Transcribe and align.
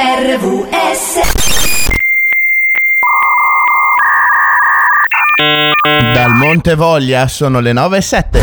RVS 0.00 1.18
Dal 6.14 6.30
Monte 6.34 6.76
Voglia 6.76 7.26
sono 7.26 7.58
le 7.58 7.72
9 7.72 7.96
e 7.96 8.00
7. 8.00 8.42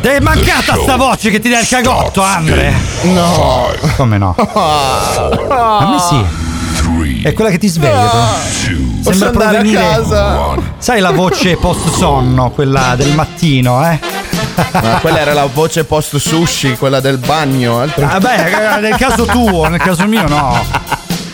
Ti 0.00 0.08
è 0.08 0.20
mancata 0.20 0.76
sta 0.76 0.96
voce 0.96 1.30
che 1.30 1.40
ti 1.40 1.48
dà 1.48 1.58
il 1.58 1.66
cagotto, 1.66 2.22
Andre? 2.22 2.72
No. 3.02 3.68
Come 3.96 4.18
no? 4.18 4.34
A 4.36 5.88
me 5.90 5.98
sì. 5.98 7.22
È 7.22 7.32
quella 7.32 7.50
che 7.50 7.58
ti 7.58 7.66
sveglia. 7.68 8.08
Posso 9.02 9.18
Sembra 9.18 9.30
provenire. 9.30 9.80
casa? 9.80 10.54
Sai 10.78 11.00
la 11.00 11.10
voce 11.10 11.56
post 11.56 11.88
sonno, 11.96 12.50
quella 12.50 12.94
del 12.96 13.12
mattino, 13.14 13.84
eh? 13.90 13.98
Ma 14.72 14.98
quella 15.00 15.18
era 15.20 15.32
la 15.32 15.46
voce 15.46 15.84
post 15.84 16.16
sushi, 16.16 16.76
quella 16.76 17.00
del 17.00 17.18
bagno. 17.18 17.80
altro- 17.80 18.06
Vabbè, 18.06 18.78
nel 18.80 18.96
caso 18.96 19.24
tuo, 19.24 19.68
nel 19.68 19.80
caso 19.80 20.06
mio 20.06 20.26
no. 20.28 20.64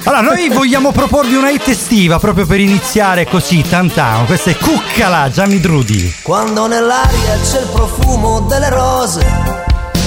Allora, 0.04 0.20
noi 0.20 0.48
vogliamo 0.48 0.90
proporvi 0.90 1.34
una 1.36 1.50
hit 1.50 1.68
estiva 1.68 2.18
proprio 2.18 2.44
per 2.44 2.58
iniziare 2.58 3.26
così, 3.28 3.62
tantano. 3.62 4.24
Questa 4.24 4.50
è 4.50 4.56
Cuccala, 4.56 5.30
Gianni 5.30 5.60
Drudi. 5.60 6.12
Quando 6.22 6.66
nell'aria 6.66 7.38
c'è 7.48 7.60
il 7.60 7.68
profumo 7.72 8.40
delle 8.40 8.68
rose, 8.68 9.24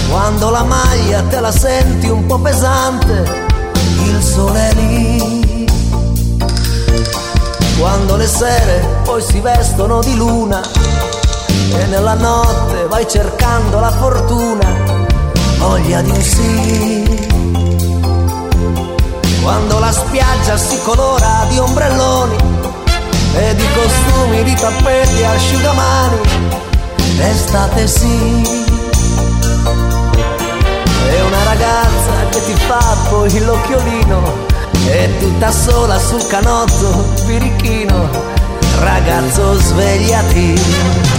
quando 0.09 0.49
la 0.49 0.63
maglia 0.63 1.21
te 1.23 1.39
la 1.39 1.51
senti 1.51 2.07
un 2.07 2.25
po' 2.25 2.39
pesante, 2.39 3.45
il 4.03 4.21
sole 4.21 4.69
è 4.69 4.73
lì. 4.73 5.65
Quando 7.77 8.15
le 8.17 8.27
sere 8.27 8.99
poi 9.03 9.21
si 9.21 9.39
vestono 9.39 10.01
di 10.01 10.15
luna 10.15 10.61
e 11.71 11.85
nella 11.87 12.13
notte 12.13 12.85
vai 12.87 13.07
cercando 13.07 13.79
la 13.79 13.91
fortuna, 13.91 14.67
voglia 15.57 16.01
di 16.01 16.09
un 16.09 16.21
sì. 16.21 17.03
Quando 19.41 19.79
la 19.79 19.91
spiaggia 19.91 20.57
si 20.57 20.79
colora 20.83 21.45
di 21.49 21.57
ombrelloni 21.59 22.35
e 23.35 23.55
di 23.55 23.65
costumi, 23.73 24.43
di 24.43 24.55
tappeti 24.55 25.23
asciugamani, 25.23 26.17
estate 27.19 27.87
sì. 27.87 28.63
È 31.07 31.21
una 31.21 31.43
ragazza 31.43 32.29
che 32.31 32.45
ti 32.45 32.53
fa 32.67 32.97
poi 33.09 33.39
l'occhiolino, 33.43 34.21
è 34.87 35.09
tutta 35.19 35.51
sola 35.51 35.99
sul 35.99 36.25
canotto, 36.27 37.05
birichino, 37.25 38.09
ragazzo 38.79 39.53
svegliati. 39.59 41.14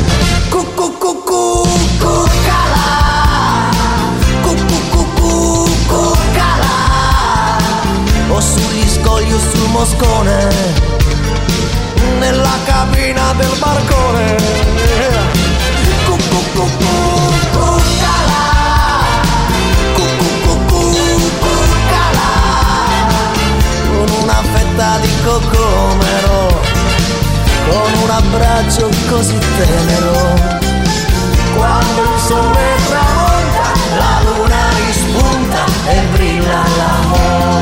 Nella 12.19 12.59
cabina 12.65 13.33
del 13.35 13.55
barcone. 13.59 14.37
Con 23.89 24.09
una 24.23 24.43
fetta 24.53 24.99
di 25.01 25.11
cocomero, 25.25 26.61
con 27.69 27.93
un 28.03 28.11
abbraccio 28.11 28.89
così 29.09 29.39
tenero. 29.39 30.66
Quando 31.57 32.03
il 32.03 32.21
sole 32.27 32.67
tramonta, 32.87 33.67
la 33.97 34.21
luna 34.25 34.63
rispunta 34.85 35.65
e 35.87 36.01
brilla 36.13 36.63
l'amore. 36.77 37.57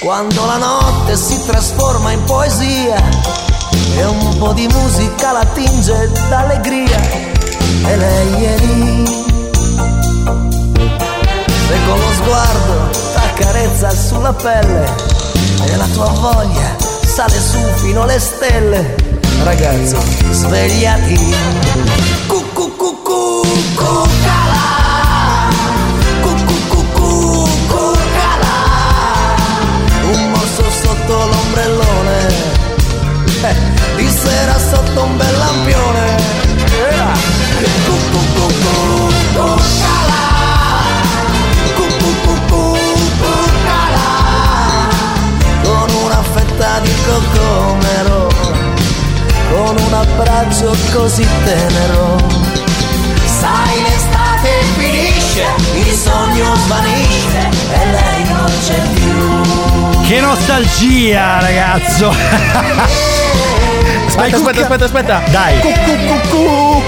Quando 0.00 0.44
la 0.44 0.58
notte 0.58 1.16
si 1.16 1.42
trasforma 1.46 2.12
in 2.12 2.22
poesia 2.24 3.02
e 3.96 4.04
un 4.04 4.38
po' 4.38 4.52
di 4.52 4.66
musica 4.68 5.32
la 5.32 5.44
tinge 5.52 6.10
d'allegria. 6.28 7.00
E 7.86 7.96
lei 7.96 8.44
è 8.44 8.58
lì. 8.58 9.06
Se 11.66 11.76
con 11.86 11.98
lo 11.98 12.12
sguardo 12.12 12.90
t'accarezza 13.12 13.90
sulla 13.90 14.32
pelle. 14.32 14.92
E 15.64 15.76
la 15.76 15.86
tua 15.92 16.08
voglia 16.08 16.76
sale 17.04 17.40
su 17.40 17.58
fino 17.76 18.02
alle 18.02 18.18
stelle. 18.18 18.94
Ragazzo 19.42 19.98
svegliati 20.30 21.34
sotto 34.94 35.02
un 35.02 35.16
bel 35.16 35.36
lampione. 35.36 36.16
Era. 36.90 37.12
Cucù 37.84 38.18
cucù 38.30 38.46
cuccala 39.34 40.22
Cucù 41.74 42.10
cucù 42.22 42.76
cuccala 43.18 44.08
con 45.62 45.88
una 46.04 46.22
fetta 46.22 46.78
di 46.80 46.92
cocomero. 47.06 48.28
Con 49.50 49.76
un 49.78 49.92
abbraccio 49.92 50.76
così 50.92 51.26
tenero. 51.44 52.16
Sai 53.24 53.82
l'estate 53.82 54.50
finisce 54.76 55.44
il 55.74 55.92
sogno 55.92 56.54
svanisce 56.54 57.48
e 57.72 57.90
lei 57.90 58.24
non 58.28 58.52
c'è 58.64 58.80
più. 58.94 60.06
Che 60.06 60.20
nostalgia, 60.20 61.40
ragazzo! 61.40 63.12
Aspetta, 64.16 64.36
aspetta, 64.36 64.60
aspetta, 64.62 64.84
aspetta. 64.84 65.22
Dai. 65.30 65.58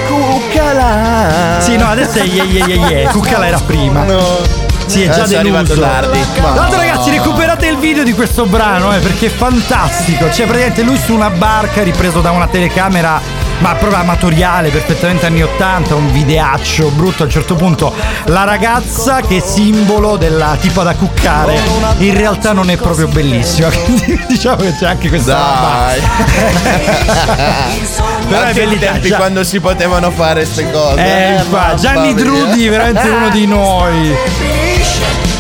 Cuccala. 0.07 1.59
Sì, 1.61 1.77
no, 1.77 1.89
adesso 1.89 2.19
è 2.19 2.25
ye 2.25 2.45
ye 2.45 2.65
ye 2.65 2.75
ye. 2.77 3.09
Cuccala 3.09 3.47
era 3.47 3.59
prima. 3.59 4.05
No. 4.05 4.65
Sì, 4.87 5.03
è 5.03 5.07
già 5.09 5.23
Adesso 5.23 5.35
è 5.35 5.39
arrivato 5.39 5.75
deluso. 5.75 5.81
tardi. 5.81 6.25
Tra 6.35 6.55
l'altro, 6.55 6.79
ragazzi, 6.79 7.11
recuperate 7.11 7.67
il 7.67 7.77
video 7.79 8.05
di 8.05 8.13
questo 8.13 8.47
brano, 8.47 8.95
eh, 8.95 8.99
perché 9.01 9.27
è 9.27 9.31
fantastico. 9.31 10.31
Cioè, 10.31 10.47
praticamente 10.47 10.83
lui 10.83 10.97
su 10.97 11.13
una 11.13 11.31
barca 11.31 11.83
ripreso 11.83 12.21
da 12.21 12.31
una 12.31 12.47
telecamera, 12.47 13.21
ma 13.59 13.75
proprio 13.75 14.01
amatoriale, 14.01 14.69
perfettamente 14.71 15.27
anni 15.27 15.43
80, 15.43 15.95
un 15.95 16.13
videaccio 16.13 16.89
brutto. 16.91 17.23
A 17.23 17.27
un 17.27 17.33
certo 17.33 17.55
punto, 17.55 17.93
la 18.27 18.45
ragazza 18.45 19.21
che 19.21 19.37
è 19.39 19.41
simbolo 19.41 20.17
della 20.17 20.57
tipa 20.61 20.83
da 20.83 20.95
cuccare, 20.95 21.59
in 21.99 22.15
realtà 22.17 22.53
non 22.53 22.71
è 22.71 22.77
proprio 22.77 23.09
bellissima. 23.09 23.69
Quindi 23.85 24.25
diciamo 24.29 24.57
che 24.57 24.75
c'è 24.79 24.87
anche 24.87 25.09
questa 25.09 25.35
Dai. 25.37 26.01
Però 28.29 28.41
è 28.41 28.47
Anche 28.47 28.61
ai 28.61 28.67
bellissima. 28.67 28.93
tempi 28.93 29.09
Già- 29.09 29.17
quando 29.17 29.45
si 29.45 29.61
potevano 29.61 30.11
fare 30.11 30.43
queste 30.43 30.71
cose. 30.71 31.01
Eh, 31.01 31.43
mamma 31.51 31.75
Gianni. 31.75 32.15
Drudi, 32.15 32.69
veramente 32.69 33.09
uno 33.09 33.29
di 33.31 33.47
noi. 33.47 34.15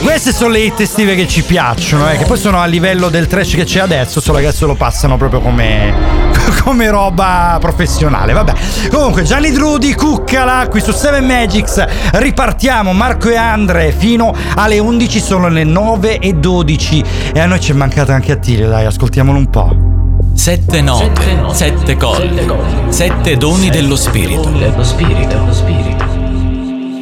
Queste 0.06 0.32
sono 0.32 0.52
le 0.52 0.60
hit 0.60 0.78
estive 0.78 1.16
che 1.16 1.26
ci 1.26 1.42
piacciono, 1.42 2.08
eh, 2.08 2.16
che 2.16 2.26
poi 2.26 2.38
sono 2.38 2.60
a 2.60 2.64
livello 2.64 3.08
del 3.08 3.26
trash 3.26 3.56
che 3.56 3.64
c'è 3.64 3.80
adesso, 3.80 4.20
solo 4.20 4.38
che 4.38 4.46
adesso 4.46 4.64
lo 4.64 4.76
passano 4.76 5.16
proprio 5.16 5.40
come, 5.40 5.92
come 6.62 6.88
roba 6.88 7.58
professionale. 7.60 8.32
Vabbè. 8.32 8.52
Comunque, 8.88 9.24
Gianni 9.24 9.50
Drudi, 9.50 9.94
cuccala 9.94 10.68
qui 10.68 10.80
su 10.80 10.92
7 10.92 11.20
Magics. 11.20 11.84
Ripartiamo, 12.12 12.92
Marco 12.92 13.30
e 13.30 13.34
Andre, 13.34 13.90
fino 13.90 14.32
alle 14.54 14.78
11 14.78 15.18
sono 15.18 15.48
le 15.48 15.64
9 15.64 16.20
e 16.20 16.34
12. 16.34 17.04
E 17.34 17.40
a 17.40 17.46
noi 17.46 17.58
ci 17.58 17.72
è 17.72 17.74
mancata 17.74 18.14
anche 18.14 18.30
Attilio, 18.30 18.68
dai, 18.68 18.86
ascoltiamolo 18.86 19.36
un 19.36 19.50
po'. 19.50 19.76
Sette 20.34 20.82
note, 20.82 21.42
sette 21.50 21.96
colli, 21.96 22.46
sette 22.90 23.36
doni 23.36 23.70
dello 23.70 23.96
spirito. 23.96 24.50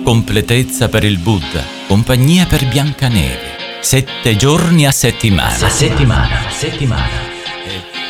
Completezza 0.04 0.90
per 0.90 1.02
il 1.02 1.16
Buddha, 1.18 1.62
compagnia 1.86 2.44
per 2.44 2.66
Biancaneve. 2.68 3.56
Sette 3.80 4.36
giorni 4.36 4.86
a 4.86 4.90
settimana. 4.90 5.64
A 5.64 5.68
settimana, 5.70 6.46
a 6.46 6.50
settimana. 6.50 7.32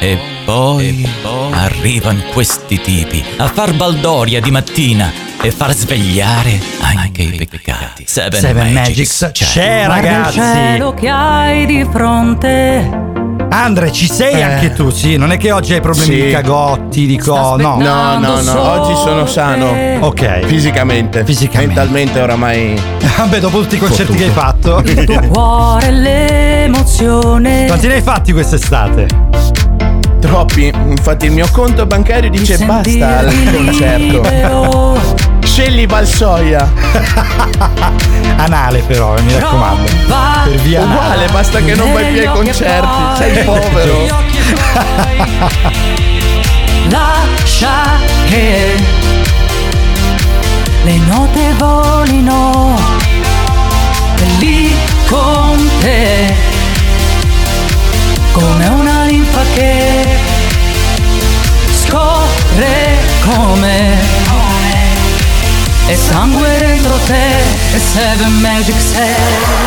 E 0.01 0.19
poi, 0.45 1.09
arrivano 1.53 2.21
questi 2.33 2.81
tipi 2.81 3.25
a 3.37 3.47
far 3.47 3.75
baldoria 3.75 4.41
di 4.41 4.51
mattina 4.51 5.11
e 5.41 5.53
far 5.53 5.73
svegliare 5.73 6.61
anche 6.81 7.23
i 7.23 7.47
peccati. 7.49 8.03
Seven, 8.09 8.41
Seven 8.41 8.73
Magics, 8.73 9.21
Magics 9.23 9.31
c'è. 9.33 9.45
c'è, 9.47 9.85
Guarda 9.85 10.09
il 10.09 10.15
ragazzi. 10.17 10.39
cielo 10.41 10.95
che 10.95 11.09
hai 11.09 11.65
di 11.67 11.87
fronte. 11.91 13.04
Andre, 13.55 13.93
ci 13.93 14.07
sei 14.11 14.35
Eh. 14.35 14.43
anche 14.43 14.73
tu? 14.73 14.91
Sì, 14.91 15.17
non 15.17 15.31
è 15.31 15.37
che 15.37 15.53
oggi 15.53 15.75
hai 15.75 15.81
problemi 15.81 16.15
Sì. 16.17 16.25
di 16.25 16.31
cagotti, 16.33 17.07
di 17.07 17.17
co... 17.17 17.55
No. 17.57 17.77
No, 17.77 18.19
no, 18.19 18.41
no, 18.41 18.71
oggi 18.83 18.95
sono 18.97 19.27
sano. 19.27 19.73
Ok. 20.01 20.45
Fisicamente. 20.47 21.25
Fisicamente. 21.25 21.75
Mentalmente 21.75 22.21
oramai. 22.21 22.75
Vabbè, 23.17 23.39
dopo 23.39 23.61
tutti 23.61 23.77
i 23.77 23.79
concerti 23.79 24.15
che 24.17 24.25
hai 24.25 24.31
fatto. 24.31 24.83
Cuore 25.31 25.91
l'emozione. 25.93 27.67
Quanti 27.67 27.87
ne 27.87 27.95
hai 27.95 28.03
fatti 28.03 28.33
quest'estate? 28.33 29.07
Troppi. 30.21 30.73
Infatti 30.89 31.27
il 31.27 31.33
mio 31.33 31.47
conto 31.53 31.87
bancario 31.87 32.31
dice 32.31 32.59
basta 32.59 33.19
al 33.19 33.33
concerto. 33.55 35.23
Scegli 35.45 35.87
Valsoia. 35.87 36.73
Anale 38.37 38.81
però, 38.81 39.17
eh, 39.17 39.23
mi 39.23 39.39
raccomando. 39.39 39.91
Per 40.45 40.57
via 40.63 40.83
anale. 40.83 41.01
Uguale, 41.01 41.27
basta 41.33 41.61
che 41.61 41.75
non 41.75 41.93
vai 41.93 42.13
più 42.13 42.21
ai 42.21 42.27
concerti. 42.27 43.03
Sei 43.19 43.45
povero. 43.45 44.07
Lascia 46.89 47.99
che 48.29 48.75
le 50.83 50.97
note 50.99 51.55
volino 51.57 52.77
lì 54.39 54.75
con 55.07 55.71
te 55.81 56.35
come 58.33 58.67
una 58.67 59.05
linfa 59.05 59.43
che 59.55 60.07
scorre 61.71 62.99
come 63.25 64.24
e 65.87 65.97
sangue 65.97 66.57
dentro 66.59 66.97
te 67.05 67.41
e 67.75 67.79
Seven 67.79 68.33
Magic 68.41 68.75
Set 68.81 69.19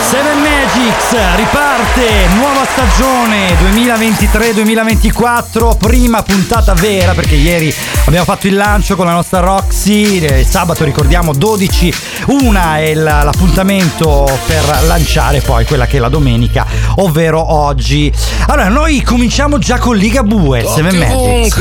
Seven 0.09 0.39
Magics 0.39 1.15
riparte, 1.35 2.27
nuova 2.35 2.65
stagione 2.65 3.55
2023-2024, 3.61 5.77
prima 5.77 6.23
puntata 6.23 6.73
vera 6.73 7.13
perché 7.13 7.35
ieri 7.35 7.73
abbiamo 8.05 8.23
fatto 8.25 8.47
il 8.47 8.55
lancio 8.55 8.95
con 8.95 9.05
la 9.05 9.11
nostra 9.13 9.41
Roxy, 9.41 10.43
sabato 10.45 10.83
ricordiamo 10.85 11.33
12, 11.33 11.93
una 12.27 12.79
è 12.79 12.93
la- 12.93 13.23
l'appuntamento 13.23 14.25
per 14.45 14.83
lanciare 14.85 15.41
poi 15.41 15.65
quella 15.65 15.85
che 15.87 15.97
è 15.97 15.99
la 15.99 16.09
domenica, 16.09 16.65
ovvero 16.95 17.53
oggi. 17.53 18.09
Allora 18.47 18.69
noi 18.69 19.01
cominciamo 19.03 19.57
già 19.59 19.77
con 19.77 19.95
Ligabue, 19.97 20.65
Seven 20.73 20.95
Magics. 20.97 21.53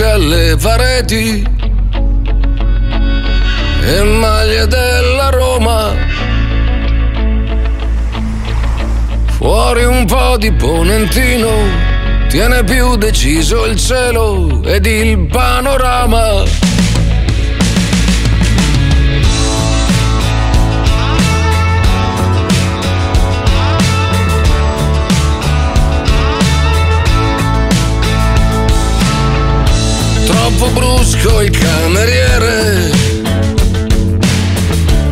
E 3.87 4.03
maglie 4.03 4.67
della 4.67 5.31
Roma. 5.31 5.95
Fuori 9.37 9.85
un 9.85 10.05
po' 10.07 10.37
di 10.39 10.51
ponentino 10.53 11.49
tiene 12.29 12.65
più 12.65 12.97
deciso 12.97 13.65
il 13.67 13.79
cielo 13.79 14.61
ed 14.65 14.87
il 14.87 15.27
panorama. 15.29 16.43
Troppo 30.27 30.71
brusco 30.71 31.41
il 31.41 31.51
cameriere 31.51 33.16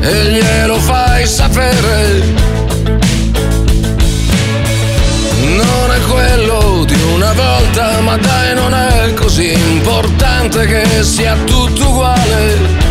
e 0.04 0.24
glielo 0.24 0.78
fai 0.80 1.26
sapere. 1.26 2.22
Non 5.40 5.92
è 5.92 6.00
quello 6.10 6.84
di 6.84 7.00
una 7.14 7.32
volta, 7.32 8.00
ma 8.00 8.16
dai, 8.18 8.54
non 8.54 8.74
è 8.74 9.14
così 9.14 9.52
importante 9.52 10.66
che 10.66 11.02
sia 11.02 11.34
tutto 11.46 11.88
uguale. 11.88 12.82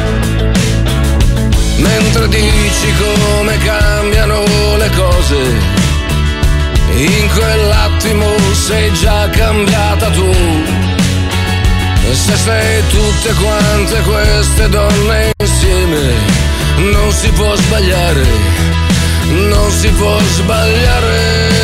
Mentre 1.78 2.28
dici 2.30 2.94
come 2.98 3.58
cambiano 3.60 4.44
le 4.78 4.90
cose, 4.96 5.38
in 6.96 7.30
quell'attimo 7.32 8.26
sei 8.54 8.92
già 8.94 9.30
cambiata 9.30 10.10
tu. 10.10 10.32
Se 12.12 12.36
sei 12.36 12.82
tutte 12.90 13.34
quante 13.34 14.02
queste 14.02 14.70
donne 14.70 15.32
insieme, 15.42 16.33
non 16.92 17.12
si 17.12 17.30
può 17.30 17.56
sbagliare, 17.56 18.26
non 19.30 19.72
si 19.72 19.90
può 19.90 20.18
sbagliare. 20.20 21.62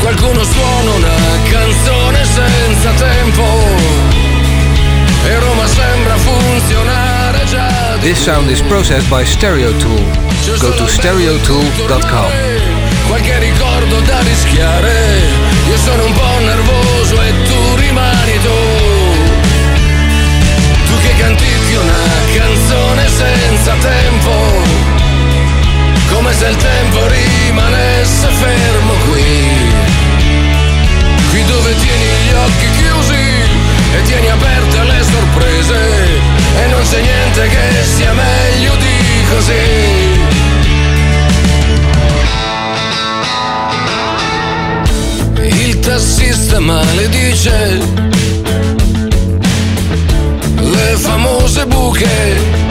Qualcuno 0.00 0.42
suona 0.44 0.90
una 0.92 1.16
canzone 1.50 2.24
senza 2.24 2.90
tempo 2.92 3.44
e 5.26 5.38
Roma 5.38 5.66
sembra 5.66 6.16
funzionare 6.16 7.44
già. 7.44 7.96
This 8.00 8.22
sound 8.22 8.48
is 8.50 8.60
processed 8.62 9.08
by 9.08 9.24
Stereo 9.24 9.72
Tool. 9.76 10.04
Go 10.58 10.74
to 10.74 10.86
stereotool.com. 10.86 12.30
Qualche 13.06 13.38
ricordo 13.38 14.00
da 14.00 14.20
rischiare. 14.20 15.20
Io 15.68 15.76
sono 15.76 16.04
un 16.04 16.12
po' 16.12 16.38
nervoso 16.38 17.20
e 17.22 17.32
tu 17.44 17.74
rimani 17.76 18.38
tu. 18.42 18.58
Tu 20.86 21.00
che 21.02 21.14
cantichi 21.18 21.74
una 21.74 22.08
canzone 22.34 23.08
senza 23.08 23.39
tempo. 23.64 24.30
Come 26.12 26.32
se 26.32 26.46
il 26.46 26.56
tempo 26.56 27.06
rimanesse 27.06 28.28
fermo 28.28 28.92
qui. 29.08 29.48
Qui 31.30 31.44
dove 31.44 31.74
tieni 31.76 32.04
gli 32.04 32.32
occhi 32.32 32.70
chiusi 32.78 33.24
e 33.96 34.02
tieni 34.04 34.28
aperte 34.28 34.82
le 34.82 35.02
sorprese. 35.02 35.78
E 36.62 36.66
non 36.68 36.82
c'è 36.82 37.00
niente 37.00 37.48
che 37.48 37.84
sia 37.84 38.12
meglio 38.12 38.74
di 38.76 39.24
così. 39.30 39.68
Il 45.64 45.78
tassista 45.80 46.60
maledice 46.60 47.78
le 50.56 50.96
famose 50.96 51.66
buche. 51.66 52.68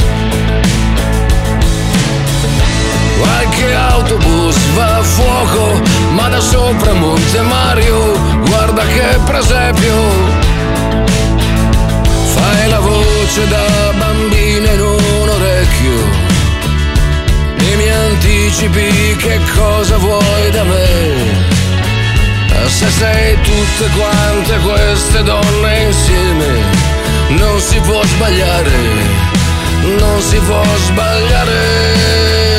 Qualche 3.19 3.73
autobus 3.73 4.55
va 4.75 4.97
a 4.97 5.03
fuoco, 5.03 5.81
ma 6.11 6.29
da 6.29 6.39
sopra 6.39 6.93
Monte 6.93 7.41
Mario, 7.41 8.17
guarda 8.45 8.83
che 8.85 9.19
presepio. 9.25 9.97
Fai 12.33 12.69
la 12.69 12.79
voce 12.79 13.47
da 13.47 13.93
bambina 13.97 14.71
in 14.71 14.81
un 14.81 15.29
orecchio 15.29 15.97
e 17.57 17.75
mi 17.75 17.89
anticipi 17.89 19.15
che 19.17 19.39
cosa 19.55 19.97
vuoi 19.97 20.51
da 20.51 20.63
me. 20.63 21.47
Se 22.67 22.87
sei 22.87 23.35
tutte 23.41 23.89
quante 23.97 24.57
queste 24.59 25.23
donne 25.23 25.79
insieme, 25.85 26.47
non 27.29 27.59
si 27.59 27.79
può 27.79 28.01
sbagliare, 28.03 28.71
non 29.97 30.21
si 30.21 30.37
può 30.37 30.63
sbagliare. 30.85 32.58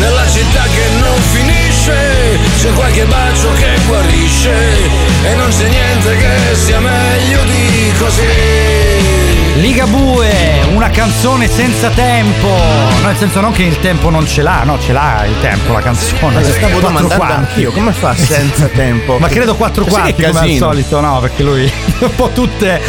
Nella 0.00 0.26
città 0.26 0.62
che 0.62 0.88
non 0.98 1.20
finisce, 1.30 2.38
c'è 2.58 2.72
qualche 2.72 3.04
bacio 3.04 3.52
che 3.52 3.78
guarisce. 3.86 4.50
E 5.24 5.34
non 5.34 5.50
c'è 5.50 5.68
niente 5.68 6.16
che 6.16 6.54
sia 6.56 6.80
meglio 6.80 7.44
di 7.44 7.92
così. 7.98 9.60
Ligabue, 9.60 10.59
una 10.80 10.88
canzone 10.88 11.46
senza 11.46 11.90
tempo. 11.90 12.46
No, 12.46 13.06
nel 13.08 13.16
senso 13.16 13.42
non 13.42 13.52
che 13.52 13.64
il 13.64 13.78
tempo 13.80 14.08
non 14.08 14.26
ce 14.26 14.40
l'ha, 14.40 14.62
no, 14.64 14.78
ce 14.80 14.94
l'ha 14.94 15.26
il 15.26 15.38
tempo 15.42 15.74
la 15.74 15.80
canzone. 15.82 16.32
Ma 16.36 16.42
stavo 16.42 16.56
Quattro 16.56 16.80
domandando 16.80 17.14
quarti. 17.16 17.34
anch'io, 17.34 17.70
come 17.70 17.92
fa 17.92 18.14
senza 18.16 18.64
tempo? 18.74 19.18
Ma 19.18 19.28
credo 19.28 19.54
quattro 19.56 19.84
Sai 19.84 19.92
quarti 19.92 20.14
che 20.14 20.30
come 20.30 20.40
al 20.40 20.50
solito, 20.56 21.00
no, 21.00 21.20
perché 21.20 21.42
lui 21.42 21.70
un 22.00 22.14
po' 22.14 22.30
tutte 22.30 22.80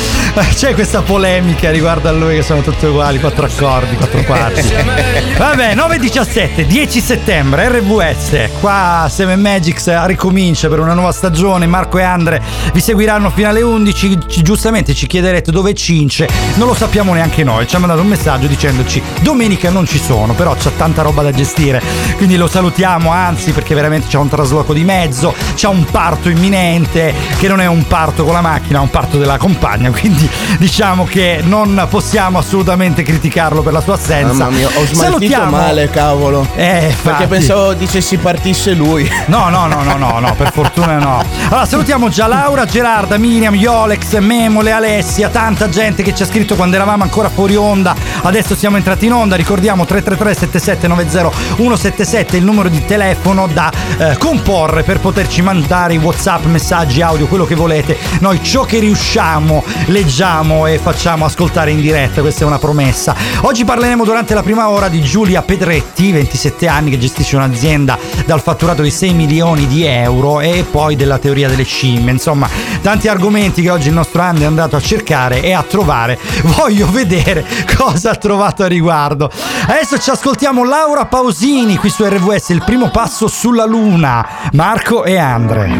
c'è 0.55 0.73
questa 0.73 1.01
polemica 1.01 1.69
riguardo 1.69 2.07
a 2.07 2.13
lui 2.13 2.35
che 2.35 2.43
sono 2.43 2.61
tutte 2.61 2.87
uguali, 2.87 3.19
quattro 3.19 3.45
accordi, 3.45 3.97
quattro 3.97 4.21
quarti. 4.23 4.61
Vabbè, 5.37 5.75
9-17, 5.75 6.61
10 6.61 7.01
settembre, 7.01 7.67
RVS, 7.67 8.51
qua 8.61 9.07
Seven 9.09 9.41
Magics 9.41 10.05
ricomincia 10.05 10.69
per 10.69 10.79
una 10.79 10.93
nuova 10.93 11.11
stagione, 11.11 11.67
Marco 11.67 11.97
e 11.97 12.03
Andre 12.03 12.41
vi 12.71 12.79
seguiranno 12.79 13.29
fino 13.31 13.49
alle 13.49 13.61
11, 13.61 14.19
Ci- 14.27 14.43
giustamente 14.43 14.93
ci 14.93 15.07
chiederete 15.07 15.51
dove 15.51 15.73
Cince, 15.73 16.29
non 16.55 16.67
lo 16.67 16.73
sappiamo 16.73 17.13
neanche 17.13 17.43
noi, 17.43 17.67
ci 17.67 17.79
mandato 17.81 18.01
un 18.01 18.07
messaggio 18.07 18.47
dicendoci 18.47 19.01
domenica 19.21 19.69
non 19.69 19.85
ci 19.85 19.99
sono, 19.99 20.33
però 20.33 20.55
c'ha 20.57 20.71
tanta 20.77 21.01
roba 21.01 21.21
da 21.21 21.31
gestire, 21.31 21.81
quindi 22.17 22.37
lo 22.37 22.47
salutiamo, 22.47 23.11
anzi 23.11 23.51
perché 23.51 23.75
veramente 23.75 24.07
c'è 24.07 24.17
un 24.17 24.29
trasloco 24.29 24.73
di 24.73 24.83
mezzo, 24.83 25.33
c'è 25.55 25.67
un 25.67 25.83
parto 25.85 26.29
imminente, 26.29 27.13
che 27.37 27.47
non 27.47 27.59
è 27.59 27.65
un 27.67 27.85
parto 27.87 28.23
con 28.23 28.33
la 28.33 28.41
macchina, 28.41 28.79
è 28.79 28.81
un 28.81 28.89
parto 28.89 29.17
della 29.17 29.37
compagna, 29.37 29.89
quindi 29.91 30.29
diciamo 30.57 31.05
che 31.05 31.41
non 31.43 31.87
possiamo 31.89 32.37
assolutamente 32.37 33.03
criticarlo 33.03 33.61
per 33.61 33.73
la 33.73 33.81
sua 33.81 33.95
assenza. 33.95 34.45
Mamma 34.45 34.55
mia, 34.55 34.67
ho 34.67 34.71
smaltito 34.71 34.95
Salutiamo- 34.95 35.51
male, 35.51 35.89
cavolo. 35.89 36.47
Eh, 36.55 36.85
infatti. 36.85 37.01
Perché 37.01 37.27
pensavo 37.27 37.73
dicessi 37.73 38.17
partisse 38.17 38.73
lui. 38.73 39.09
No, 39.25 39.49
no, 39.49 39.67
no, 39.67 39.83
no, 39.83 39.95
no, 39.97 40.19
no, 40.19 40.35
per 40.35 40.51
fortuna 40.51 40.97
no. 40.97 41.23
Allora 41.49 41.65
salutiamo 41.65 42.09
già 42.09 42.27
Laura, 42.27 42.65
Gerarda, 42.65 43.17
Miriam, 43.17 43.55
Iolex, 43.55 44.17
Memole, 44.19 44.71
Alessia, 44.71 45.29
tanta 45.29 45.69
gente 45.69 46.03
che 46.03 46.13
ci 46.13 46.23
ha 46.23 46.25
scritto 46.25 46.55
quando 46.55 46.75
eravamo 46.75 47.03
ancora 47.03 47.29
fuori 47.29 47.55
onda. 47.55 47.70
Adesso 47.71 48.53
siamo 48.53 48.75
entrati 48.75 49.05
in 49.05 49.13
onda, 49.13 49.37
ricordiamo 49.37 49.85
333 49.85 50.33
7790 50.33 51.55
177 51.55 52.37
il 52.37 52.43
numero 52.43 52.67
di 52.67 52.83
telefono 52.83 53.47
da 53.47 53.71
eh, 53.97 54.17
comporre 54.17 54.83
per 54.83 54.99
poterci 54.99 55.41
mandare 55.41 55.93
i 55.93 55.97
WhatsApp, 55.97 56.45
messaggi, 56.45 57.01
audio, 57.01 57.27
quello 57.27 57.45
che 57.45 57.55
volete. 57.55 57.97
Noi 58.19 58.43
ciò 58.43 58.63
che 58.65 58.79
riusciamo 58.79 59.63
leggiamo 59.85 60.67
e 60.67 60.79
facciamo 60.79 61.25
ascoltare 61.25 61.71
in 61.71 61.79
diretta, 61.79 62.19
questa 62.19 62.43
è 62.43 62.47
una 62.47 62.59
promessa. 62.59 63.15
Oggi 63.41 63.63
parleremo 63.63 64.03
durante 64.03 64.33
la 64.33 64.43
prima 64.43 64.69
ora 64.69 64.89
di 64.89 65.01
Giulia 65.01 65.41
Pedretti, 65.41 66.11
27 66.11 66.67
anni, 66.67 66.89
che 66.89 66.97
gestisce 66.97 67.37
un'azienda 67.37 67.97
dal 68.25 68.41
fatturato 68.41 68.81
di 68.81 68.91
6 68.91 69.13
milioni 69.13 69.67
di 69.67 69.85
euro 69.85 70.41
e 70.41 70.65
poi 70.69 70.95
della 70.97 71.19
teoria 71.19 71.47
delle 71.47 71.63
scimmie. 71.63 72.11
Insomma, 72.11 72.49
tanti 72.81 73.07
argomenti 73.07 73.61
che 73.61 73.69
oggi 73.69 73.87
il 73.87 73.93
nostro 73.93 74.21
Andy 74.21 74.41
è 74.41 74.45
andato 74.45 74.75
a 74.75 74.81
cercare 74.81 75.41
e 75.41 75.53
a 75.53 75.63
trovare. 75.63 76.19
Voglio 76.57 76.89
vedere 76.89 77.45
cosa 77.77 78.11
ha 78.11 78.15
trovato 78.15 78.63
a 78.63 78.67
riguardo. 78.67 79.29
Adesso 79.67 79.99
ci 79.99 80.09
ascoltiamo 80.09 80.63
Laura 80.63 81.05
Pausini 81.05 81.77
qui 81.77 81.89
su 81.89 82.03
RVS, 82.03 82.49
il 82.49 82.63
primo 82.63 82.89
passo 82.89 83.27
sulla 83.27 83.65
luna. 83.65 84.27
Marco 84.53 85.03
e 85.03 85.17
Andre. 85.17 85.79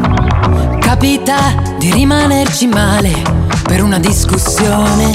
Capita 0.79 1.37
di 1.77 1.91
rimanerci 1.91 2.67
male 2.67 3.21
per 3.63 3.83
una 3.83 3.99
discussione, 3.99 5.11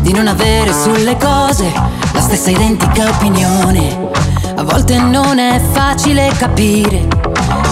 di 0.00 0.12
non 0.12 0.26
avere 0.26 0.72
sulle 0.72 1.16
cose 1.16 1.70
la 2.12 2.20
stessa 2.20 2.50
identica 2.50 3.08
opinione. 3.08 4.10
A 4.56 4.62
volte 4.62 4.98
non 4.98 5.38
è 5.38 5.60
facile 5.72 6.30
capire 6.36 7.08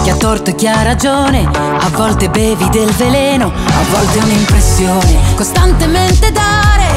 chi 0.03 0.09
ha 0.09 0.15
torto 0.15 0.49
e 0.49 0.55
chi 0.55 0.67
ha 0.67 0.81
ragione, 0.81 1.47
a 1.47 1.89
volte 1.89 2.29
bevi 2.29 2.67
del 2.69 2.89
veleno, 2.91 3.51
a 3.51 3.83
volte 3.95 4.17
un'impressione. 4.17 5.35
Costantemente 5.35 6.31
dare 6.31 6.90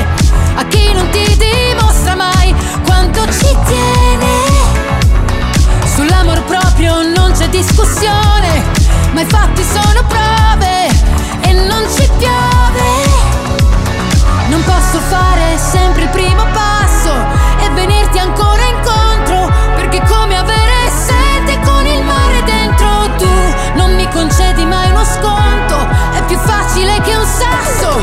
a 0.56 0.64
chi 0.66 0.92
non 0.92 1.08
ti 1.10 1.36
dimostra 1.36 2.14
mai 2.14 2.54
quanto 2.84 3.24
ci 3.32 3.56
tiene. 3.66 4.26
Sull'amor 5.94 6.42
proprio 6.44 7.02
non 7.14 7.32
c'è 7.32 7.48
discussione, 7.48 8.62
ma 9.12 9.20
i 9.20 9.26
fatti 9.26 9.62
sono 9.62 10.04
prove 10.06 10.88
e 11.40 11.52
non 11.52 11.84
ci 11.94 12.08
piove. 12.18 12.82
Non 14.48 14.62
posso 14.64 15.00
fare 15.08 15.56
sempre 15.58 16.02
il 16.02 16.08
primo 16.08 16.44
passo 16.52 17.12
e 17.60 17.70
venirti 17.70 18.18
ancora 18.18 18.62
incontro, 18.62 19.52
perché 19.76 20.02
come 20.08 20.36
avere 20.36 20.90
sete 20.90 21.58
con 21.64 21.86
il 21.86 22.02
mare 22.04 22.42
dentro 22.44 23.10
tu. 23.16 23.28
Non 23.74 23.94
mi 23.94 24.08
concedi 24.10 24.64
mai 24.64 24.90
uno 24.90 25.04
sconto, 25.04 25.86
è 26.14 26.22
più 26.26 26.38
facile 26.38 27.00
che 27.02 27.16
un 27.16 27.26
sasso, 27.26 28.02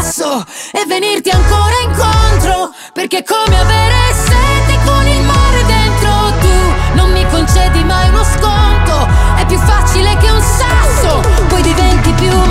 e 0.00 0.86
venirti 0.86 1.28
ancora 1.28 1.74
incontro, 1.82 2.72
perché 2.92 3.18
è 3.18 3.24
come 3.24 3.58
avere 3.58 3.96
sete 4.14 4.78
con 4.84 5.04
il 5.04 5.22
mare 5.22 5.64
dentro 5.66 6.10
tu. 6.40 6.94
Non 6.94 7.10
mi 7.10 7.26
concedi 7.28 7.82
mai 7.82 8.08
uno 8.08 8.22
sconto, 8.22 9.08
è 9.36 9.44
più 9.46 9.58
facile 9.58 10.16
che 10.18 10.30
un 10.30 10.40
sasso, 10.40 11.20
poi 11.48 11.62
diventi 11.62 12.12
piuma 12.12 12.47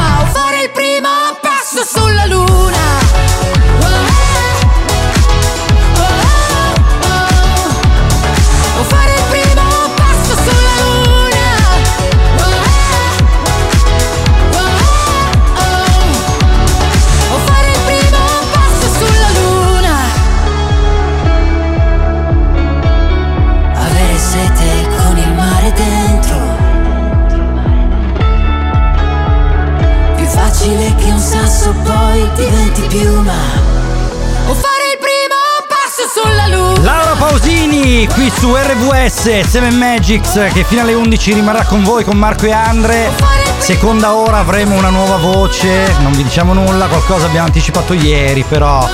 Laura 36.82 37.16
Pausini 37.18 38.08
qui 38.14 38.32
su 38.32 38.56
RVS 38.56 39.40
7 39.42 39.72
Magics 39.72 40.50
che 40.54 40.64
fino 40.64 40.82
alle 40.82 40.94
11 40.94 41.34
rimarrà 41.34 41.66
con 41.66 41.84
voi 41.84 42.04
con 42.04 42.18
Marco 42.18 42.46
e 42.46 42.52
Andre. 42.52 43.12
Seconda 43.58 44.16
ora 44.16 44.38
avremo 44.38 44.76
una 44.76 44.90
nuova 44.90 45.18
voce, 45.18 45.94
non 46.02 46.12
vi 46.12 46.24
diciamo 46.24 46.54
nulla, 46.54 46.88
qualcosa 46.88 47.26
abbiamo 47.26 47.48
anticipato 47.48 47.94
ieri, 47.94 48.44
però 48.44 48.88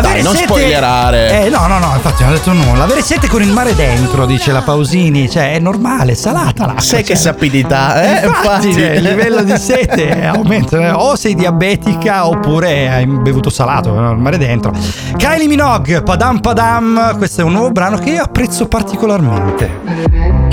Dai, 0.00 0.22
non 0.22 0.34
spoilerare. 0.34 1.44
Eh 1.44 1.48
no, 1.50 1.66
no, 1.66 1.78
no, 1.78 1.92
infatti 1.94 2.22
non 2.22 2.32
ho 2.32 2.36
detto 2.36 2.52
nulla. 2.52 2.84
Avere 2.84 3.02
sete 3.02 3.28
con 3.28 3.42
il 3.42 3.50
mare 3.52 3.74
dentro, 3.74 4.24
dice 4.24 4.50
la 4.52 4.62
Pausini, 4.62 5.28
cioè 5.28 5.52
è 5.54 5.58
normale, 5.58 6.12
è 6.12 6.14
salata 6.14 6.64
l'acqua. 6.66 6.80
Sai 6.82 7.00
che 7.02 7.08
cioè. 7.08 7.16
sapidità, 7.16 8.02
eh? 8.22 8.26
Infatti, 8.26 8.72
cioè, 8.72 8.90
il 8.92 9.02
livello 9.02 9.42
di 9.42 9.56
sete 9.58 10.24
aumenta. 10.26 10.78
eh. 10.78 10.90
O 10.92 11.16
sei 11.16 11.34
diabetica 11.34 12.26
oppure 12.26 12.88
hai 12.90 13.06
bevuto 13.06 13.50
salato, 13.50 13.94
eh, 13.94 14.12
il 14.12 14.18
mare 14.18 14.38
dentro. 14.38 14.72
Kylie 15.16 15.46
Minogue, 15.48 16.02
Padam 16.02 16.38
Padam, 16.40 17.16
questo 17.18 17.42
è 17.42 17.44
un 17.44 17.52
nuovo 17.52 17.70
brano 17.70 17.98
che 17.98 18.10
io 18.10 18.22
apprezzo 18.22 18.66
particolarmente. 18.68 19.70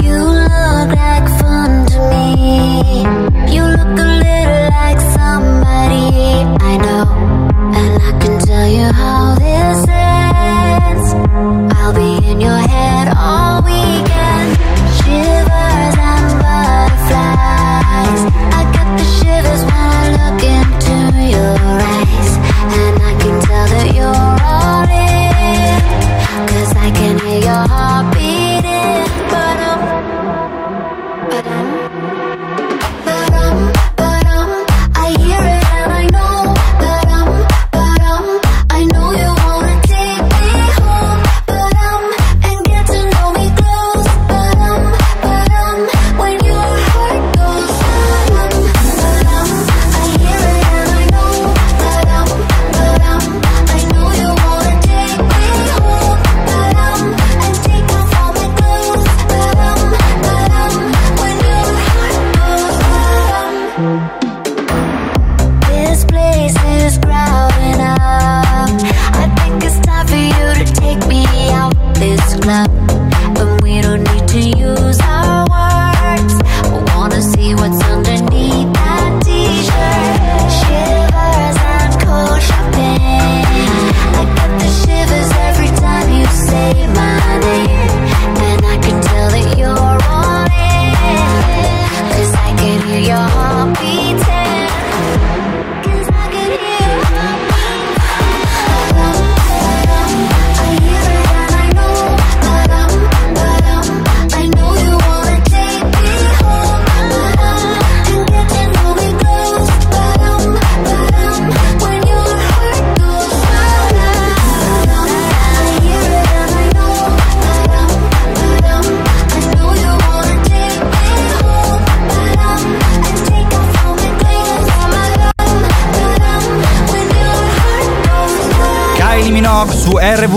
You 0.01 0.25
look 0.25 0.89
like 0.89 1.29
fun 1.37 1.85
to 1.85 2.01
me. 2.09 2.81
You 3.49 3.65
look 3.65 3.99
a 3.99 4.03
little 4.03 4.67
like 4.81 4.99
somebody 5.15 6.45
I 6.59 6.77
know. 6.77 7.26
In 12.27 12.41
your 12.41 12.66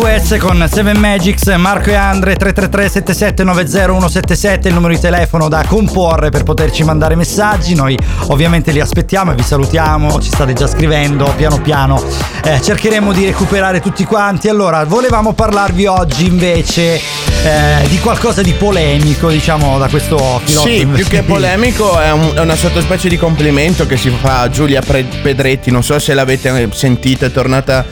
RVS 0.00 0.38
con 0.38 0.66
Seven 0.72 0.96
Magics, 0.98 1.46
Marco 1.58 1.90
e 1.90 1.94
Andre 1.94 2.34
333 2.34 2.88
7790 2.88 3.92
177 4.00 4.68
il 4.68 4.74
numero 4.74 4.94
di 4.94 4.98
telefono 5.00 5.48
da 5.48 5.62
comporre 5.66 6.30
per 6.30 6.42
poterci 6.42 6.84
mandare 6.84 7.16
messaggi. 7.16 7.74
Noi 7.74 7.98
ovviamente 8.28 8.72
li 8.72 8.80
aspettiamo 8.80 9.32
e 9.32 9.34
vi 9.34 9.42
salutiamo, 9.42 10.18
ci 10.20 10.30
state 10.30 10.54
già 10.54 10.66
scrivendo 10.66 11.30
piano 11.36 11.60
piano. 11.60 12.02
Eh, 12.42 12.62
cercheremo 12.62 13.12
di 13.12 13.26
recuperare 13.26 13.80
tutti 13.80 14.04
quanti. 14.04 14.48
Allora, 14.48 14.84
volevamo 14.84 15.34
parlarvi 15.34 15.84
oggi 15.84 16.26
invece 16.26 16.94
eh, 16.94 17.86
di 17.86 17.98
qualcosa 17.98 18.40
di 18.40 18.52
polemico, 18.52 19.28
diciamo, 19.28 19.76
da 19.76 19.88
questo 19.88 20.40
filotto. 20.44 20.66
Sì, 20.66 20.86
più 20.86 21.06
che 21.06 21.22
polemico 21.22 22.00
è, 22.00 22.10
un- 22.10 22.32
è 22.34 22.40
una 22.40 22.56
sottospecie 22.56 23.08
di 23.10 23.18
complimento 23.18 23.86
che 23.86 23.98
si 23.98 24.08
fa 24.08 24.40
a 24.40 24.48
Giulia 24.48 24.80
Pedretti. 24.80 25.70
Non 25.70 25.82
so 25.82 25.98
se 25.98 26.14
l'avete 26.14 26.68
sentita, 26.72 27.26
è 27.26 27.30
tornata 27.30 27.84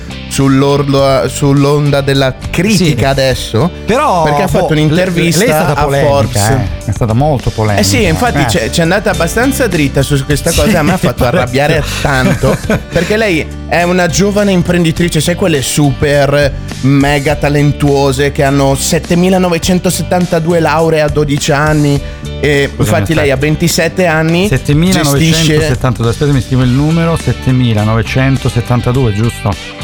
sull'onda 1.28 2.00
della 2.00 2.35
critica 2.50 2.99
Sì. 2.99 3.04
adesso. 3.04 3.71
Però 3.85 4.23
perché 4.25 4.42
ha 4.42 4.47
boh, 4.47 4.50
fatto 4.59 4.73
un'intervista 4.73 5.40
lei 5.45 5.49
è 5.49 5.52
stata 5.52 5.80
a 5.80 5.85
polemica, 5.85 6.09
Forbes. 6.11 6.49
eh. 6.49 6.76
È 6.87 6.92
stata 6.92 7.12
molto 7.12 7.50
polemica. 7.50 7.80
Eh 7.80 7.85
sì, 7.85 8.04
infatti 8.04 8.57
Eh. 8.57 8.71
c'è, 8.71 8.83
andata 8.83 9.11
abbastanza 9.11 9.66
dritta 9.66 10.02
su 10.02 10.25
questa 10.25 10.50
cosa, 10.52 10.68
Sì, 10.68 10.76
a 10.76 10.83
me 10.83 10.92
ha 10.92 10.97
fatto 10.97 11.25
arrabbiare 11.25 11.83
tanto, 12.02 12.57
perché 12.90 13.16
lei 13.16 13.47
è 13.69 13.82
una 13.82 14.06
giovane 14.06 14.52
imprenditrice, 14.52 15.21
sai 15.21 15.34
quelle 15.34 15.60
super 15.63 16.52
mega 16.82 17.34
talentuose 17.34 18.30
che 18.32 18.43
hanno 18.45 18.75
7972 18.75 20.60
lauree 20.60 21.00
a 21.02 21.08
12 21.08 21.52
anni 21.52 22.00
e 22.41 22.71
infatti 22.75 23.02
aspetta. 23.13 23.21
lei 23.21 23.30
a 23.32 23.36
27 23.36 24.06
anni 24.06 24.49
gestisce 24.49 24.63
7972, 25.60 26.08
aspetta 26.10 26.32
mi 26.32 26.41
scrivo 26.41 26.63
il 26.63 26.71
numero, 26.71 27.17
7972, 27.17 29.13
giusto? 29.13 29.77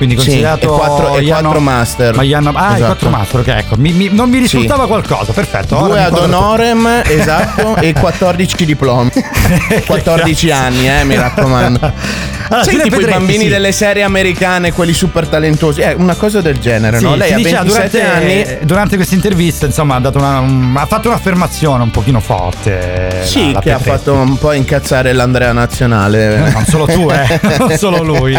Quindi 0.00 0.18
Sì, 0.18 0.24
considerato 0.28 0.64
e 0.64 0.78
quattro- 0.78 1.16
e 1.18 1.30
hanno- 1.30 1.40
quattro 1.42 1.60
master. 1.60 2.14
Ma 2.16 2.22
gli 2.22 2.32
hanno, 2.32 2.52
ah, 2.54 2.70
i 2.70 2.74
Esatto. 2.76 2.84
quattro 2.86 3.10
master, 3.10 3.40
ok, 3.40 3.46
ecco. 3.48 3.74
Mi- 3.76 3.92
mi- 3.92 4.08
non 4.10 4.30
mi 4.30 4.38
risultava 4.38 4.86
qualcosa, 4.86 5.32
perfetto. 5.34 5.76
Due 5.76 6.00
ad 6.02 6.08
quadro 6.08 6.24
tutto. 6.24 6.36
honorem, 6.38 7.02
esatto, 7.04 7.76
e 7.76 7.92
14 7.92 8.64
diplomi. 8.64 9.10
14 9.86 10.50
anni, 10.50 10.88
eh, 10.88 11.04
mi 11.04 11.16
raccomando. 11.16 11.92
Allora, 12.50 12.64
Giulia 12.66 12.82
tipo 12.82 12.96
i 12.96 12.98
Pedretti, 12.98 13.18
bambini 13.18 13.44
sì. 13.44 13.48
delle 13.48 13.70
serie 13.70 14.02
americane, 14.02 14.72
quelli 14.72 14.92
super 14.92 15.28
talentuosi, 15.28 15.82
eh, 15.82 15.92
una 15.96 16.16
cosa 16.16 16.40
del 16.40 16.58
genere, 16.58 16.98
Sì, 16.98 17.04
no? 17.04 17.14
Lei 17.14 17.32
ha 17.32 17.36
diceva 17.36 17.62
27 17.62 17.98
durante, 18.00 18.44
anni. 18.56 18.58
durante 18.66 18.96
questa 18.96 19.14
intervista, 19.14 19.66
insomma, 19.66 19.94
ha, 19.94 20.00
dato 20.00 20.18
una- 20.18 20.40
un- 20.40 20.74
ha 20.76 20.84
fatto 20.86 21.06
un'affermazione 21.06 21.84
un 21.84 21.92
pochino 21.92 22.18
forte. 22.18 23.20
Sì, 23.22 23.46
la- 23.48 23.52
la 23.52 23.60
che 23.60 23.70
ha 23.70 23.78
fatto 23.78 24.14
un 24.14 24.36
po' 24.36 24.50
incazzare 24.50 25.12
l'Andrea 25.12 25.52
Nazionale. 25.52 26.38
Non 26.50 26.64
solo 26.66 26.86
tu, 26.86 27.08
eh, 27.08 27.40
non 27.56 27.70
solo 27.78 28.02
lui. 28.02 28.36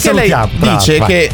Perché 0.00 0.12
lei 0.12 0.34
dice 0.58 0.98
vai. 0.98 1.08
che 1.08 1.30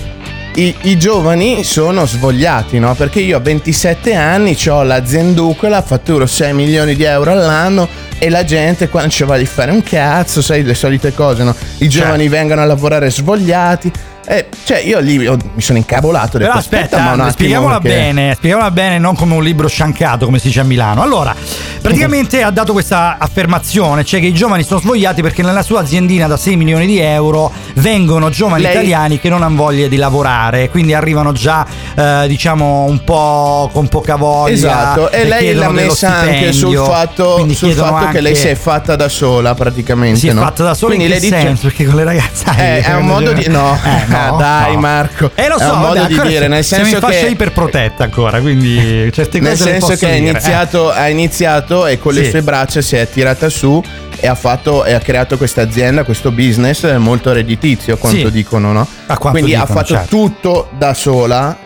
i, 0.55 0.75
i 0.83 0.99
giovani 0.99 1.63
sono 1.63 2.07
svogliati, 2.07 2.79
no? 2.79 2.95
Perché 2.95 3.21
io 3.21 3.37
a 3.37 3.41
27 3.41 4.15
anni 4.15 4.57
ho 4.69 4.83
l'azienducola, 4.83 5.81
fatturo 5.83 6.27
6 6.27 6.53
milioni 6.53 6.95
di 6.95 7.05
euro 7.05 7.33
all'anno 7.33 7.89
e 8.19 8.29
la 8.29 8.45
gente 8.45 8.89
qua 8.89 9.01
non 9.01 9.11
ci 9.11 9.25
va 9.25 9.39
di 9.39 9.47
fare 9.47 9.71
un 9.71 9.83
cazzo, 9.83 10.43
sai 10.43 10.63
le 10.63 10.75
solite 10.75 11.15
cose, 11.15 11.45
no? 11.45 11.55
I 11.79 11.89
giovani 11.89 12.23
Certo. 12.23 12.37
vengono 12.37 12.61
a 12.63 12.65
lavorare 12.65 13.11
svogliati. 13.11 13.91
Eh, 14.31 14.47
cioè, 14.63 14.79
io 14.79 15.01
lì 15.01 15.27
ho- 15.27 15.37
mi 15.55 15.61
sono 15.61 15.77
incavolato. 15.79 16.39
Però 16.39 16.45
detto, 16.47 16.59
aspetta, 16.59 16.99
ma 17.01 17.25
un 17.25 17.31
spieghiamola 17.33 17.81
che- 17.81 17.89
bene, 17.89 18.35
spieghiamola 18.37 18.71
bene, 18.71 18.99
non 18.99 19.17
come 19.17 19.35
un 19.35 19.43
libro 19.43 19.67
sciancato, 19.67 20.25
come 20.25 20.39
si 20.39 20.47
dice 20.47 20.61
a 20.61 20.63
Milano. 20.63 21.03
Allora, 21.03 21.35
praticamente 21.81 22.41
ha 22.43 22.51
dato 22.51 22.73
questa 22.73 23.17
affermazione, 23.19 24.05
cioè 24.05 24.21
che 24.21 24.27
i 24.27 24.33
giovani 24.33 24.63
sono 24.63 24.79
svogliati 24.79 25.21
perché 25.21 25.43
nella 25.43 25.63
sua 25.63 25.81
aziendina 25.81 26.29
da 26.29 26.37
6 26.37 26.55
milioni 26.57 26.87
di 26.87 26.99
euro 27.01 27.51
vengono 27.75 28.31
giovani 28.31 28.63
Lei- 28.63 28.71
italiani 28.73 29.19
che 29.19 29.29
non 29.29 29.43
hanno 29.43 29.57
voglia 29.57 29.89
di 29.89 29.97
lavorare, 29.97 30.71
quindi 30.71 30.95
arrivano 30.95 31.33
già, 31.33 31.67
eh, 31.97 32.25
diciamo, 32.29 32.85
un 32.85 33.03
po' 33.03 33.69
con 33.73 33.89
poca 33.89 34.15
voglia. 34.15 34.53
Esatto, 34.55 35.11
e 35.11 35.25
lei 35.25 35.55
l'ha 35.55 35.71
messa 35.71 36.19
anche 36.21 36.53
sul 36.53 36.77
fatto, 36.77 37.47
sul 37.53 37.73
fatto 37.73 38.11
che 38.13 38.21
lei 38.21 38.33
anche- 38.33 38.45
si 38.47 38.49
è 38.49 38.55
fatta 38.55 38.95
da 38.95 39.09
sola 39.09 39.55
praticamente. 39.55 40.19
si 40.21 40.29
è 40.29 40.33
no? 40.33 40.43
fatta 40.43 40.63
da 40.63 40.75
sola 40.75 40.95
Quindi 40.95 41.13
in 41.13 41.19
che 41.21 41.27
dice, 41.27 41.41
senso? 41.41 41.63
Perché 41.67 41.85
con 41.87 41.97
le 41.97 42.05
ragazze 42.05 42.45
Eh, 42.57 42.81
è 42.83 42.95
un 42.95 43.07
modo 43.07 43.33
di. 43.33 43.49
No, 43.49 43.77
Eh, 43.83 44.05
no, 44.07 44.19
Ah, 44.27 44.37
dai, 44.37 44.75
no. 44.75 44.81
Marco. 44.81 45.31
Eh 45.35 45.49
lo 45.49 45.59
so, 45.59 45.65
è 45.65 45.67
un 45.67 45.73
vabbè, 45.81 45.87
modo 45.87 46.07
di 46.07 46.13
ancora 46.13 46.29
dire, 46.29 46.49
nel 46.49 46.65
siamo 46.65 46.85
senso 46.85 46.99
in 46.99 47.03
fascia 47.13 47.25
che. 47.27 47.33
iperprotetta 47.33 48.05
ancora, 48.05 48.41
quindi 48.41 49.11
certe 49.13 49.41
Nel 49.41 49.51
cose 49.53 49.65
le 49.65 49.71
senso 49.81 49.87
che 49.97 50.07
ha 50.07 50.15
dire, 50.15 50.15
eh. 50.27 50.31
iniziato, 50.31 50.91
ha 50.91 51.09
iniziato 51.09 51.87
e 51.87 51.99
con 51.99 52.13
le 52.15 52.25
Sì. 52.25 52.31
sue 52.31 52.43
braccia 52.43 52.81
si 52.81 52.97
è 52.97 53.09
tirata 53.09 53.49
su 53.49 53.83
e 54.21 54.27
ha 54.29 54.35
fatto 54.35 54.85
e 54.85 54.93
ha 54.93 54.99
creato 55.01 55.37
questa 55.37 55.63
azienda, 55.63 56.05
questo 56.05 56.31
business 56.31 56.85
molto 56.97 57.33
redditizio, 57.33 57.97
quanto 57.97 58.27
Sì. 58.27 58.31
dicono, 58.31 58.73
no? 58.73 58.87
Quindi 59.19 59.55
ha 59.55 59.61
dicono, 59.61 59.79
fatto 59.79 59.95
certo. 59.95 60.09
tutto 60.09 60.69
da 60.77 60.95
sola, 60.95 61.57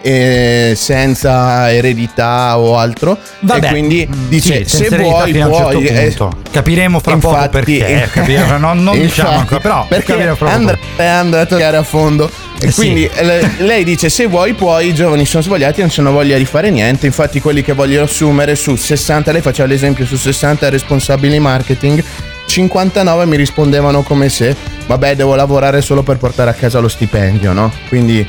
senza 0.74 1.72
eredità 1.72 2.58
o 2.58 2.76
altro. 2.78 3.18
Vabbè, 3.40 3.66
e 3.66 3.70
quindi 3.70 4.08
mm, 4.08 4.28
dice: 4.28 4.64
sì, 4.64 4.76
se 4.84 4.96
vuoi, 4.98 5.32
puoi. 5.32 5.52
certo 5.54 5.78
eh, 5.80 6.06
punto. 6.08 6.36
Capiremo 6.50 7.00
fra 7.00 7.16
poco 7.16 7.34
infatti- 7.34 7.50
perché, 7.50 8.02
eh, 8.02 8.08
capiremo, 8.10 8.56
non- 8.58 8.82
non 8.82 8.98
diciamo 8.98 9.28
Infatti, 9.30 9.40
ancora, 9.54 9.60
però 9.60 9.86
perché 9.88 10.12
capiremo 10.12 10.34
fra 10.36 10.46
poco. 10.46 10.58
Andrea 10.58 10.78
è 10.96 11.04
andato 11.04 11.54
a 11.54 11.58
chiare 11.58 11.76
a 11.76 11.82
fondo. 11.82 12.30
E 12.60 12.66
Eh 12.66 12.70
sì. 12.70 12.74
quindi 12.76 13.10
le- 13.20 13.50
lei 13.64 13.84
dice: 13.84 14.08
Se 14.08 14.26
vuoi, 14.26 14.54
puoi. 14.54 14.88
I 14.88 14.94
giovani 14.94 15.24
sono 15.26 15.42
svogliati, 15.42 15.80
non 15.80 15.90
hanno 15.96 16.12
voglia 16.12 16.36
di 16.38 16.44
fare 16.44 16.70
niente. 16.70 17.06
Infatti, 17.06 17.40
quelli 17.40 17.62
che 17.62 17.72
vogliono 17.72 18.04
assumere 18.04 18.54
su 18.54 18.74
60, 18.76 19.32
lei 19.32 19.40
faceva 19.42 19.68
l'esempio 19.68 20.04
su 20.06 20.16
60 20.16 20.68
responsabili 20.68 21.38
marketing. 21.38 22.02
59 22.46 23.24
mi 23.26 23.36
rispondevano 23.36 24.02
come 24.02 24.28
se, 24.28 24.54
vabbè, 24.86 25.16
devo 25.16 25.34
lavorare 25.34 25.80
solo 25.80 26.02
per 26.02 26.18
portare 26.18 26.50
a 26.50 26.54
casa 26.54 26.78
lo 26.78 26.88
stipendio, 26.88 27.52
no? 27.52 27.72
Quindi. 27.88 28.26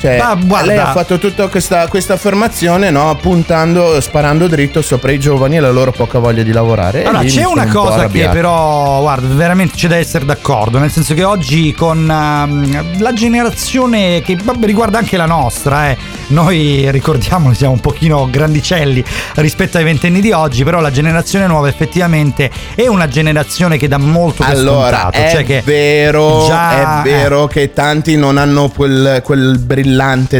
Cioè, 0.00 0.36
Ma 0.46 0.62
lei 0.62 0.78
ha 0.78 0.92
fatto 0.92 1.18
tutta 1.18 1.48
questa, 1.48 1.88
questa 1.88 2.14
affermazione, 2.14 2.90
no? 2.90 3.16
Puntando, 3.20 4.00
sparando 4.00 4.46
dritto 4.46 4.80
sopra 4.80 5.10
i 5.10 5.18
giovani 5.18 5.56
e 5.56 5.60
la 5.60 5.70
loro 5.70 5.90
poca 5.90 6.18
voglia 6.18 6.42
di 6.42 6.52
lavorare. 6.52 7.04
Allora, 7.04 7.24
c'è 7.24 7.44
una 7.44 7.64
un 7.64 7.70
cosa 7.70 8.06
che 8.06 8.28
però, 8.28 9.00
guarda, 9.00 9.34
veramente 9.34 9.74
c'è 9.74 9.88
da 9.88 9.96
essere 9.96 10.24
d'accordo, 10.24 10.78
nel 10.78 10.90
senso 10.90 11.14
che 11.14 11.24
oggi 11.24 11.72
con 11.74 12.08
ehm, 12.08 13.00
la 13.00 13.12
generazione 13.12 14.22
che 14.22 14.36
vabbè, 14.40 14.66
riguarda 14.66 14.98
anche 14.98 15.16
la 15.16 15.26
nostra, 15.26 15.90
eh, 15.90 15.96
noi 16.28 16.90
ricordiamo 16.90 17.52
siamo 17.52 17.72
un 17.72 17.80
pochino 17.80 18.28
grandicelli 18.30 19.04
rispetto 19.36 19.78
ai 19.78 19.84
ventenni 19.84 20.20
di 20.20 20.30
oggi, 20.30 20.62
però 20.62 20.80
la 20.80 20.90
generazione 20.90 21.46
nuova 21.46 21.68
effettivamente 21.68 22.50
è 22.74 22.86
una 22.86 23.08
generazione 23.08 23.76
che 23.76 23.88
dà 23.88 23.98
molto 23.98 24.44
per 24.44 24.54
Allora, 24.54 25.10
scontato, 25.10 25.16
è 25.16 25.30
cioè 25.30 25.62
vero, 25.64 26.44
già- 26.46 27.00
è 27.00 27.02
vero 27.02 27.46
che 27.46 27.72
tanti 27.72 28.16
non 28.16 28.36
hanno 28.38 28.68
quel, 28.68 29.20
quel 29.24 29.58
brillante 29.58 29.86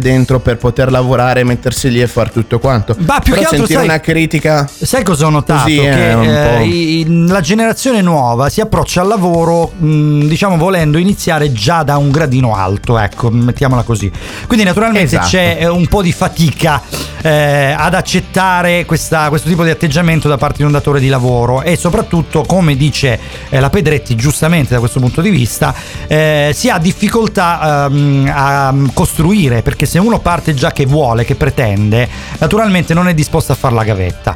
dentro 0.01 0.41
per 0.41 0.57
poter 0.57 0.91
lavorare, 0.91 1.45
mettersi 1.45 1.91
lì 1.91 2.01
e 2.01 2.07
far 2.07 2.31
tutto 2.31 2.59
quanto. 2.59 2.95
Ma 2.99 3.19
più 3.21 3.33
Però 3.35 3.37
che 3.37 3.41
altro, 3.43 3.57
sentire 3.59 3.79
sai- 3.79 3.89
una 3.89 4.01
critica 4.01 4.69
Sai 4.71 5.03
cosa 5.05 5.27
ho 5.27 5.31
notato? 5.31 5.67
Che 5.67 6.11
eh, 6.11 7.01
eh, 7.01 7.05
la 7.29 7.41
generazione 7.41 8.01
nuova 8.03 8.49
si 8.49 8.61
approccia 8.61 9.01
al 9.03 9.09
lavoro, 9.09 9.73
mh, 9.77 10.27
diciamo, 10.27 10.57
volendo 10.57 10.99
iniziare 10.99 11.53
già 11.53 11.83
da 11.83 11.97
un 11.97 12.11
gradino 12.11 12.55
alto, 12.55 12.99
ecco, 12.99 13.31
mettiamola 13.31 13.83
così. 13.83 14.11
Quindi, 14.47 14.65
naturalmente 14.65 15.17
Esatto. 15.17 15.29
c'è 15.29 15.59
eh, 15.61 15.69
un 15.69 15.87
po' 15.87 16.03
di 16.03 16.13
fatica 16.13 16.81
eh, 17.23 17.75
ad 17.77 17.95
accettare 17.95 18.85
questa- 18.85 19.29
questo 19.29 19.49
tipo 19.49 19.65
di 19.65 19.71
atteggiamento 19.71 20.29
da 20.29 20.37
parte 20.37 20.59
di 20.59 20.65
un 20.65 20.73
datore 20.73 21.01
di 21.01 21.09
lavoro 21.09 21.63
e 21.63 21.77
soprattutto, 21.77 22.43
come 22.43 22.77
dice 22.77 23.19
eh, 23.49 23.61
la 23.61 23.71
Pedretti, 23.71 24.15
giustamente 24.15 24.75
da 24.75 24.79
questo 24.81 25.01
punto 25.01 25.21
di 25.21 25.31
vista, 25.31 25.75
eh, 26.07 26.53
si 26.55 26.69
ha 26.71 26.79
difficoltà 26.79 27.87
ehm, 27.91 28.31
a 28.35 28.75
costruire 28.93 29.37
perché 29.47 29.87
se 29.87 29.99
uno 29.99 30.19
parte 30.19 30.53
già 30.55 30.73
che 30.73 30.85
vuole, 30.87 31.25
che 31.25 31.35
pretende, 31.37 32.09
naturalmente 32.39 32.93
non 32.95 33.07
è 33.09 33.15
disposto 33.15 33.53
a 33.53 33.55
fare 33.55 33.75
la 33.75 33.85
gavetta. 33.85 34.35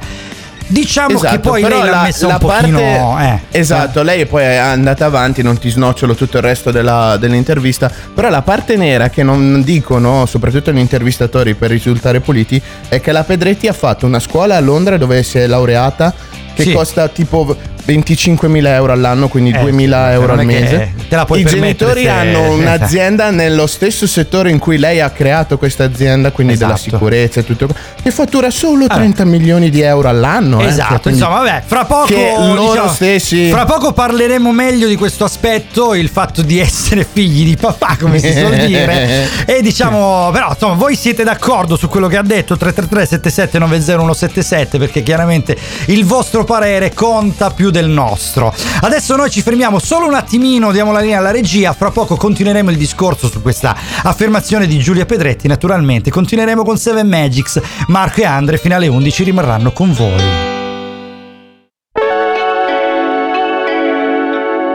Diciamo 0.65 1.19
che 1.19 1.39
poi 1.41 1.61
Esatto, 1.61 1.75
lei 1.75 1.85
l'ha 1.85 1.91
la- 1.97 2.03
messa 2.03 2.27
la 2.29 2.33
un 2.35 2.39
pochino. 2.39 2.79
parte- 2.79 3.49
eh, 3.53 3.59
esatto, 3.59 4.03
lei 4.03 4.25
poi 4.27 4.45
è 4.45 4.55
andata 4.57 5.05
avanti, 5.05 5.43
non 5.43 5.59
ti 5.59 5.69
snocciolo 5.69 6.15
tutto 6.15 6.39
il 6.39 6.43
resto 6.45 6.71
della- 6.71 7.17
dell'intervista. 7.19 7.91
Però 8.15 8.31
la 8.31 8.41
parte 8.41 8.77
nera 8.77 9.11
che 9.11 9.23
non 9.23 9.63
dicono, 9.63 10.25
soprattutto 10.25 10.73
gli 10.73 10.79
intervistatori 10.79 11.55
per 11.55 11.69
risultare 11.71 12.21
puliti, 12.21 12.63
è 12.89 13.01
che 13.01 13.13
la 13.13 13.25
Pedretti 13.25 13.67
ha 13.67 13.73
fatto 13.75 14.07
una 14.07 14.21
scuola 14.21 14.57
a 14.57 14.61
Londra 14.61 14.97
dove 14.97 15.23
si 15.25 15.37
è 15.39 15.47
laureata 15.47 16.15
che 16.55 16.63
Sì. 16.63 16.73
costa 16.73 17.09
tipo 17.09 17.55
25.000 17.87 18.67
euro 18.75 18.93
all'anno, 18.93 19.29
quindi 19.29 19.51
Eh, 19.51 19.61
2.000 19.61 20.07
sì, 20.09 20.13
euro 20.13 20.33
al 20.35 20.45
mese. 20.45 20.93
te 21.09 21.17
la 21.17 21.25
puoi 21.25 21.41
I 21.41 21.45
genitori 21.45 22.03
se- 22.03 22.09
hanno 22.09 22.53
un'azienda 22.53 23.31
nello 23.31 23.67
stesso 23.67 24.07
settore 24.07 24.51
in 24.51 24.59
cui 24.59 24.79
lei 24.79 25.01
ha 25.01 25.11
creato 25.11 25.59
questa 25.59 25.85
azienda, 25.85 26.31
quindi 26.31 26.57
della 26.57 26.75
Esatto. 26.75 26.91
sicurezza 26.97 27.41
e 27.41 27.45
tutto, 27.45 27.69
che 28.03 28.11
fattura 28.11 28.51
solo 28.51 28.87
Vabbè. 28.87 28.95
30 29.01 29.25
milioni 29.25 29.71
di 29.71 29.81
euro 29.81 30.09
all'anno. 30.09 30.61
eh, 30.61 30.67
Esatto, 30.67 31.01
quindi- 31.03 31.21
insomma, 31.21 31.39
vabbè, 31.41 31.63
fra 31.67 31.85
poco 31.85 32.07
che 32.07 32.33
loro 32.37 32.71
diciamo, 32.73 32.89
stessi 32.89 33.51
Fra 33.51 33.65
poco 33.65 33.93
parleremo 33.93 34.53
meglio 34.53 34.87
di 34.89 34.97
questo 34.97 35.25
aspetto, 35.25 35.95
il 35.95 36.09
fatto 36.09 36.43
di 36.43 36.59
essere 36.61 37.07
figli 37.11 37.45
di 37.45 37.57
papà, 37.57 37.97
come 38.01 38.19
si 38.19 38.33
suol 38.33 38.57
dire. 38.67 39.29
e 39.47 39.61
diciamo, 39.63 40.31
però, 40.33 40.49
insomma, 40.51 40.75
voi 40.75 40.95
siete 40.97 41.25
d'accordo 41.25 41.77
su 41.77 41.89
quello 41.89 42.07
che 42.09 42.17
ha 42.17 42.23
detto 42.23 42.57
333 42.57 43.07
77 43.07 43.59
90 43.59 43.71
177 43.93 44.79
perché 44.79 45.03
chiaramente 45.03 45.57
il 45.87 46.05
vostro 46.05 46.45
parere 46.45 46.93
conta 46.93 47.51
più 47.51 47.71
del 47.73 47.89
nostro. 47.89 48.55
Adesso 48.83 49.17
noi 49.17 49.31
ci 49.31 49.43
fermiamo 49.43 49.81
solo 49.81 50.07
un 50.07 50.15
attimino, 50.15 50.71
diamo 50.71 50.93
la 50.93 51.01
linea 51.01 51.19
alla 51.19 51.33
regia, 51.33 51.73
fra 51.73 51.91
poco 51.91 52.15
continueremo 52.15 52.71
il 52.71 52.77
discorso 52.77 53.29
su 53.29 53.43
questa 53.43 53.77
affermazione 54.05 54.69
di 54.69 54.79
Giulia 54.79 55.07
Pedretti, 55.07 55.49
naturalmente 55.49 56.11
continueremo 56.11 56.63
con 56.63 56.79
Seven 56.79 57.09
Magics, 57.09 57.61
Marco 57.89 58.21
e 58.21 58.25
Andre 58.25 58.59
fino 58.59 58.77
alle 58.77 58.87
11 58.87 59.25
rimarranno 59.25 59.73
con 59.73 59.93
voi. 59.93 60.51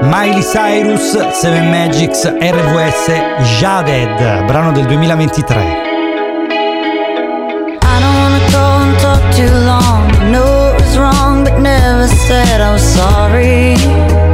Miley 0.02 0.42
Cyrus, 0.42 1.18
Seven 1.32 1.70
Magics, 1.70 2.24
RVS, 2.24 3.12
Jaded, 3.60 4.46
brano 4.46 4.72
del 4.72 4.86
2023. 4.86 5.86
I 7.82 8.00
don't 8.00 8.16
wanna 8.16 8.40
go 8.50 8.58
and 8.58 8.98
talk 9.00 9.36
to 9.36 9.67
said 12.08 12.62
I'm 12.62 12.80
sorry. 12.80 14.27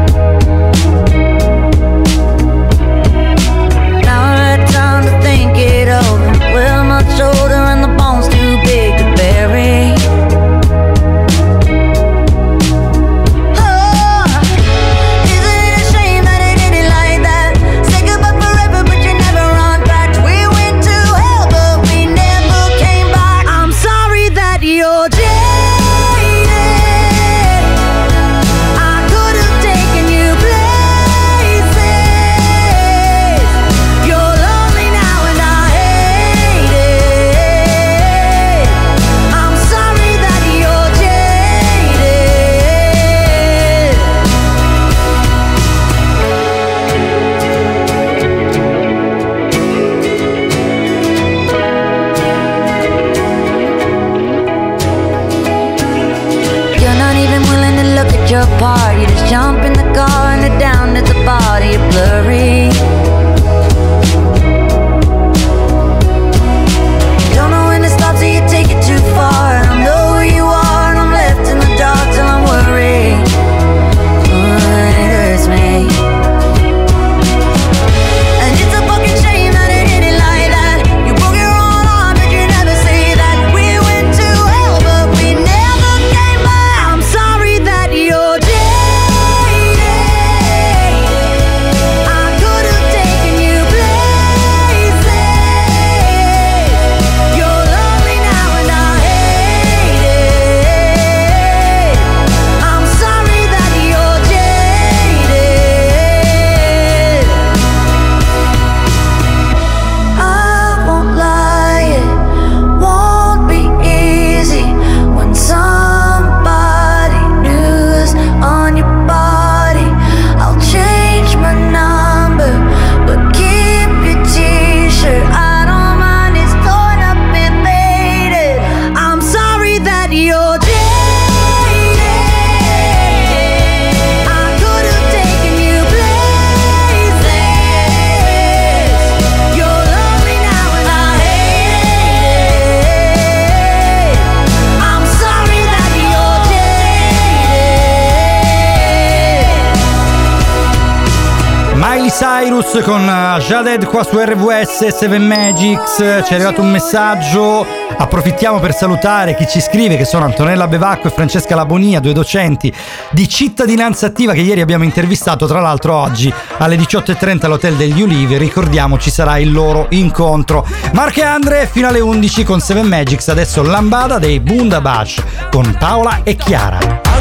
da 153.33 153.39
Jaded 153.39 153.85
qua 153.85 154.03
su 154.03 154.15
RWS 154.15 154.89
7 154.89 155.17
Magics. 155.17 155.95
Ci 155.95 156.33
è 156.33 156.35
arrivato 156.35 156.61
un 156.61 156.69
messaggio. 156.69 157.65
Approfittiamo 157.97 158.59
per 158.59 158.75
salutare 158.75 159.35
chi 159.35 159.47
ci 159.47 159.59
scrive, 159.59 159.97
che 159.97 160.05
sono 160.05 160.25
Antonella 160.25 160.67
Bevacco 160.67 161.07
e 161.07 161.11
Francesca 161.11 161.55
Labonia, 161.55 161.99
due 161.99 162.13
docenti 162.13 162.71
di 163.09 163.27
cittadinanza 163.27 164.05
attiva 164.05 164.33
che 164.33 164.41
ieri 164.41 164.61
abbiamo 164.61 164.83
intervistato. 164.83 165.47
Tra 165.47 165.61
l'altro, 165.61 165.95
oggi 165.95 166.31
alle 166.57 166.75
18.30 166.75 167.45
all'Hotel 167.45 167.73
degli 167.73 168.01
Ulivi. 168.01 168.37
Ricordiamo 168.37 168.99
ci 168.99 169.09
sarà 169.09 169.39
il 169.39 169.51
loro 169.51 169.87
incontro. 169.89 170.67
Marco 170.91 171.21
e 171.21 171.23
Andre 171.23 171.67
fino 171.71 171.87
alle 171.87 172.01
11 172.01 172.43
con 172.43 172.59
7 172.59 172.83
Magics. 172.83 173.29
Adesso 173.29 173.63
Lambada 173.63 174.19
dei 174.19 174.39
Bundabash 174.39 175.23
con 175.49 175.75
Paola 175.79 176.19
e 176.23 176.35
Chiara. 176.35 177.12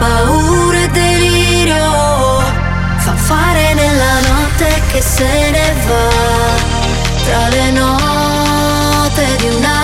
paura 0.00 0.78
e 0.78 0.88
delirio. 0.88 2.42
Fa 3.04 3.14
fare 3.14 3.74
nella 3.74 4.14
notte 4.28 4.82
che 4.90 5.00
se 5.00 5.50
ne 5.50 5.74
va. 5.86 6.08
Tra 7.24 7.48
le 7.48 7.70
note 7.70 9.24
di 9.38 9.48
una 9.56 9.79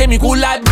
Keep 0.00 0.08
me 0.08 0.18
cool 0.18 0.40
la 0.40 0.69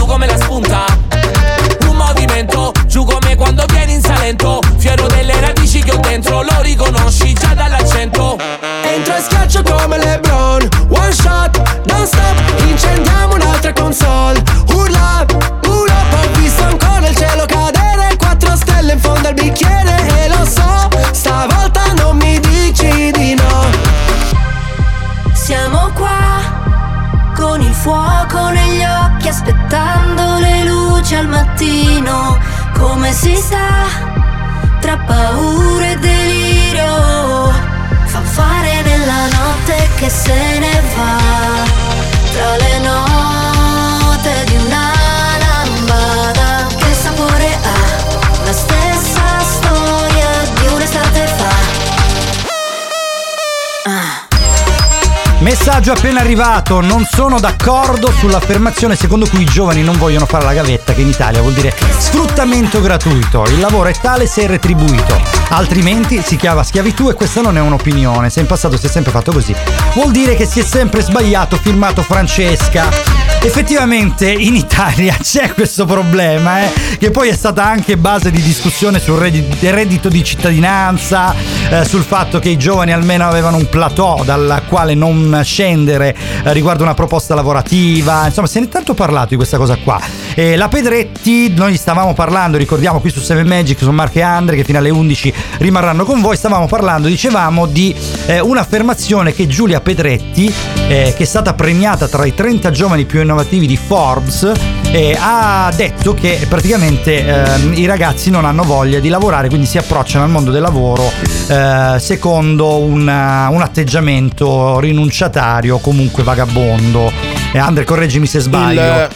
Messaggio 55.88 56.06
appena 56.06 56.20
arrivato, 56.20 56.80
non 56.82 57.06
sono 57.10 57.40
d'accordo 57.40 58.10
sull'affermazione 58.10 58.94
secondo 58.94 59.26
cui 59.26 59.40
i 59.40 59.46
giovani 59.46 59.82
non 59.82 59.96
vogliono 59.96 60.26
fare 60.26 60.44
la 60.44 60.52
gavetta, 60.52 60.92
che 60.92 61.00
in 61.00 61.08
Italia 61.08 61.40
vuol 61.40 61.54
dire 61.54 61.74
sfruttamento 61.96 62.82
gratuito. 62.82 63.44
Il 63.44 63.58
lavoro 63.58 63.88
è 63.88 63.94
tale 63.94 64.26
se 64.26 64.42
è 64.42 64.46
retribuito, 64.46 65.18
altrimenti 65.48 66.20
si 66.20 66.36
chiama 66.36 66.62
schiavitù 66.62 67.08
e 67.08 67.14
questa 67.14 67.40
non 67.40 67.56
è 67.56 67.60
un'opinione. 67.60 68.28
Se 68.28 68.40
in 68.40 68.46
passato 68.46 68.76
si 68.76 68.84
è 68.84 68.90
sempre 68.90 69.12
fatto 69.12 69.32
così, 69.32 69.54
vuol 69.94 70.10
dire 70.10 70.34
che 70.34 70.44
si 70.44 70.60
è 70.60 70.62
sempre 70.62 71.00
sbagliato, 71.00 71.56
firmato 71.56 72.02
Francesca. 72.02 73.17
Effettivamente 73.40 74.30
in 74.30 74.56
Italia 74.56 75.16
c'è 75.22 75.52
questo 75.54 75.84
problema, 75.84 76.64
eh, 76.64 76.72
che 76.98 77.10
poi 77.10 77.28
è 77.28 77.34
stata 77.34 77.64
anche 77.64 77.96
base 77.96 78.30
di 78.30 78.42
discussione 78.42 78.98
sul 78.98 79.16
reddito, 79.16 80.08
di 80.08 80.24
cittadinanza, 80.24 81.34
eh, 81.70 81.84
sul 81.84 82.02
fatto 82.02 82.40
che 82.40 82.48
i 82.48 82.58
giovani 82.58 82.92
almeno 82.92 83.26
avevano 83.26 83.56
un 83.56 83.68
plateau 83.68 84.24
dal 84.24 84.62
quale 84.68 84.94
non 84.94 85.40
scendere 85.44 86.16
eh, 86.44 86.52
riguardo 86.52 86.82
una 86.82 86.94
proposta 86.94 87.34
lavorativa, 87.34 88.26
insomma 88.26 88.48
se 88.48 88.58
ne 88.60 88.66
è 88.66 88.68
tanto 88.68 88.94
parlato 88.94 89.28
di 89.28 89.36
questa 89.36 89.56
cosa 89.56 89.76
qua. 89.76 90.00
E 90.34 90.56
la 90.56 90.68
Pedretti, 90.68 91.54
noi 91.54 91.76
stavamo 91.76 92.14
parlando, 92.14 92.58
ricordiamo 92.58 93.00
qui 93.00 93.10
su 93.10 93.20
7 93.20 93.44
Magic, 93.44 93.78
su 93.78 93.90
Marco 93.90 94.18
e 94.18 94.22
Andre 94.22 94.56
che 94.56 94.64
fino 94.64 94.78
alle 94.78 94.90
11 94.90 95.32
rimarranno 95.58 96.04
con 96.04 96.20
voi, 96.20 96.36
stavamo 96.36 96.66
parlando, 96.66 97.06
dicevamo 97.06 97.66
di 97.66 97.94
eh, 98.28 98.40
un'affermazione 98.40 99.32
che 99.32 99.46
Giulia 99.46 99.80
Pedretti, 99.80 100.52
eh, 100.88 101.14
che 101.16 101.22
è 101.22 101.26
stata 101.26 101.54
premiata 101.54 102.08
tra 102.08 102.26
i 102.26 102.34
30 102.34 102.70
giovani 102.70 103.06
più 103.06 103.20
innovativi 103.22 103.66
di 103.66 103.76
Forbes, 103.78 104.52
eh, 104.92 105.16
ha 105.18 105.72
detto 105.74 106.12
che 106.12 106.44
praticamente 106.48 107.24
ehm, 107.26 107.72
i 107.74 107.86
ragazzi 107.86 108.28
non 108.30 108.44
hanno 108.44 108.62
voglia 108.64 108.98
di 108.98 109.08
lavorare, 109.08 109.48
quindi 109.48 109.66
si 109.66 109.78
approcciano 109.78 110.24
al 110.24 110.30
mondo 110.30 110.50
del 110.50 110.60
lavoro 110.62 111.10
eh, 111.48 111.96
secondo 111.98 112.76
una- 112.76 113.48
un 113.50 113.62
atteggiamento 113.62 114.78
rinunciatario, 114.80 115.78
comunque 115.78 116.22
vagabondo. 116.22 117.10
E 117.52 117.58
Andre, 117.58 117.84
correggimi 117.84 118.26
se 118.26 118.40
sbaglio. 118.40 118.80
Il- 118.82 119.08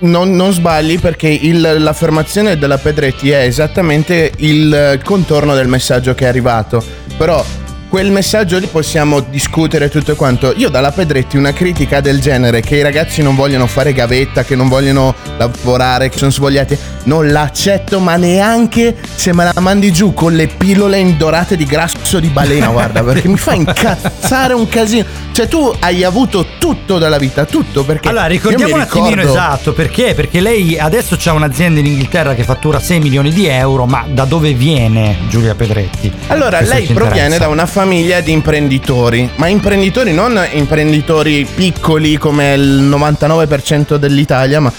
non, 0.00 0.34
non 0.34 0.52
sbagli 0.52 0.98
perché 0.98 1.28
il- 1.28 1.76
l'affermazione 1.78 2.58
della 2.58 2.76
Pedretti 2.78 3.30
è 3.30 3.42
esattamente 3.44 4.32
il 4.38 5.00
contorno 5.04 5.54
del 5.54 5.68
messaggio 5.68 6.12
che 6.16 6.24
è 6.24 6.28
arrivato. 6.28 6.82
Però 7.16 7.44
quel 7.92 8.10
messaggio 8.10 8.56
lì 8.56 8.68
possiamo 8.68 9.20
discutere 9.20 9.90
tutto 9.90 10.16
quanto. 10.16 10.54
Io 10.56 10.70
dalla 10.70 10.92
Pedretti 10.92 11.36
una 11.36 11.52
critica 11.52 12.00
del 12.00 12.22
genere 12.22 12.62
che 12.62 12.76
i 12.76 12.82
ragazzi 12.82 13.20
non 13.20 13.34
vogliono 13.34 13.66
fare 13.66 13.92
gavetta, 13.92 14.44
che 14.44 14.56
non 14.56 14.68
vogliono 14.68 15.14
lavorare, 15.36 16.08
che 16.08 16.16
sono 16.16 16.30
svogliati, 16.30 16.74
non 17.02 17.30
l'accetto, 17.30 18.00
ma 18.00 18.16
neanche 18.16 18.96
se 19.14 19.34
me 19.34 19.44
la 19.44 19.60
mandi 19.60 19.92
giù 19.92 20.14
con 20.14 20.32
le 20.32 20.46
pillole 20.46 21.00
indorate 21.00 21.54
di 21.54 21.66
grasso 21.66 22.18
di 22.18 22.28
balena, 22.28 22.68
guarda, 22.68 23.02
perché 23.04 23.28
mi 23.28 23.36
fa 23.36 23.52
incazzare 23.52 24.54
un 24.54 24.66
casino. 24.68 25.04
Cioè 25.32 25.46
tu 25.46 25.70
hai 25.80 26.02
avuto 26.02 26.46
tutto 26.58 26.96
dalla 26.96 27.18
vita, 27.18 27.44
tutto 27.44 27.84
perché 27.84 28.08
Allora, 28.08 28.24
ricordiamo 28.24 28.74
un 28.74 28.80
attimino 28.80 29.08
ricordo- 29.16 29.32
esatto, 29.32 29.72
perché? 29.74 30.14
Perché 30.14 30.40
lei 30.40 30.78
adesso 30.78 31.16
c'ha 31.18 31.34
un'azienda 31.34 31.80
in 31.80 31.86
Inghilterra 31.86 32.34
che 32.34 32.42
fattura 32.42 32.80
6 32.80 33.00
milioni 33.00 33.30
di 33.32 33.46
euro, 33.46 33.84
ma 33.84 34.06
da 34.08 34.24
dove 34.24 34.54
viene 34.54 35.18
Giulia 35.28 35.54
Pedretti? 35.54 36.10
Allora, 36.28 36.62
lei 36.62 36.86
proviene 36.86 37.36
da 37.36 37.48
una 37.48 37.66
famiglia 37.66 37.80
di 38.20 38.32
imprenditori, 38.32 39.28
ma 39.36 39.48
imprenditori 39.48 40.12
non 40.12 40.40
imprenditori 40.52 41.44
piccoli 41.44 42.16
come 42.16 42.54
il 42.54 42.82
99% 42.82 43.96
dell'Italia, 43.96 44.60
ma 44.60 44.72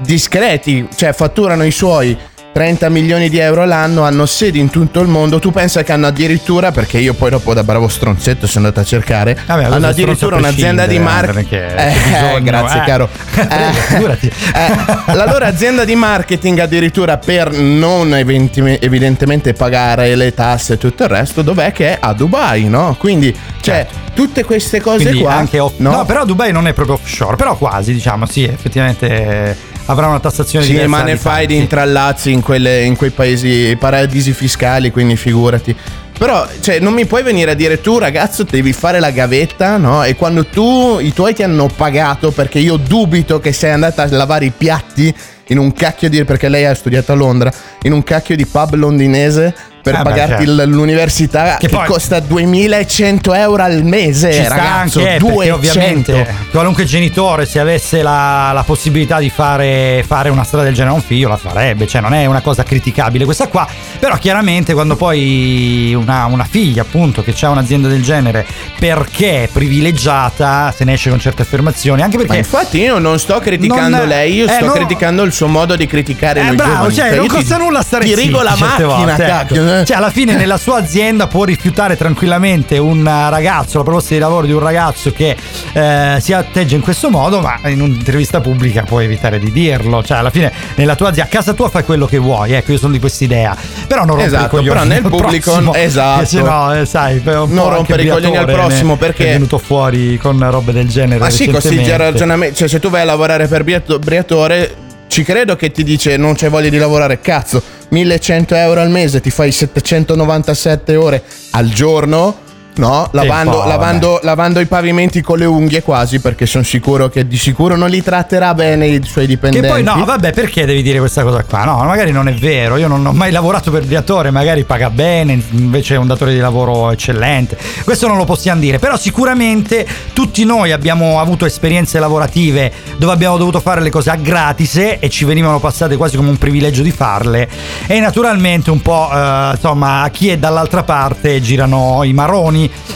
discreti, 0.00 0.86
cioè 0.94 1.12
fatturano 1.12 1.64
i 1.64 1.70
suoi 1.70 2.16
30 2.52 2.88
milioni 2.90 3.28
di 3.30 3.38
euro 3.38 3.62
all'anno, 3.62 4.02
hanno 4.02 4.26
sedi 4.26 4.58
in 4.58 4.68
tutto 4.68 5.00
il 5.00 5.08
mondo. 5.08 5.38
Tu 5.38 5.50
pensa 5.50 5.82
che 5.82 5.92
hanno 5.92 6.06
addirittura, 6.06 6.70
perché 6.70 6.98
io 6.98 7.14
poi 7.14 7.30
dopo 7.30 7.54
da 7.54 7.64
bravo 7.64 7.88
stronzetto 7.88 8.46
sono 8.46 8.66
andato 8.66 8.84
a 8.84 8.88
cercare, 8.88 9.38
Vabbè, 9.46 9.64
hanno 9.64 9.86
addirittura 9.86 10.36
un'azienda 10.36 10.86
di 10.86 10.98
marketing. 10.98 11.52
eh, 11.52 11.86
Eh, 11.88 11.92
bisogno, 12.04 12.42
grazie 12.42 12.80
eh. 12.82 12.84
caro. 12.84 13.08
Figurati. 13.88 14.26
Eh, 14.26 15.14
la 15.14 15.24
loro 15.26 15.44
azienda 15.46 15.84
di 15.84 15.94
marketing 15.94 16.58
addirittura 16.58 17.16
per 17.16 17.50
non 17.52 18.14
evidentemente 18.14 19.54
pagare 19.54 20.14
le 20.14 20.34
tasse 20.34 20.74
e 20.74 20.78
tutto 20.78 21.04
il 21.04 21.08
resto, 21.08 21.42
dov'è 21.42 21.72
che 21.72 21.92
è 21.94 21.98
a 22.00 22.12
Dubai, 22.12 22.68
no? 22.68 22.96
Quindi, 22.98 23.34
cioè, 23.62 23.86
tutte 24.14 24.44
queste 24.44 24.80
cose 24.80 25.04
Quindi 25.04 25.20
qua. 25.22 25.34
anche 25.34 25.58
off- 25.58 25.78
no? 25.78 26.04
però 26.04 26.24
Dubai 26.26 26.52
non 26.52 26.66
è 26.66 26.74
proprio 26.74 26.96
offshore, 26.96 27.36
però 27.36 27.56
quasi, 27.56 27.92
diciamo, 27.94 28.26
sì, 28.26 28.44
effettivamente 28.44 29.06
eh, 29.08 29.56
avrà 29.86 30.06
una 30.06 30.20
tassazione 30.20 30.64
Sì, 30.64 30.72
diversa. 30.72 30.90
ma 30.96 31.02
ne 31.02 31.16
fai 31.16 31.46
di 31.46 31.54
sì. 31.54 31.60
intrallazzi 31.60 32.30
in, 32.32 32.40
quelle- 32.42 32.82
in 32.84 32.96
quei 32.96 33.10
paesi 33.10 33.76
paradisi 33.78 34.32
fiscali, 34.32 34.90
quindi 34.90 35.16
figurati. 35.16 35.74
Però, 36.18 36.46
cioè, 36.60 36.78
non 36.78 36.92
mi 36.92 37.04
puoi 37.06 37.22
venire 37.24 37.50
a 37.50 37.54
dire 37.54 37.80
tu, 37.80 37.98
ragazzo, 37.98 38.44
devi 38.44 38.72
fare 38.72 39.00
la 39.00 39.10
gavetta, 39.10 39.76
no? 39.76 40.04
E 40.04 40.14
quando 40.14 40.46
tu, 40.46 40.98
i 41.00 41.12
tuoi 41.12 41.34
ti 41.34 41.42
hanno 41.42 41.68
pagato, 41.74 42.30
perché 42.30 42.60
io 42.60 42.76
dubito 42.76 43.40
che 43.40 43.52
sei 43.52 43.72
andata 43.72 44.02
a 44.04 44.08
lavare 44.10 44.44
i 44.44 44.52
piatti 44.56 45.12
in 45.48 45.58
un 45.58 45.72
cacchio 45.72 46.08
di. 46.08 46.24
perché 46.24 46.48
lei 46.48 46.64
ha 46.64 46.74
studiato 46.74 47.10
a 47.10 47.14
Londra, 47.16 47.52
in 47.82 47.92
un 47.92 48.04
cacchio 48.04 48.36
di 48.36 48.46
pub 48.46 48.74
londinese 48.74 49.52
per 49.82 49.96
Ah, 49.96 50.02
pagarti 50.02 50.46
certo. 50.46 50.64
l'università 50.66 51.56
che, 51.58 51.66
Che 51.66 51.74
poi- 51.74 51.86
costa 51.86 52.20
2100 52.20 53.34
euro 53.34 53.62
al 53.64 53.82
mese, 53.82 54.32
Ci 54.32 54.44
sta 54.44 54.54
ragazzo. 54.54 54.98
anche 55.00 55.14
eh, 55.16 55.18
200. 55.18 55.36
perché 55.36 55.50
ovviamente 55.52 56.34
qualunque 56.52 56.84
genitore 56.84 57.46
se 57.46 57.58
avesse 57.58 58.02
la, 58.02 58.52
la 58.52 58.62
possibilità 58.62 59.18
di 59.18 59.28
fare, 59.30 60.04
fare 60.06 60.28
una 60.30 60.44
strada 60.44 60.64
del 60.64 60.74
genere 60.74 60.92
a 60.92 60.96
un 60.96 61.02
figlio 61.02 61.28
la 61.28 61.36
farebbe, 61.36 61.86
cioè 61.86 62.00
non 62.00 62.14
è 62.14 62.24
una 62.26 62.40
cosa 62.40 62.62
criticabile 62.62 63.24
questa 63.24 63.48
qua, 63.48 63.66
però 63.98 64.16
chiaramente 64.18 64.72
quando 64.72 64.94
poi 64.96 65.94
una, 65.94 66.26
una 66.26 66.44
figlia 66.48 66.82
appunto 66.82 67.22
che 67.22 67.34
ha 67.40 67.48
un'azienda 67.50 67.88
del 67.88 68.02
genere 68.02 68.46
perché 68.78 69.44
è 69.44 69.48
privilegiata 69.48 70.72
se 70.76 70.84
ne 70.84 70.92
esce 70.94 71.10
con 71.10 71.18
certe 71.18 71.42
affermazioni, 71.42 72.02
anche 72.02 72.16
Ma 72.16 72.22
perché... 72.22 72.38
infatti 72.38 72.78
io 72.80 72.98
non 72.98 73.18
sto 73.18 73.38
criticando 73.40 73.96
Non- 73.98 74.06
lei, 74.08 74.34
io 74.34 74.46
eh, 74.46 74.48
sto 74.52 74.66
no. 74.66 74.72
criticando 74.72 75.22
il 75.22 75.32
suo 75.32 75.48
modo 75.48 75.74
di 75.76 75.86
criticare 75.86 76.40
Eh, 76.40 76.44
noi 76.44 76.56
bravo, 76.56 76.72
giovani. 76.88 76.94
cioè, 76.94 77.14
non 77.16 77.26
ti- 77.26 77.34
costa 77.34 77.56
nulla 77.56 77.82
stare 77.82 78.04
Ti 78.04 78.14
rigo 78.14 78.42
la 78.42 78.54
macchina, 78.58 78.86
volte, 78.86 79.24
ecco. 79.26 79.54
Eh. 79.80 79.84
Cioè, 79.84 79.96
alla 79.96 80.10
fine 80.10 80.34
nella 80.36 80.56
sua 80.56 80.78
azienda 80.78 81.26
può 81.26 81.44
rifiutare 81.44 81.96
tranquillamente 81.96 82.78
un 82.78 83.02
ragazzo, 83.04 83.78
la 83.78 83.84
proposta 83.84 84.14
di 84.14 84.20
lavoro 84.20 84.46
di 84.46 84.52
un 84.52 84.60
ragazzo 84.60 85.12
che 85.12 85.36
eh, 85.72 86.16
si 86.20 86.32
atteggia 86.32 86.74
in 86.76 86.80
questo 86.82 87.10
modo, 87.10 87.40
ma 87.40 87.58
in 87.68 87.80
un'intervista 87.80 88.40
pubblica 88.40 88.82
puoi 88.82 89.04
evitare 89.04 89.38
di 89.38 89.50
dirlo. 89.52 90.02
Cioè, 90.02 90.18
alla 90.18 90.30
fine 90.30 90.52
nella 90.76 90.94
tua 90.94 91.08
azienda, 91.08 91.30
a 91.30 91.32
casa 91.34 91.52
tua 91.54 91.68
fai 91.68 91.84
quello 91.84 92.06
che 92.06 92.18
vuoi, 92.18 92.52
ecco, 92.52 92.72
io 92.72 92.78
sono 92.78 92.92
di 92.92 93.00
quest'idea. 93.00 93.56
Però 93.86 94.04
non 94.04 94.16
rompere 94.16 94.30
i 94.30 94.34
Esatto, 94.34 94.56
coglioni 94.56 94.68
però 94.78 94.84
nel 94.84 95.02
pubblico- 95.02 95.50
prossimo, 95.52 95.74
esatto. 95.76 96.24
se 96.26 96.40
no, 96.42 96.74
eh, 96.74 96.86
sai, 96.86 97.20
Non 97.24 97.68
rompere 97.70 98.02
i 98.02 98.08
coglioni 98.08 98.36
al 98.36 98.46
prossimo, 98.46 98.96
perché- 98.96 99.28
è 99.28 99.32
venuto 99.32 99.58
fuori 99.58 100.18
con 100.18 100.50
robe 100.50 100.72
del 100.72 100.88
genere. 100.88 101.18
Ma 101.20 101.30
sì, 101.30 101.48
così 101.48 101.82
già 101.82 101.96
ragionamento. 101.96 102.56
Cioè, 102.56 102.68
se 102.68 102.78
tu 102.80 102.90
vai 102.90 103.02
a 103.02 103.04
lavorare 103.04 103.46
per 103.46 103.64
Briato- 103.64 103.98
Briatore, 103.98 104.74
ci 105.08 105.22
credo 105.24 105.56
che 105.56 105.70
ti 105.70 105.84
dice 105.84 106.16
non 106.16 106.34
c'è 106.34 106.48
voglia 106.48 106.68
di 106.70 106.78
lavorare, 106.78 107.20
cazzo, 107.20 107.62
1100 107.92 108.56
euro 108.56 108.80
al 108.80 108.88
mese, 108.88 109.20
ti 109.20 109.30
fai 109.30 109.52
797 109.52 110.96
ore 110.96 111.22
al 111.50 111.68
giorno. 111.68 112.41
No, 112.74 113.06
lavando, 113.12 113.64
lavando- 113.66 114.18
lavando 114.22 114.58
i 114.58 114.64
pavimenti 114.66 115.20
con 115.20 115.36
le 115.36 115.44
unghie 115.44 115.82
quasi 115.82 116.20
perché 116.20 116.46
sono 116.46 116.64
sicuro 116.64 117.10
che 117.10 117.26
di 117.26 117.36
sicuro 117.36 117.76
non 117.76 117.90
li 117.90 118.02
tratterà 118.02 118.54
bene 118.54 118.86
i 118.86 119.00
suoi 119.04 119.26
Che 119.26 119.32
dipendenti. 119.32 119.68
poi 119.68 119.82
no, 119.82 120.02
vabbè, 120.04 120.32
perché 120.32 120.64
devi 120.64 120.80
dire 120.82 120.98
questa 120.98 121.22
cosa 121.22 121.44
qua? 121.44 121.64
No, 121.64 121.84
magari 121.84 122.12
non 122.12 122.28
è 122.28 122.32
vero. 122.32 122.78
Io 122.78 122.88
non 122.88 123.04
ho 123.04 123.12
mai 123.12 123.30
lavorato 123.30 123.70
per 123.70 123.84
Briatore, 123.84 124.30
magari 124.30 124.64
paga 124.64 124.88
bene, 124.88 125.38
invece 125.50 125.96
è 125.96 125.98
un 125.98 126.06
datore 126.06 126.32
di 126.32 126.38
lavoro 126.38 126.90
eccellente. 126.90 127.58
Questo 127.84 128.06
non 128.06 128.16
lo 128.16 128.24
possiamo 128.24 128.60
dire, 128.60 128.78
però 128.78 128.96
sicuramente 128.96 129.86
tutti 130.14 130.44
noi 130.44 130.72
abbiamo 130.72 131.20
avuto 131.20 131.44
esperienze 131.44 131.98
lavorative 131.98 132.72
dove 132.96 133.12
abbiamo 133.12 133.36
dovuto 133.36 133.60
fare 133.60 133.82
le 133.82 133.90
cose 133.90 134.08
a 134.10 134.16
gratis 134.16 134.76
e 134.98 135.08
ci 135.10 135.26
venivano 135.26 135.60
passate 135.60 135.96
quasi 135.98 136.16
come 136.16 136.30
un 136.30 136.38
privilegio 136.38 136.82
di 136.82 136.90
farle. 136.90 137.48
E 137.86 138.00
naturalmente 138.00 138.70
un 138.70 138.80
po', 138.80 139.10
eh, 139.12 139.50
insomma, 139.52 140.02
a 140.02 140.08
chi 140.08 140.30
è 140.30 140.38
dall'altra 140.38 140.82
parte 140.84 141.40
girano 141.42 142.02
i 142.02 142.12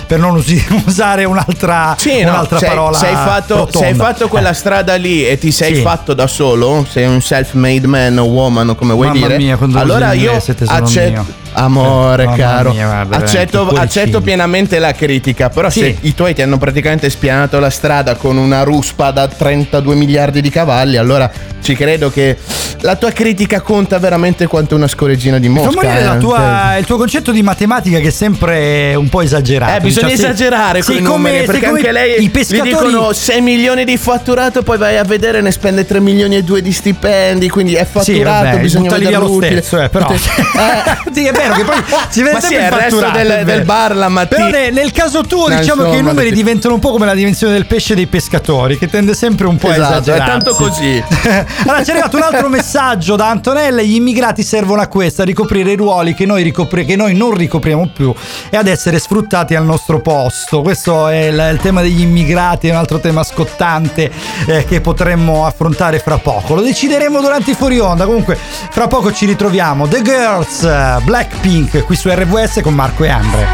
per 0.06 0.18
non 0.18 0.36
usare 0.86 1.24
un'altra, 1.24 1.94
Sì, 1.98 2.22
no, 2.22 2.30
un'altra 2.30 2.58
se, 2.58 2.66
parola. 2.66 2.96
se 2.98 3.06
hai 3.06 3.14
fatto, 3.14 3.56
rotonda. 3.56 3.78
se 3.78 3.84
hai 3.86 3.94
fatto 3.94 4.28
quella 4.28 4.50
Eh. 4.50 4.54
strada 4.54 4.94
lì 4.96 5.26
e 5.26 5.38
ti 5.38 5.50
sei 5.50 5.76
Sì. 5.76 5.80
fatto 5.82 6.14
da 6.14 6.26
solo, 6.26 6.86
sei 6.88 7.06
un 7.06 7.20
self-made 7.20 7.86
man 7.86 8.18
o 8.18 8.24
woman 8.24 8.74
come 8.76 8.92
vuoi 8.94 9.08
Mamma 9.08 9.26
dire, 9.26 9.36
mia, 9.38 9.58
allora 9.74 10.12
io 10.12 10.32
accetto. 10.66 11.44
Amore, 11.58 12.24
Mamma 12.24 12.36
caro, 12.36 12.72
mia, 12.72 12.86
guarda, 12.86 13.16
accetto, 13.16 13.68
accetto 13.68 14.20
pienamente 14.20 14.78
la 14.78 14.92
critica. 14.92 15.48
Però, 15.48 15.70
Sì. 15.70 15.80
se 15.80 15.96
i 16.02 16.14
tuoi 16.14 16.34
ti 16.34 16.42
hanno 16.42 16.58
praticamente 16.58 17.08
spianato 17.10 17.58
la 17.58 17.70
strada 17.70 18.14
con 18.14 18.36
una 18.36 18.62
ruspa 18.62 19.10
da 19.10 19.26
32 19.26 19.94
miliardi 19.94 20.40
di 20.40 20.50
cavalli, 20.50 20.96
allora 20.96 21.30
ci 21.62 21.74
credo 21.74 22.10
che 22.10 22.36
la 22.82 22.94
tua 22.96 23.10
critica 23.10 23.60
conta 23.60 23.98
veramente 23.98 24.46
quanto 24.46 24.76
una 24.76 24.86
scoreggina 24.86 25.38
di 25.38 25.48
mosca. 25.48 25.80
Vedere 25.80 26.04
la 26.04 26.14
eh. 26.16 26.18
tua- 26.18 26.76
il 26.78 26.84
tuo 26.84 26.96
concetto 26.96 27.32
di 27.32 27.42
matematica 27.42 27.98
che 27.98 28.08
è 28.08 28.10
sempre 28.10 28.94
un 28.94 29.08
po' 29.08 29.22
esagerato. 29.22 29.72
Eh, 29.78 29.80
bisogna 29.80 30.08
Diciamo, 30.08 30.28
sì- 30.28 30.32
esagerare 30.34 30.82
sì, 30.82 30.86
con 30.92 30.96
i 30.96 31.02
come- 31.02 31.16
numeri 31.30 31.38
sì, 31.40 31.50
perché 31.50 31.66
anche 31.66 31.92
lei 31.92 32.22
i 32.22 32.28
pescatori 32.30 32.68
gli 32.68 32.72
dicono 32.90 33.12
6 33.12 33.40
milioni 33.40 33.84
di 33.84 33.96
fatturato, 33.96 34.62
poi 34.62 34.78
vai 34.78 34.96
a 34.98 35.02
vedere 35.04 35.40
ne 35.40 35.50
spende 35.50 35.84
3 35.86 36.00
milioni 36.00 36.36
e 36.36 36.42
2 36.44 36.60
di 36.62 36.70
stipendi, 36.72 37.48
quindi 37.48 37.74
è 37.74 37.84
Sì, 37.84 37.90
fatturato, 37.90 38.44
vabbè, 38.44 38.58
bisogna 38.60 38.82
buttali 38.84 39.00
via 39.06 39.10
vederlo 39.18 39.28
lo 39.28 39.34
utile. 39.38 39.62
stesso, 39.62 39.82
eh, 39.82 39.88
però. 39.88 40.06
sì, 41.12 41.24
è 41.26 41.32
vero 41.32 41.45
che 41.54 41.64
poi 41.64 41.76
si 42.08 42.22
vede 42.22 42.40
sempre 42.40 42.58
è 42.58 42.64
il 42.66 42.70
resto 42.72 42.96
fatturato, 42.96 43.16
del- 43.18 43.26
è 43.30 43.44
vero. 43.44 43.56
del 43.56 43.64
bar 43.64 43.96
la 43.96 44.08
mattina. 44.08 44.46
Però 44.46 44.58
ne- 44.58 44.70
nel 44.70 44.92
caso 44.92 45.22
tuo 45.22 45.48
No, 45.48 45.56
diciamo 45.58 45.90
che 45.90 45.96
i 45.96 46.02
numeri 46.02 46.32
diventano 46.32 46.74
un 46.74 46.80
po' 46.80 46.90
come 46.90 47.06
la 47.06 47.14
dimensione 47.14 47.52
del 47.52 47.66
pesce 47.66 47.94
dei 47.94 48.06
pescatori, 48.06 48.78
che 48.78 48.88
tende 48.88 49.14
sempre 49.14 49.46
un 49.46 49.56
po' 49.56 49.68
a 49.68 49.72
Esatto, 49.74 49.92
è 49.94 49.96
esagerare. 50.00 50.30
tanto 50.30 50.54
così. 50.54 51.02
allora 51.64 51.82
ci 51.84 51.90
è 51.90 51.92
arrivato 51.92 52.16
un 52.16 52.22
altro 52.22 52.48
messaggio 52.48 53.16
da 53.16 53.28
Antonella, 53.28 53.82
gli 53.82 53.94
immigrati 53.94 54.42
servono 54.42 54.80
a 54.80 54.86
questo, 54.88 55.22
a 55.22 55.24
ricoprire 55.24 55.72
i 55.72 55.76
ruoli 55.76 56.14
che 56.14 56.26
noi, 56.26 56.42
ricopri- 56.42 56.84
che 56.84 56.96
noi 56.96 57.14
non 57.14 57.32
ricopriamo 57.34 57.90
più 57.92 58.12
e 58.50 58.56
ad 58.56 58.66
essere 58.66 58.98
sfruttati 58.98 59.54
al 59.54 59.64
nostro 59.64 60.00
posto. 60.00 60.62
Questo 60.62 61.08
è 61.08 61.26
il, 61.26 61.50
il 61.52 61.58
tema 61.60 61.80
degli 61.82 62.00
immigrati, 62.00 62.68
è 62.68 62.70
un 62.70 62.76
altro 62.76 62.98
tema 62.98 63.22
scottante 63.22 64.10
eh, 64.46 64.64
che 64.64 64.80
potremmo 64.80 65.46
affrontare 65.46 65.98
fra 65.98 66.18
poco. 66.18 66.54
Lo 66.54 66.62
decideremo 66.62 67.20
durante 67.20 67.50
i 67.52 67.54
fuori 67.54 67.78
onda, 67.78 68.04
comunque 68.04 68.36
fra 68.70 68.86
poco 68.86 69.12
ci 69.12 69.26
ritroviamo. 69.26 69.86
The 69.88 70.02
Girls, 70.02 70.62
eh, 70.62 71.00
Blackpink, 71.36 71.84
qui 71.84 71.96
su 71.96 72.08
RVS 72.08 72.60
con 72.62 72.74
Marco 72.74 73.04
e 73.04 73.08
Andre. 73.08 73.46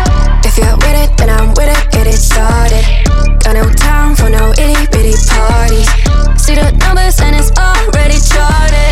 If 0.45 0.57
you're 0.57 0.75
with 0.77 0.95
it, 0.95 1.15
then 1.17 1.29
I'm 1.29 1.53
with 1.55 1.69
it, 1.69 1.89
get 1.91 2.07
it 2.07 2.19
started. 2.19 2.85
Got 3.43 3.55
no 3.55 3.69
time 3.75 4.15
for 4.15 4.29
no 4.29 4.53
itty 4.53 4.87
bitty 4.91 5.15
parties. 5.29 5.89
See 6.37 6.55
the 6.55 6.71
numbers 6.79 7.19
and 7.21 7.35
it's 7.35 7.51
already 7.59 8.21
charted. 8.21 8.92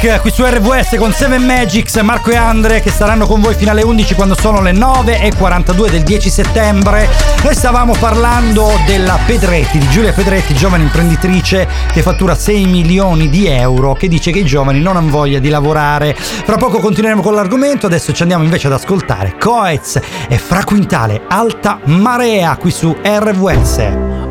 Blackpink 0.00 0.20
qui 0.20 0.30
su 0.30 0.44
RVS 0.44 0.96
con 0.96 1.12
Seven 1.12 1.44
Magics, 1.44 1.96
Marco 1.96 2.30
e 2.30 2.36
Andre 2.36 2.80
che 2.80 2.90
saranno 2.90 3.26
con 3.26 3.40
voi 3.40 3.54
fino 3.54 3.70
alle 3.70 3.82
11 3.82 4.14
quando 4.14 4.34
sono 4.34 4.62
le 4.62 4.72
9.42 4.72 5.90
del 5.90 6.02
10 6.02 6.30
settembre. 6.30 7.08
Noi 7.42 7.54
stavamo 7.54 7.94
parlando 7.98 8.70
della 8.86 9.18
Pedretti, 9.26 9.78
di 9.78 9.88
Giulia 9.88 10.12
Pedretti, 10.12 10.54
giovane 10.54 10.84
imprenditrice 10.84 11.68
che 11.92 12.00
fattura 12.00 12.34
6 12.34 12.64
milioni 12.64 13.28
di 13.28 13.46
euro, 13.46 13.92
che 13.92 14.08
dice 14.08 14.30
che 14.30 14.38
i 14.38 14.44
giovani 14.44 14.80
non 14.80 14.96
hanno 14.96 15.10
voglia 15.10 15.38
di 15.38 15.50
lavorare. 15.50 16.14
Fra 16.14 16.56
poco 16.56 16.78
continueremo 16.78 17.20
con 17.20 17.34
l'argomento, 17.34 17.86
adesso 17.86 18.12
ci 18.12 18.22
andiamo 18.22 18.44
invece 18.44 18.68
ad 18.68 18.72
ascoltare 18.72 19.36
Coez 19.38 20.00
e 20.28 20.38
Fra 20.38 20.64
Quintale, 20.64 21.22
Alta 21.28 21.78
Marea 21.84 22.56
qui 22.56 22.70
su 22.70 22.96
RVS. 23.02 23.78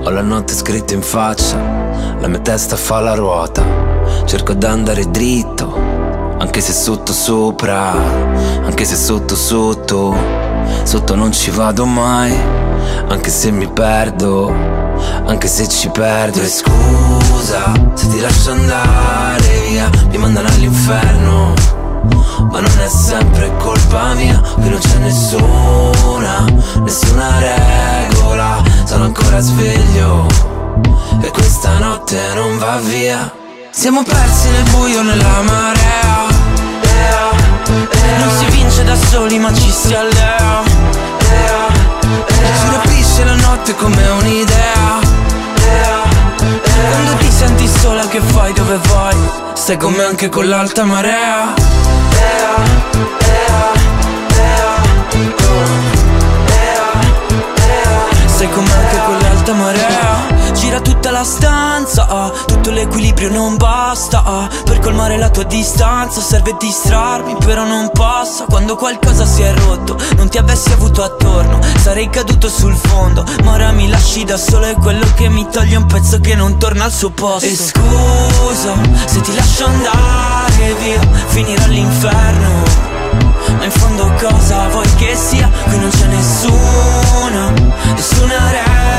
Ho 0.03 0.09
la 0.09 0.21
notte 0.21 0.53
scritta 0.53 0.95
in 0.95 1.01
faccia, 1.01 1.57
la 2.19 2.27
mia 2.27 2.39
testa 2.39 2.75
fa 2.75 2.99
la 3.01 3.13
ruota. 3.13 3.78
Cerco 4.29 4.53
d'andare 4.53 5.09
dritto, 5.09 5.73
anche 6.37 6.61
se 6.61 6.71
sotto 6.71 7.13
sopra, 7.13 7.93
anche 8.63 8.85
se 8.85 8.95
sotto 8.95 9.35
sotto. 9.35 10.15
Sotto 10.83 11.15
non 11.15 11.31
ci 11.31 11.49
vado 11.49 11.87
mai, 11.87 12.31
anche 13.07 13.31
se 13.31 13.49
mi 13.49 13.67
perdo, 13.67 14.53
anche 15.25 15.47
se 15.47 15.67
ci 15.67 15.89
perdo. 15.89 16.41
E 16.41 16.47
scusa 16.47 17.71
se 17.95 18.07
ti 18.09 18.19
lascio 18.19 18.51
andare 18.51 19.67
via, 19.67 19.89
mi 20.11 20.17
mandano 20.19 20.47
all'inferno. 20.49 21.53
Ma 22.51 22.59
non 22.59 22.79
è 22.83 22.87
sempre 22.87 23.51
colpa 23.57 24.13
mia, 24.13 24.39
qui 24.39 24.69
non 24.69 24.77
c'è 24.77 24.97
nessuna, 24.99 26.45
nessuna 26.83 27.29
regola. 27.39 28.61
Sono 28.83 29.05
ancora 29.05 29.39
sveglio 29.39 30.27
e 31.19 31.31
questa 31.31 31.79
notte 31.79 32.19
non 32.35 32.59
va 32.59 32.77
via. 32.77 33.38
Siamo 33.79 34.03
persi 34.03 34.49
nel 34.49 34.63
buio 34.71 35.01
nella 35.03 35.41
marea. 35.41 36.27
Non 38.17 38.37
si 38.37 38.45
vince 38.47 38.83
da 38.83 38.93
soli 38.93 39.39
ma 39.39 39.53
ci 39.53 39.71
si 39.71 39.93
allea. 39.93 40.63
Ci 42.27 42.69
rapisce 42.73 43.23
la 43.23 43.35
notte 43.35 43.73
come 43.75 44.05
un'idea. 44.09 44.99
Quando 46.89 47.15
ti 47.19 47.31
senti 47.31 47.69
sola 47.69 48.05
che 48.09 48.19
fai 48.19 48.51
dove 48.51 48.77
vai? 48.85 49.15
Stai 49.53 49.77
con 49.77 49.93
me 49.93 50.03
anche 50.03 50.27
con 50.27 50.49
l'alta 50.49 50.83
marea 50.83 51.53
Ea, 52.11 52.55
ea, 53.19 53.71
ea, 54.35 54.75
ea, 57.55 58.27
Stai 58.27 58.49
con 58.49 58.63
me 58.65 58.73
anche 58.73 58.98
Gira 60.79 60.81
tutta 60.81 61.11
la 61.11 61.23
stanza, 61.23 62.07
ah, 62.07 62.31
tutto 62.45 62.71
l'equilibrio 62.71 63.29
non 63.29 63.57
basta 63.57 64.23
ah, 64.23 64.49
Per 64.63 64.79
colmare 64.79 65.17
la 65.17 65.29
tua 65.29 65.43
distanza 65.43 66.21
serve 66.21 66.55
distrarmi 66.57 67.35
però 67.43 67.65
non 67.65 67.89
passa. 67.91 68.45
Quando 68.45 68.75
qualcosa 68.75 69.25
si 69.25 69.41
è 69.41 69.53
rotto, 69.53 69.97
non 70.15 70.29
ti 70.29 70.37
avessi 70.37 70.71
avuto 70.71 71.03
attorno 71.03 71.59
Sarei 71.81 72.09
caduto 72.09 72.49
sul 72.49 72.75
fondo, 72.75 73.23
ma 73.43 73.51
ora 73.51 73.71
mi 73.71 73.89
lasci 73.89 74.23
da 74.23 74.37
solo 74.37 74.65
È 74.65 74.75
quello 74.75 75.05
che 75.15 75.29
mi 75.29 75.47
toglie 75.49 75.75
un 75.75 75.85
pezzo 75.85 76.19
che 76.19 76.35
non 76.35 76.57
torna 76.57 76.85
al 76.85 76.91
suo 76.91 77.09
posto. 77.09 77.45
E 77.45 77.55
scusa, 77.55 78.73
se 79.05 79.21
ti 79.21 79.35
lascio 79.35 79.65
andare 79.65 80.73
via, 80.79 80.99
finirò 81.27 81.63
all'inferno. 81.63 82.87
Ma 83.57 83.65
in 83.65 83.71
fondo 83.71 84.13
cosa 84.19 84.67
vuoi 84.69 84.87
che 84.95 85.15
sia? 85.15 85.49
Qui 85.67 85.79
non 85.79 85.89
c'è 85.89 86.05
nessuna, 86.05 87.49
nessuna 87.95 88.51
regola 88.51 88.89
E 88.95 88.98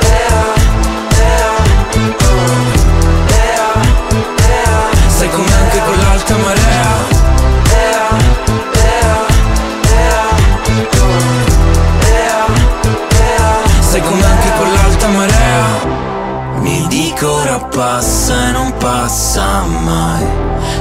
Stai 5.31 5.39
con 5.39 5.49
me 5.49 5.55
anche 5.55 5.79
con 5.85 5.97
l'alta 5.97 6.35
marea. 6.35 6.89
Stai 13.79 14.01
con 14.01 14.17
me 14.17 14.25
anche 14.25 14.51
con 14.57 14.73
l'alta 14.73 15.07
marea. 15.07 15.63
Mi 16.59 16.85
dico 16.87 17.31
ora 17.31 17.59
passa 17.59 18.49
e 18.49 18.51
non 18.51 18.73
passa 18.77 19.63
mai. 19.63 20.25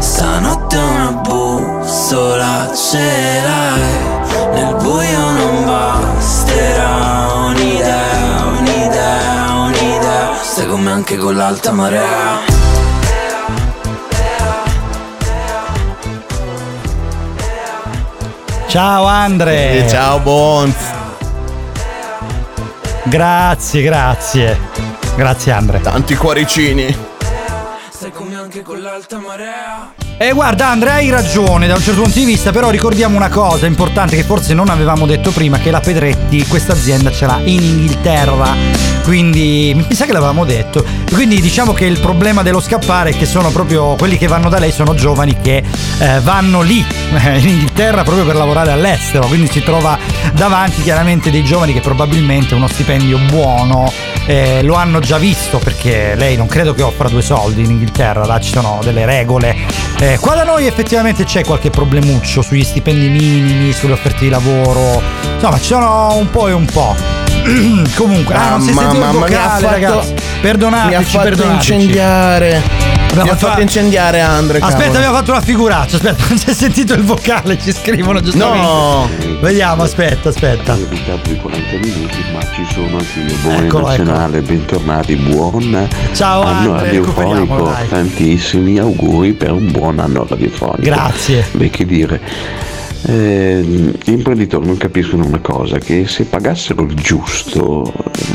Stanotte 0.01 0.77
una 0.79 1.13
bussola 1.13 2.73
ce 2.75 3.43
l'hai. 3.45 4.53
Nel 4.53 4.75
buio 4.83 5.31
non 5.31 5.65
basterà 5.65 7.35
un'idea, 7.47 8.47
un'idea, 8.59 9.53
un'idea. 9.53 10.35
Stai 10.43 10.67
con 10.67 10.81
me 10.81 10.91
anche 10.91 11.17
con 11.19 11.37
l'alta 11.37 11.71
marea 11.71 12.50
Ciao 18.71 19.05
Andre. 19.05 19.85
E 19.85 19.89
ciao 19.89 20.21
Bonz. 20.21 20.77
Grazie, 23.03 23.83
grazie. 23.83 24.59
Grazie 25.17 25.51
Andre. 25.51 25.81
Tanti 25.81 26.15
cuoricini. 26.15 26.97
Stai 27.91 28.13
con 28.13 28.29
me 28.29 28.37
anche 28.37 28.63
con 28.63 28.81
l'alta 28.81 29.19
marea 29.19 29.93
E 30.17 30.31
guarda 30.31 30.69
Andre, 30.69 30.91
hai 30.91 31.11
ragione 31.11 31.67
da 31.67 31.75
un 31.75 31.81
certo 31.81 32.03
punto 32.03 32.17
di 32.17 32.25
vista, 32.25 32.53
però 32.53 32.71
ricordiamo 32.71 33.17
una 33.17 33.29
cosa 33.29 33.67
importante 33.67 34.15
che 34.15 34.23
forse 34.23 34.55
non 34.55 34.69
avevamo 34.69 35.05
detto 35.05 35.33
prima, 35.33 35.59
che 35.59 35.73
la 35.73 35.81
Pedretti, 35.81 36.47
questa 36.47 36.73
azienda 36.73 37.11
ce 37.11 37.27
l'ha 37.27 37.41
in 37.43 37.63
Inghilterra, 37.63 38.55
quindi 39.03 39.73
mi 39.75 39.95
sa 39.95 40.05
che 40.05 40.13
l'avevamo 40.13 40.45
detto. 40.45 40.85
Quindi 41.13 41.41
diciamo 41.41 41.73
che 41.73 41.85
il 41.85 41.99
problema 41.99 42.43
dello 42.43 42.61
scappare 42.61 43.11
è 43.11 43.17
che 43.17 43.27
sono 43.27 43.51
proprio 43.51 43.97
quelli 43.97 44.17
che 44.17 44.27
vanno 44.27 44.49
da 44.49 44.59
lei, 44.59 44.73
sono 44.73 44.95
giovani 44.95 45.37
che 45.41 45.63
eh, 45.99 46.21
vanno 46.21 46.61
lì, 46.61 46.85
eh, 47.25 47.39
in 47.39 47.49
Inghilterra, 47.49 48.03
proprio 48.03 48.25
per 48.25 48.37
lavorare 48.37 48.73
all'estero, 48.73 49.27
quindi 49.27 49.49
si 49.51 49.63
trova 49.63 49.99
davanti 50.35 50.83
chiaramente 50.83 51.31
dei 51.31 51.45
giovani 51.45 51.73
che 51.73 51.81
probabilmente 51.81 52.55
uno 52.55 52.69
stipendio 52.69 53.19
buono 53.19 53.91
eh, 54.27 54.63
lo 54.63 54.75
hanno 54.75 55.01
già 55.01 55.19
visto 55.19 55.59
perché 55.59 56.15
lei 56.15 56.37
non 56.37 56.47
credo 56.47 56.73
che 56.73 56.83
offra 56.83 57.09
due 57.09 57.23
soldi 57.23 57.65
in 57.65 57.71
Inghilterra, 57.71 58.25
là 58.25 58.39
ci 58.39 58.53
sono 58.53 58.81
delle 58.83 59.05
regole. 59.05 59.57
Eh, 59.99 60.19
qua 60.21 60.35
da 60.35 60.45
noi 60.45 60.67
effettivamente 60.67 61.25
c'è 61.25 61.45
qualche 61.45 61.71
problemuccio 61.71 62.41
sugli 62.43 62.65
stipendi 62.65 63.09
minimi, 63.09 63.73
sulle 63.73 63.95
offerte 63.95 64.25
di 64.25 64.31
lavoro, 64.31 65.03
insomma 65.35 65.59
ci 65.59 65.65
sono 65.65 66.15
un 66.15 66.31
po' 66.31 66.49
e 66.49 66.53
un 66.53 66.65
po'. 66.67 67.20
Comunque, 67.97 68.35
ah, 68.35 68.51
non 68.57 68.61
Mamma- 68.65 68.93
il 68.93 68.99
mamma, 68.99 69.11
mi 69.11 69.17
ha 69.17 69.27
vocale, 69.27 69.61
fatto- 69.61 69.67
ragazzi. 69.73 70.15
Perdonateci, 70.41 70.89
Mi 70.89 70.95
ha 70.95 71.03
fatto 71.03 71.25
perdonateci. 71.25 71.73
incendiare. 71.73 72.63
Abbiamo 73.11 73.25
Mi 73.25 73.29
ha 73.31 73.35
fatto- 73.35 73.47
fatto 73.49 73.61
incendiare 73.61 74.21
Andre. 74.21 74.59
Aspetta, 74.59 74.79
cavolo. 74.79 74.97
abbiamo 74.99 75.17
fatto 75.17 75.31
una 75.33 75.41
figuraccia. 75.41 75.97
Aspetta, 75.97 76.25
non 76.29 76.39
si 76.39 76.47
è 76.51 76.53
sentito 76.55 76.95
il 76.95 77.03
vocale, 77.03 77.59
ci 77.61 77.73
scrivono 77.73 78.21
giustamente. 78.21 78.67
No. 78.67 79.09
Vediamo, 79.41 79.83
aspetta, 79.83 80.29
aspetta. 80.29 80.77
Ritardo 80.89 81.29
di 81.29 81.37
40 81.37 81.77
minuti, 81.83 82.25
ma 82.33 82.41
ci 82.55 82.67
sono 82.73 82.99
anche 82.99 83.21
io. 83.33 83.37
Buon 83.43 83.65
Eccolo, 83.65 83.87
nazionale, 83.89 84.41
bentornati, 84.43 85.17
buon 85.17 85.89
Ciò, 86.15 86.43
anno 86.43 86.73
Andre, 86.75 86.85
radiofonico. 86.87 87.77
Tantissimi 87.89 88.79
auguri 88.79 89.33
per 89.33 89.51
un 89.53 89.71
buon 89.73 89.99
anno 89.99 90.25
radiofonico. 90.29 90.81
Grazie. 90.83 91.45
Beh, 91.51 91.69
che 91.71 91.85
dire. 91.85 92.21
Eh, 93.03 93.61
gli 93.63 94.13
imprenditori 94.13 94.67
non 94.67 94.77
capiscono 94.77 95.25
una 95.25 95.41
cosa, 95.41 95.79
che 95.79 96.07
se 96.07 96.25
pagassero 96.25 96.83
il 96.83 96.95
giusto, 96.95 97.93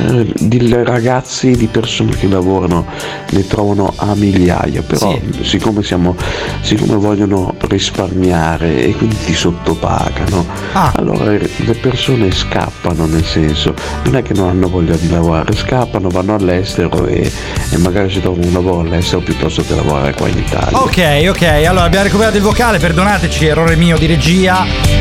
eh, 0.08 0.26
di 0.40 0.74
ragazzi, 0.84 1.52
di 1.52 1.68
persone 1.68 2.12
che 2.16 2.28
lavorano 2.28 2.86
ne 3.30 3.48
trovano 3.48 3.94
a 3.96 4.16
migliaia, 4.16 4.82
però 4.82 5.18
siccome, 5.42 5.84
siamo, 5.84 6.16
siccome 6.62 6.96
vogliono 6.96 7.54
risparmiare 7.68 8.84
e 8.86 8.96
quindi 8.96 9.16
ti 9.24 9.34
sottopagano, 9.34 10.46
Ah. 10.74 10.92
allora 10.96 11.32
le 11.32 11.74
persone 11.80 12.32
scappano, 12.32 13.06
nel 13.06 13.24
senso, 13.24 13.74
non 14.04 14.16
è 14.18 14.24
che 14.24 14.34
non 14.34 14.50
hanno 14.50 14.68
voglia 14.68 14.96
di 14.96 15.10
lavorare, 15.10 15.54
scappano, 15.56 16.10
vanno 16.10 16.36
all'estero 16.36 17.06
e, 17.06 17.32
e 17.72 17.78
magari 17.78 18.10
si 18.12 18.20
trovano 18.20 18.48
un 18.48 18.54
lavoro 18.54 18.80
all'estero 18.80 19.22
piuttosto 19.22 19.64
che 19.64 19.76
lavorare 19.76 20.14
qua 20.14 20.28
in 20.28 20.38
Italia. 20.40 20.82
Ok, 20.82 21.26
ok, 21.30 21.42
allora 21.66 21.84
abbiamo 21.86 22.06
recuperato 22.06 22.38
il 22.38 22.44
vocale, 22.44 22.78
perdonateci, 22.80 23.46
errore 23.46 23.76
mio 23.76 23.98
di 23.98 24.06
regia, 24.06 24.55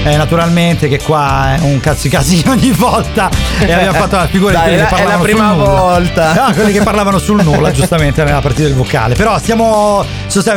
eh, 0.05 0.17
naturalmente 0.17 0.89
che 0.89 1.01
qua 1.03 1.55
è 1.57 1.61
un 1.61 1.81
cazzo 1.81 2.09
casino 2.09 2.53
ogni 2.53 2.71
volta 2.73 3.29
e 3.59 3.73
abbiamo 3.73 3.99
fatto 3.99 4.17
la 4.17 4.27
figura 4.27 4.53
Dai, 4.53 4.77
di 4.77 4.77
quelli 4.77 4.83
è 4.83 4.87
che 4.87 4.95
la- 4.95 4.99
è 4.99 5.03
la 5.05 5.19
parlavano 5.19 5.23
prima 5.23 5.49
sul 5.49 5.57
nulla. 5.57 5.81
volta. 5.81 6.33
No, 6.35 6.53
quelli 6.55 6.73
che 6.73 6.83
parlavano 6.83 7.19
sul 7.19 7.43
nulla, 7.45 7.71
giustamente 7.73 8.25
nella 8.25 8.41
partita 8.41 8.69
del 8.69 8.75
vocale. 8.77 9.15
Però 9.15 9.39
stiamo. 9.39 10.05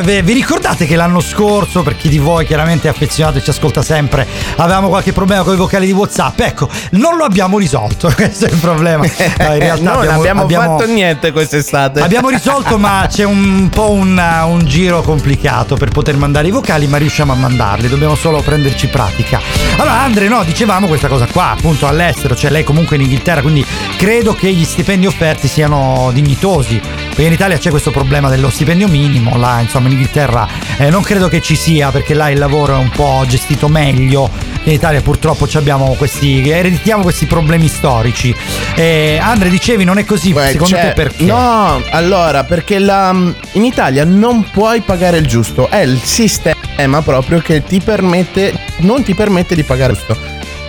vi 0.03 0.33
ricordate 0.33 0.85
che 0.85 0.95
l'anno 0.95 1.19
scorso, 1.19 1.83
per 1.83 1.95
chi 1.97 2.09
di 2.09 2.17
voi 2.17 2.45
chiaramente 2.45 2.87
è 2.87 2.91
affezionato 2.91 3.37
e 3.37 3.43
ci 3.43 3.49
ascolta 3.49 3.81
sempre, 3.81 4.25
avevamo 4.57 4.87
qualche 4.89 5.13
problema 5.13 5.43
con 5.43 5.53
i 5.53 5.57
vocali 5.57 5.85
di 5.85 5.91
WhatsApp? 5.91 6.39
Ecco, 6.39 6.69
non 6.91 7.17
lo 7.17 7.23
abbiamo 7.23 7.57
risolto. 7.57 8.11
Questo 8.15 8.45
è 8.45 8.49
il 8.51 8.57
problema. 8.57 9.03
No, 9.05 9.53
in 9.53 9.59
realtà 9.59 9.93
non 9.93 10.07
abbiamo, 10.09 10.41
abbiamo- 10.43 10.77
fatto 10.77 10.91
niente 10.91 11.31
quest'estate. 11.31 12.01
Abbiamo 12.01 12.29
risolto, 12.29 12.77
ma 12.77 13.07
c'è 13.09 13.23
un 13.23 13.69
po' 13.69 13.91
un, 13.91 14.21
un 14.45 14.65
giro 14.65 15.01
complicato 15.01 15.75
per 15.75 15.89
poter 15.89 16.15
mandare 16.17 16.47
i 16.47 16.51
vocali, 16.51 16.87
ma 16.87 16.97
riusciamo 16.97 17.31
a 17.31 17.35
mandarli. 17.35 17.87
Dobbiamo 17.87 18.15
solo 18.15 18.41
prenderci 18.41 18.86
pratica. 18.89 19.39
Allora, 19.77 20.01
Andre, 20.01 20.27
no, 20.27 20.43
dicevamo 20.43 20.88
questa 20.88 21.07
cosa 21.07 21.25
qua, 21.25 21.51
appunto 21.51 21.88
all'estero, 21.88 22.35
cioè 22.35 22.49
lei 22.51 22.63
comunque 22.63 22.95
in 22.95 23.03
Inghilterra, 23.03 23.41
quindi 23.41 23.65
credo 23.97 24.33
che 24.33 24.51
gli 24.51 24.63
stipendi 24.63 25.05
offerti 25.05 25.47
siano 25.47 26.09
dignitosi. 26.13 26.79
Perché 26.79 27.23
in 27.23 27.33
Italia 27.33 27.57
c'è 27.57 27.69
questo 27.71 27.89
problema 27.91 28.29
dello 28.29 28.49
stipendio 28.49 28.88
minimo, 28.88 29.38
là 29.38 29.59
insomma 29.59 29.88
in 29.88 29.93
Inghilterra 29.93 30.47
eh, 30.77 30.89
non 30.91 31.01
credo 31.01 31.27
che 31.29 31.41
ci 31.41 31.55
sia 31.55 31.89
perché 31.89 32.13
là 32.13 32.29
il 32.29 32.38
lavoro 32.38 32.75
è 32.75 32.77
un 32.77 32.89
po' 32.89 33.23
gestito 33.27 33.67
meglio. 33.67 34.29
In 34.63 34.73
Italia 34.73 35.01
purtroppo 35.01 35.47
ci 35.47 35.57
abbiamo 35.57 35.95
questi, 35.97 36.47
ereditiamo 36.47 37.01
questi 37.01 37.25
problemi 37.25 37.67
storici. 37.67 38.35
Eh, 38.75 39.17
Andre, 39.19 39.49
dicevi 39.49 39.83
non 39.83 39.97
è 39.97 40.05
così, 40.05 40.31
secondo 40.33 40.75
Cioè, 40.75 40.88
te 40.88 40.91
perché? 40.93 41.23
No, 41.23 41.81
allora, 41.89 42.43
perché 42.43 42.77
la- 42.77 43.15
in 43.53 43.65
Italia 43.65 44.03
non 44.05 44.47
puoi 44.51 44.81
pagare 44.81 45.17
il 45.17 45.25
giusto. 45.25 45.69
È 45.69 45.77
il 45.77 45.99
sistema 46.03 47.01
proprio 47.01 47.39
che 47.39 47.63
ti 47.63 47.79
permette, 47.79 48.53
non 48.80 49.03
ti 49.03 49.13
permette 49.13 49.55
di 49.55 49.63
pagare 49.63 49.93
giusto. 49.93 50.15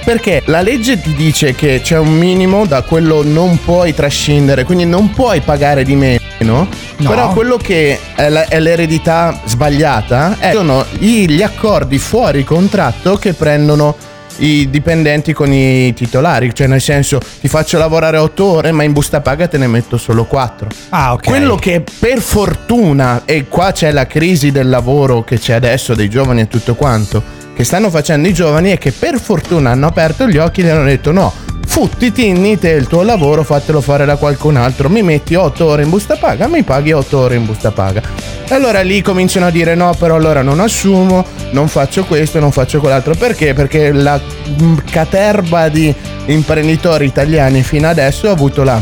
Perché 0.04 0.42
la 0.46 0.62
legge 0.62 0.98
ti 1.00 1.12
dice 1.12 1.54
che 1.54 1.80
c'è 1.82 1.98
un 1.98 2.16
minimo 2.16 2.64
da 2.64 2.80
quello 2.82 3.22
non 3.22 3.58
puoi 3.62 3.92
trascendere, 3.94 4.64
quindi 4.64 4.86
non 4.86 5.10
puoi 5.10 5.40
pagare 5.42 5.84
di 5.84 5.94
meno. 5.96 6.66
No. 6.98 7.08
Però 7.10 7.30
quello 7.32 7.56
che 7.58 7.98
è, 8.14 8.28
la- 8.30 8.46
è 8.48 8.58
l'eredità 8.58 9.38
sbagliata 9.44 10.36
è- 10.38 10.52
sono 10.52 10.86
gli, 10.98 11.26
gli 11.26 11.42
accordi 11.42 11.98
fuori 11.98 12.42
contratto 12.42 13.16
che 13.16 13.34
prendono 13.34 13.94
i 14.40 14.70
dipendenti 14.70 15.32
con 15.34 15.52
i 15.52 15.92
titolari, 15.92 16.54
cioè 16.54 16.68
nel 16.68 16.80
senso 16.80 17.20
ti 17.40 17.48
faccio 17.48 17.76
lavorare 17.76 18.18
8 18.18 18.44
ore 18.44 18.72
ma 18.72 18.84
in 18.84 18.92
busta 18.92 19.20
paga 19.20 19.46
te 19.48 19.58
ne 19.58 19.66
metto 19.66 19.98
solo 19.98 20.24
4. 20.24 20.68
Ah, 20.90 21.12
ok. 21.14 21.24
Quello 21.26 21.56
che 21.56 21.82
per 21.98 22.20
fortuna, 22.20 23.22
e 23.26 23.46
qua 23.48 23.72
c'è 23.72 23.90
la 23.90 24.06
crisi 24.06 24.52
del 24.52 24.68
lavoro 24.70 25.22
che 25.24 25.38
c'è 25.38 25.54
adesso 25.54 25.94
dei 25.94 26.08
giovani 26.08 26.42
e 26.42 26.48
tutto 26.48 26.76
quanto, 26.76 27.20
che 27.58 27.64
stanno 27.64 27.90
facendo 27.90 28.28
i 28.28 28.32
giovani 28.32 28.70
è 28.70 28.78
che 28.78 28.92
per 28.92 29.20
fortuna 29.20 29.72
hanno 29.72 29.88
aperto 29.88 30.28
gli 30.28 30.36
occhi 30.36 30.60
e 30.60 30.70
hanno 30.70 30.84
detto 30.84 31.10
no, 31.10 31.34
futtiti 31.66 32.56
te 32.56 32.68
il 32.68 32.86
tuo 32.86 33.02
lavoro, 33.02 33.42
fatelo 33.42 33.80
fare 33.80 34.04
da 34.04 34.14
qualcun 34.14 34.54
altro, 34.54 34.88
mi 34.88 35.02
metti 35.02 35.34
8 35.34 35.64
ore 35.64 35.82
in 35.82 35.90
busta 35.90 36.14
paga, 36.14 36.46
mi 36.46 36.62
paghi 36.62 36.92
8 36.92 37.18
ore 37.18 37.34
in 37.34 37.44
busta 37.44 37.72
paga. 37.72 38.00
E 38.48 38.54
allora 38.54 38.80
lì 38.82 39.02
cominciano 39.02 39.46
a 39.46 39.50
dire 39.50 39.74
no, 39.74 39.92
però 39.98 40.14
allora 40.14 40.40
non 40.40 40.60
assumo, 40.60 41.26
non 41.50 41.66
faccio 41.66 42.04
questo, 42.04 42.38
non 42.38 42.52
faccio 42.52 42.78
quell'altro. 42.78 43.16
Perché? 43.16 43.54
Perché 43.54 43.90
la 43.90 44.20
mm, 44.62 44.76
caterba 44.88 45.68
di 45.68 45.92
imprenditori 46.26 47.06
italiani 47.06 47.64
fino 47.64 47.88
adesso 47.88 48.28
ha 48.28 48.30
avuto 48.30 48.62
la 48.62 48.80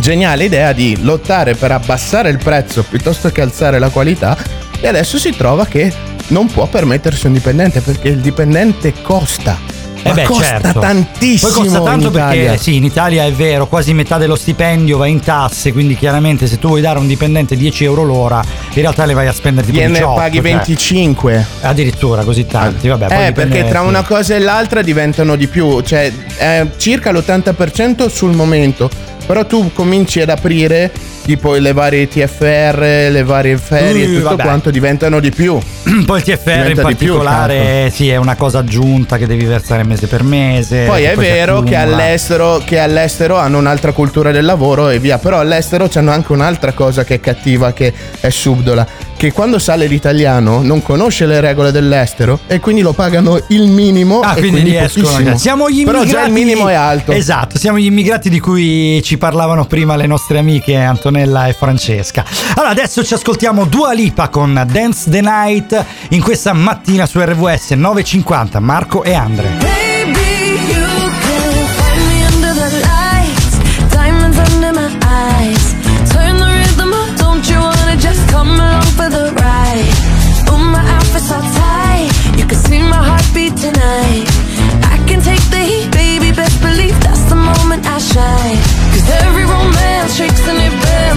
geniale 0.00 0.44
idea 0.44 0.74
di 0.74 0.98
lottare 1.00 1.54
per 1.54 1.72
abbassare 1.72 2.28
il 2.28 2.36
prezzo 2.36 2.82
piuttosto 2.82 3.30
che 3.30 3.40
alzare 3.40 3.78
la 3.78 3.88
qualità 3.88 4.36
e 4.78 4.86
adesso 4.86 5.16
si 5.16 5.34
trova 5.34 5.64
che 5.64 5.90
non 6.32 6.46
può 6.46 6.66
permettersi 6.66 7.26
un 7.26 7.34
dipendente 7.34 7.82
perché 7.82 8.08
il 8.08 8.20
dipendente 8.20 8.94
costa. 9.02 9.71
Eh 10.04 10.12
beh, 10.12 10.22
costa 10.24 10.60
certo. 10.60 10.80
tantissimo 10.80 11.52
Poi 11.52 11.62
costa 11.62 11.80
tanto 11.80 12.06
in 12.08 12.12
Italia. 12.12 12.42
perché 12.44 12.58
sì, 12.58 12.76
in 12.76 12.84
Italia 12.84 13.24
è 13.24 13.32
vero, 13.32 13.66
quasi 13.66 13.92
metà 13.94 14.18
dello 14.18 14.34
stipendio 14.34 14.98
va 14.98 15.06
in 15.06 15.20
tasse, 15.20 15.72
quindi 15.72 15.96
chiaramente 15.96 16.46
se 16.46 16.58
tu 16.58 16.68
vuoi 16.68 16.80
dare 16.80 16.98
a 16.98 17.00
un 17.00 17.06
dipendente 17.06 17.56
10 17.56 17.84
euro 17.84 18.02
l'ora, 18.02 18.42
in 18.44 18.80
realtà 18.80 19.04
le 19.04 19.14
vai 19.14 19.26
a 19.28 19.32
spendere 19.32 19.66
tipo 19.66 19.78
Gliene 19.78 19.94
18. 19.98 20.14
paghi 20.14 20.34
cioè. 20.36 20.42
25. 20.42 21.46
Addirittura 21.62 22.24
così 22.24 22.46
tanti, 22.46 22.88
vabbè. 22.88 23.28
Eh, 23.28 23.32
perché 23.32 23.64
tra 23.68 23.82
una 23.82 24.02
cosa 24.02 24.34
e 24.34 24.38
l'altra 24.40 24.82
diventano 24.82 25.36
di 25.36 25.46
più, 25.46 25.80
cioè 25.82 26.12
è 26.36 26.66
circa 26.76 27.12
l'80% 27.12 28.08
sul 28.08 28.34
momento, 28.34 28.90
però 29.26 29.46
tu 29.46 29.70
cominci 29.72 30.20
ad 30.20 30.30
aprire 30.30 30.90
tipo 31.24 31.54
le 31.54 31.72
varie 31.72 32.08
TFR, 32.08 32.78
le 33.10 33.22
varie 33.22 33.56
ferie 33.56 34.04
e 34.04 34.08
Uh, 34.08 34.14
tutto 34.16 34.28
vabbè. 34.30 34.42
quanto 34.42 34.70
diventano 34.70 35.20
di 35.20 35.30
più. 35.30 35.56
Poi 36.04 36.18
il 36.18 36.24
TFR 36.24 36.50
in 36.50 36.62
Diventa 36.62 36.88
di 36.88 36.94
più, 36.96 37.14
particolare 37.14 37.90
sì, 37.94 38.08
è 38.08 38.16
una 38.16 38.34
cosa 38.34 38.58
aggiunta 38.58 39.16
che 39.18 39.26
devi 39.28 39.44
versare 39.44 39.84
mese 39.92 40.06
per 40.06 40.22
mese. 40.22 40.84
Poi 40.86 41.04
è 41.04 41.14
vero 41.16 41.62
che 41.62 41.76
all'estero, 41.76 42.60
che 42.64 42.78
all'estero 42.78 43.36
hanno 43.36 43.58
un'altra 43.58 43.92
cultura 43.92 44.30
del 44.30 44.44
lavoro 44.44 44.88
e 44.88 44.98
via, 44.98 45.18
però 45.18 45.38
all'estero 45.40 45.88
c'hanno 45.88 46.10
anche 46.10 46.32
un'altra 46.32 46.72
cosa 46.72 47.04
che 47.04 47.14
è 47.14 47.20
cattiva, 47.20 47.72
che 47.72 47.92
è 48.20 48.30
subdola, 48.30 48.86
che 49.16 49.32
quando 49.32 49.58
sale 49.58 49.86
l'italiano 49.86 50.62
non 50.62 50.82
conosce 50.82 51.26
le 51.26 51.40
regole 51.40 51.70
dell'estero 51.70 52.40
e 52.46 52.58
quindi 52.60 52.80
lo 52.82 52.92
pagano 52.92 53.38
il 53.48 53.68
minimo 53.68 54.20
Ah, 54.20 54.32
quindi, 54.32 54.50
quindi 54.50 54.70
riescono. 54.70 55.06
pochissimo. 55.08 55.36
Siamo 55.38 55.70
gli 55.70 55.84
Però 55.84 55.98
immigrati. 56.02 56.10
già 56.10 56.26
il 56.26 56.32
minimo 56.32 56.68
è 56.68 56.74
alto. 56.74 57.12
Esatto, 57.12 57.58
siamo 57.58 57.78
gli 57.78 57.84
immigrati 57.86 58.28
di 58.30 58.40
cui 58.40 59.00
ci 59.04 59.18
parlavano 59.18 59.64
prima 59.66 59.94
le 59.96 60.06
nostre 60.06 60.38
amiche 60.38 60.74
Antonella 60.76 61.46
e 61.46 61.52
Francesca. 61.52 62.24
Allora, 62.54 62.70
adesso 62.70 63.04
ci 63.04 63.14
ascoltiamo 63.14 63.64
Dua 63.66 63.92
Lipa 63.92 64.28
con 64.28 64.66
Dance 64.70 65.08
the 65.10 65.20
Night 65.20 65.84
in 66.10 66.20
questa 66.22 66.52
mattina 66.52 67.06
su 67.06 67.20
RWS 67.20 67.70
950. 67.72 68.58
Marco 68.60 69.02
e 69.04 69.12
Andre. 69.14 69.81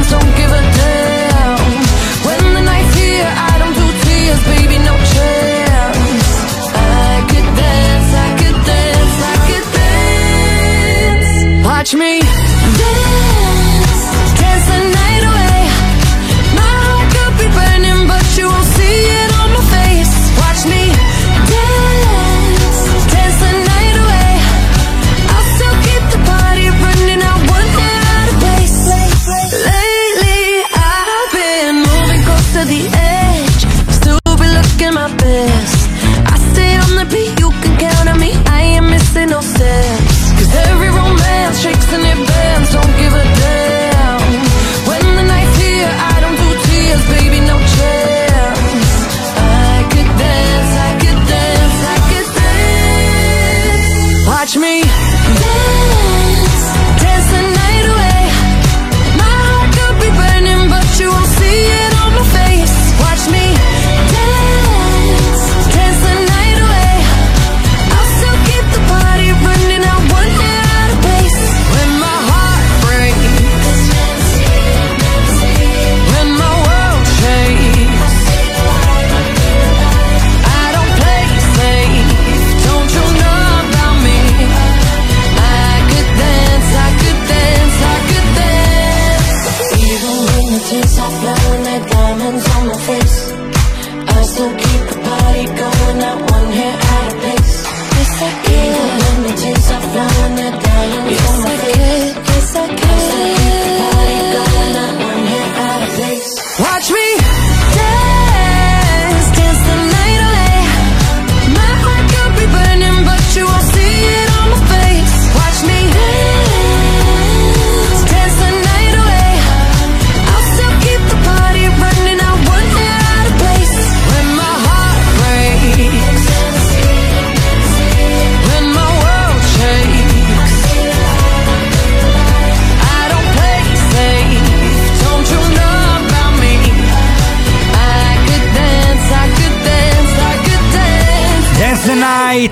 Don't 0.09 0.35
give 0.35 0.51
a 0.51 0.63
damn. 0.79 1.57
When 2.27 2.41
the 2.55 2.61
night's 2.61 2.93
here, 2.95 3.31
I 3.51 3.53
don't 3.61 3.75
do 3.81 3.87
tears, 4.03 4.41
baby, 4.53 4.77
no 4.89 4.95
chance. 5.13 6.57
I 6.73 7.13
could 7.31 7.49
dance, 7.63 8.09
I 8.25 8.29
could 8.39 8.59
dance, 8.71 9.17
I 9.33 9.35
could 9.47 9.67
dance. 9.79 11.65
Watch 11.65 11.91
me 11.95 12.14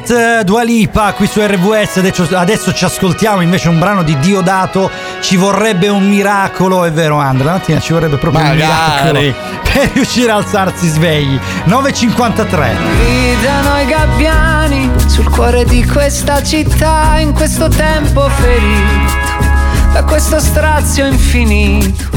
Night, 0.03 0.09
eh, 0.09 0.43
Dua 0.43 0.63
Lipa 0.63 1.13
qui 1.13 1.27
su 1.27 1.39
RWS. 1.39 1.97
Adesso, 1.97 2.27
adesso 2.33 2.73
ci 2.73 2.85
ascoltiamo 2.85 3.41
invece 3.41 3.69
un 3.69 3.79
brano 3.79 4.03
di 4.03 4.17
Diodato. 4.19 4.89
Ci 5.21 5.37
vorrebbe 5.37 5.87
un 5.87 6.07
miracolo, 6.07 6.83
è 6.83 6.91
vero, 6.91 7.17
Andrea? 7.17 7.51
La 7.51 7.57
mattina 7.57 7.79
ci 7.79 7.93
vorrebbe 7.93 8.17
proprio 8.17 8.43
Magari. 8.43 8.61
un 8.61 8.67
miracolo 8.67 9.61
per 9.73 9.89
riuscire 9.93 10.31
a 10.31 10.35
alzarsi 10.35 10.87
svegli. 10.87 11.39
9.53. 11.65 12.75
Gridano 12.99 13.79
i 13.79 13.85
gabbiani 13.85 14.91
sul 15.07 15.29
cuore 15.29 15.63
di 15.65 15.85
questa 15.85 16.43
città 16.43 17.17
in 17.19 17.33
questo 17.33 17.67
tempo 17.69 18.27
ferito 18.29 19.21
da 19.93 20.03
questo 20.03 20.39
strazio 20.39 21.05
infinito. 21.05 22.09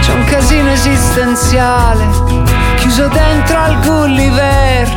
C'è 0.00 0.12
un 0.12 0.24
casino 0.24 0.70
esistenziale 0.70 2.58
chiuso 2.76 3.08
dentro 3.08 3.58
al 3.58 3.78
Gulliver, 3.80 4.88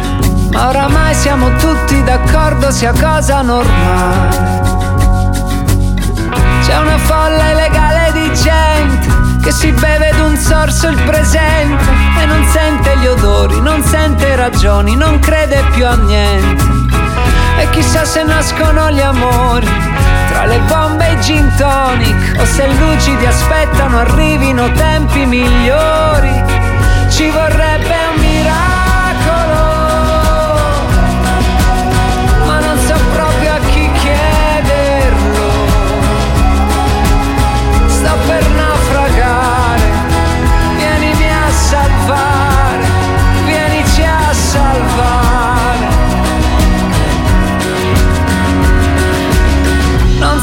Ma 0.54 0.68
oramai 0.68 1.16
siamo 1.16 1.50
tutti 1.56 2.04
d'accordo 2.04 2.70
sia 2.70 2.94
cosa 2.94 3.42
normale. 3.42 4.62
C'è 6.64 6.78
una 6.78 6.98
folla 7.00 7.52
illegale 7.52 8.12
di 8.14 8.32
gente 8.36 9.08
che 9.42 9.52
si 9.52 9.72
beve 9.72 10.14
d'un 10.16 10.38
sorso 10.38 10.88
il 10.88 11.02
presente 11.02 11.84
e 12.20 12.26
non 12.26 12.46
sente 12.46 12.98
gli 13.00 13.08
odori, 13.08 13.60
non 13.62 13.82
sente 13.84 14.36
ragioni, 14.36 14.96
non 14.96 15.20
crede 15.20 15.64
più 15.72 15.88
a 15.88 15.96
niente. 15.96 16.64
E 17.58 17.70
chissà 17.72 18.06
se 18.06 18.24
nascono 18.24 18.92
gli 18.92 19.02
amori 19.02 19.68
tra 20.30 20.46
le 20.46 20.60
bombe 20.68 21.08
e 21.08 21.14
i 21.14 21.22
gin 21.22 21.52
tonic 21.58 22.40
o 22.40 22.46
se 22.46 22.68
lucidi 22.68 23.26
aspettano 23.26 24.00
arrivino 24.00 24.72
tempi 24.72 25.26
migliori. 25.26 26.44
Ci 27.10 27.30
vorrebbe 27.30 27.96
un 28.16 28.23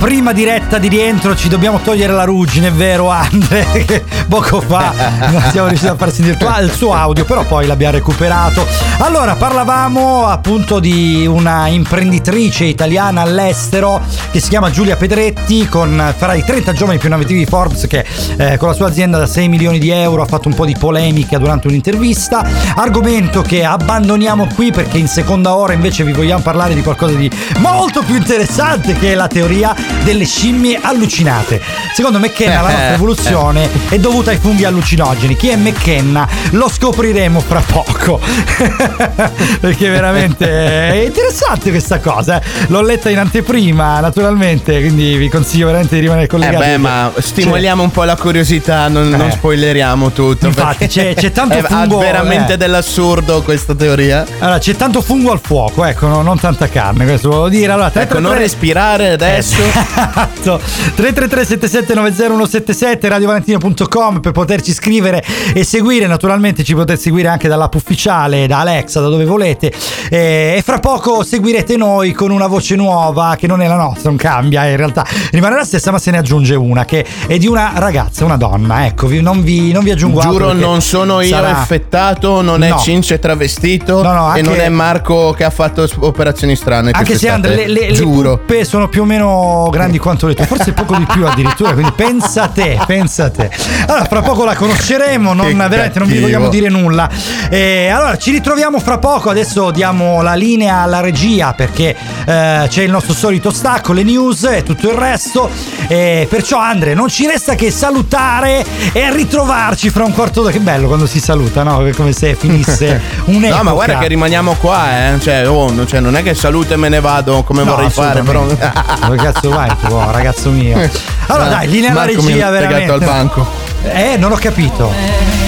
prima 0.00 0.32
diretta 0.32 0.78
di 0.78 0.88
rientro, 0.88 1.36
ci 1.36 1.50
dobbiamo 1.50 1.78
togliere 1.80 2.14
la 2.14 2.24
ruggine, 2.24 2.68
è 2.68 2.72
vero 2.72 3.10
Andre? 3.10 3.66
Che 3.84 4.02
poco 4.28 4.62
fa 4.62 4.94
non 5.30 5.42
siamo 5.50 5.68
riusciti 5.68 5.90
a 5.90 5.94
far 5.94 6.10
sentire 6.10 6.38
il 6.62 6.72
suo 6.72 6.94
audio, 6.94 7.26
però 7.26 7.44
poi 7.44 7.66
l'abbiamo 7.66 7.92
recuperato. 7.92 8.66
Allora, 9.00 9.36
parlavamo 9.36 10.26
appunto 10.26 10.80
di 10.80 11.26
una 11.26 11.68
imprenditrice 11.68 12.64
italiana 12.64 13.20
all'estero 13.20 14.00
che 14.30 14.40
si 14.40 14.48
chiama 14.48 14.70
Giulia 14.70 14.96
Pedretti, 14.96 15.68
con 15.68 16.14
fra 16.16 16.32
i 16.32 16.44
30 16.44 16.72
giovani 16.72 16.98
più 16.98 17.08
innovativi 17.08 17.40
di 17.40 17.46
Forbes, 17.46 17.86
che 17.86 18.06
eh, 18.38 18.56
con 18.56 18.68
la 18.68 18.74
sua 18.74 18.86
azienda 18.86 19.18
da 19.18 19.26
6 19.26 19.48
milioni 19.48 19.78
di 19.78 19.90
euro 19.90 20.22
ha 20.22 20.26
fatto 20.26 20.48
un 20.48 20.54
po' 20.54 20.64
di 20.64 20.76
polemica 20.78 21.36
durante 21.36 21.66
un'intervista. 21.68 22.42
Argomento 22.74 23.42
che 23.42 23.64
abbandoniamo 23.64 24.48
qui 24.54 24.72
perché 24.72 24.96
in 24.96 25.08
seconda 25.08 25.54
ora 25.54 25.74
invece 25.74 26.04
vi 26.04 26.12
vogliamo 26.12 26.40
parlare 26.40 26.74
di 26.74 26.82
qualcosa 26.82 27.14
di 27.14 27.30
molto 27.58 28.02
più 28.02 28.14
interessante 28.14 28.94
che 28.94 29.12
è 29.12 29.14
la 29.14 29.28
teoria 29.28 29.89
delle 30.02 30.24
scimmie 30.24 30.78
allucinate. 30.80 31.60
Secondo 31.94 32.18
McKenna 32.18 32.60
la 32.62 32.68
nostra 32.70 32.94
evoluzione 32.94 33.68
è 33.88 33.98
dovuta 33.98 34.30
ai 34.30 34.38
funghi 34.38 34.64
allucinogeni. 34.64 35.36
Chi 35.36 35.48
è 35.48 35.56
McKenna 35.56 36.26
lo 36.52 36.68
scopriremo 36.68 37.40
fra 37.40 37.62
poco. 37.66 38.20
perché 39.60 39.88
veramente 39.88 40.48
è 40.48 41.04
interessante 41.04 41.70
questa 41.70 41.98
cosa. 42.00 42.40
eh. 42.40 42.44
L'ho 42.68 42.82
letta 42.82 43.10
in 43.10 43.18
anteprima, 43.18 44.00
naturalmente, 44.00 44.80
quindi 44.80 45.16
vi 45.16 45.28
consiglio 45.28 45.66
veramente 45.66 45.94
di 45.96 46.00
rimanere 46.02 46.24
Eh 46.26 46.28
collegati. 46.28 46.56
beh, 46.56 46.76
ma 46.78 47.12
stimoliamo 47.18 47.82
un 47.82 47.90
po' 47.90 48.04
la 48.04 48.16
curiosità, 48.16 48.88
non, 48.88 49.08
non 49.08 49.28
Eh. 49.28 49.30
spoileriamo 49.32 50.10
tutto. 50.12 50.46
Infatti, 50.46 50.86
c'è- 50.86 51.14
c'è 51.14 51.32
tanto 51.32 51.54
è- 51.58 51.62
fungo, 51.62 51.98
Ha 51.98 52.02
veramente 52.02 52.54
eh. 52.54 52.56
dell'assurdo 52.56 53.42
questa 53.42 53.74
teoria. 53.74 54.24
Allora, 54.38 54.58
c'è 54.58 54.74
tanto 54.76 55.00
fungo 55.02 55.32
al 55.32 55.40
fuoco, 55.42 55.84
ecco, 55.84 56.06
no- 56.06 56.22
non 56.22 56.38
tanta 56.38 56.68
carne, 56.68 57.04
questo 57.04 57.28
volevo 57.28 57.48
dire. 57.48 57.72
Allora, 57.72 57.88
Ecco, 57.88 58.18
non 58.18 58.32
333 58.32 58.38
respirare 58.40 59.10
adesso. 59.10 59.56
Esatto. 59.80 60.60
333 60.94 61.44
7790 61.44 63.08
radiovalentino.com 63.08 64.20
per 64.20 64.32
poterci 64.32 64.72
scrivere 64.72 65.24
e 65.54 65.64
seguire. 65.64 66.06
Naturalmente 66.06 66.62
ci 66.64 66.74
potete 66.74 66.98
seguire 67.00 67.28
anche 67.28 67.48
dall'app 67.48 67.74
ufficiale, 67.74 68.46
da 68.46 68.60
Alexa, 68.60 69.00
da 69.00 69.08
dove 69.08 69.24
volete. 69.24 69.72
Eh, 70.10 70.54
e 70.58 70.62
fra 70.64 70.78
poco 70.78 71.22
seguirete 71.22 71.76
noi 71.76 72.12
con 72.12 72.30
una 72.30 72.46
voce 72.46 72.76
nuova 72.76 73.36
che 73.38 73.46
non 73.46 73.60
è 73.62 73.66
la 73.66 73.76
nostra, 73.76 74.08
non 74.10 74.18
cambia, 74.18 74.66
in 74.66 74.76
realtà 74.76 75.06
rimane 75.30 75.56
la 75.56 75.64
stessa, 75.64 75.90
ma 75.90 75.98
se 75.98 76.10
ne 76.10 76.18
aggiunge 76.18 76.54
una 76.54 76.84
che 76.84 77.04
è 77.26 77.38
di 77.38 77.46
una 77.46 77.72
ragazza, 77.76 78.24
una 78.24 78.36
donna. 78.36 78.86
Ecco, 78.86 79.08
non, 79.20 79.42
vi, 79.42 79.72
non 79.72 79.82
vi 79.84 79.90
aggiungo 79.90 80.20
altro. 80.20 80.32
Giuro, 80.32 80.52
non 80.52 80.80
sono 80.80 81.20
io 81.20 81.28
sarà- 81.28 81.60
effettato, 81.62 82.40
non 82.42 82.58
No. 82.60 82.76
è 82.76 82.78
Cince 82.80 83.18
travestito 83.18 84.02
No, 84.02 84.12
no, 84.12 84.26
e 84.34 84.38
anche- 84.38 84.42
non 84.42 84.60
è 84.60 84.68
Marco 84.68 85.32
che 85.36 85.44
ha 85.44 85.50
fatto 85.50 85.88
operazioni 86.00 86.54
strane. 86.56 86.90
Anche 86.92 87.16
se. 87.16 87.28
Andre, 87.28 87.54
le, 87.54 87.68
le, 87.68 87.86
le 87.88 87.92
Giuro. 87.92 88.40
sono 88.62 88.88
più 88.88 89.02
o 89.02 89.04
meno 89.04 89.69
grandi 89.70 89.98
quanto 89.98 90.26
le 90.26 90.34
tue, 90.34 90.46
forse 90.46 90.72
poco 90.72 90.96
di 90.96 91.06
più 91.06 91.26
addirittura, 91.26 91.72
quindi 91.72 91.92
pensa 91.92 92.44
a 92.44 92.48
te, 92.48 92.78
pensa 92.86 93.24
a 93.24 93.30
te. 93.30 93.50
Allora, 93.86 94.04
fra 94.04 94.22
poco 94.22 94.44
la 94.44 94.54
conosceremo, 94.54 95.32
non, 95.32 95.56
veramente 95.56 95.98
non 95.98 96.08
vi 96.08 96.18
vogliamo 96.18 96.48
dire 96.48 96.68
nulla. 96.68 97.08
Eh, 97.48 97.88
allora, 97.88 98.16
ci 98.16 98.30
ritroviamo 98.30 98.78
fra 98.78 98.98
poco, 98.98 99.30
adesso 99.30 99.70
diamo 99.70 100.22
la 100.22 100.34
linea 100.34 100.78
alla 100.78 101.00
regia 101.00 101.52
perché 101.52 101.96
eh, 102.24 102.66
c'è 102.68 102.82
il 102.82 102.90
nostro 102.90 103.14
solito 103.14 103.50
stacco, 103.50 103.92
le 103.92 104.02
news 104.02 104.44
e 104.44 104.62
tutto 104.62 104.88
il 104.88 104.96
resto. 104.96 105.50
Eh, 105.88 106.26
perciò 106.28 106.58
Andre, 106.58 106.94
non 106.94 107.08
ci 107.08 107.26
resta 107.26 107.54
che 107.54 107.70
salutare 107.70 108.64
e 108.92 109.12
ritrovarci 109.12 109.90
fra 109.90 110.04
un 110.04 110.12
quarto 110.12 110.40
d'ora. 110.40 110.52
Che 110.52 110.60
bello 110.60 110.86
quando 110.86 111.06
si 111.06 111.20
saluta, 111.20 111.62
no? 111.62 111.88
Come 111.96 112.12
se 112.12 112.34
finisse 112.34 113.00
un'epoca. 113.26 113.56
No, 113.56 113.62
ma 113.62 113.72
guarda 113.72 113.98
che 113.98 114.08
rimaniamo 114.08 114.54
qua, 114.54 115.12
eh. 115.14 115.20
Cioè, 115.20 115.48
oh, 115.48 115.86
cioè, 115.86 116.00
non 116.00 116.16
è 116.16 116.22
che 116.22 116.34
saluto 116.34 116.74
e 116.74 116.76
me 116.76 116.88
ne 116.88 117.00
vado 117.00 117.42
come 117.42 117.62
No, 117.62 117.74
vorrei 117.74 117.90
fare, 117.90 118.22
però. 118.22 118.44
Dove 118.44 119.16
cazzo 119.16 119.50
vai 119.66 119.76
tu, 119.76 119.92
oh, 119.94 120.10
ragazzo 120.10 120.50
mio? 120.50 120.78
Allora 121.26 121.48
dai, 121.48 121.68
linea 121.68 121.90
alla 121.90 122.00
Marco 122.06 122.22
mi 122.22 122.28
regia 122.32 122.46
ha 122.46 122.50
legato 122.50 122.68
veramente. 122.70 122.92
al 122.92 123.00
banco. 123.00 123.46
Eh, 123.82 124.16
non 124.16 124.32
ho 124.32 124.36
capito. 124.36 124.92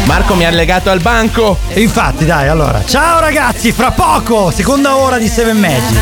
Marco 0.04 0.34
mi 0.34 0.44
ha 0.44 0.50
legato 0.50 0.90
al 0.90 1.00
banco. 1.00 1.56
E 1.68 1.80
infatti, 1.80 2.24
dai, 2.26 2.48
allora. 2.48 2.82
Ciao 2.84 3.20
ragazzi, 3.20 3.72
fra 3.72 3.90
poco, 3.90 4.50
seconda 4.50 4.96
ora 4.96 5.16
di 5.18 5.28
Seven 5.28 5.58
Magic. 5.58 6.00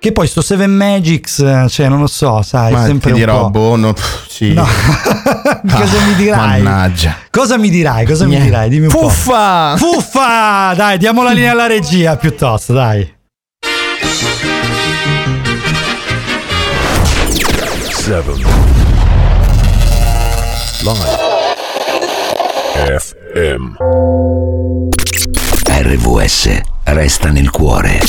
Che 0.00 0.12
poi 0.12 0.26
sto 0.28 0.40
Seven 0.42 0.70
Magics, 0.70 1.66
cioè 1.68 1.88
non 1.88 1.98
lo 1.98 2.06
so, 2.06 2.40
sai, 2.42 2.72
Ma 2.72 2.84
sempre 2.84 3.08
ti 3.12 3.14
un 3.14 3.18
dirò, 3.18 3.40
po'. 3.42 3.50
boh, 3.50 3.76
no, 3.76 3.94
sì. 4.28 4.52
No. 4.54 4.64
Cosa 5.68 5.98
mi 6.06 6.14
dirai? 6.14 6.62
Mannaggia. 6.62 7.16
Cosa 7.30 7.58
mi 7.58 7.68
dirai? 7.68 8.06
Cosa 8.06 8.26
mi 8.26 8.40
dirai? 8.40 8.68
Dimmi 8.68 8.84
un 8.84 8.90
Fuffa! 8.90 9.74
po'. 9.76 9.92
Fuffa! 9.94 10.72
Dai, 10.76 10.98
diamo 10.98 11.22
la 11.24 11.32
linea 11.32 11.50
alla 11.50 11.66
regia 11.66 12.16
piuttosto, 12.16 12.72
dai. 12.72 13.16
7 18.08 18.32
Live 20.80 21.18
FM 22.98 23.76
RVS 25.66 26.60
resta 26.84 27.28
nel 27.28 27.50
cuore. 27.50 28.00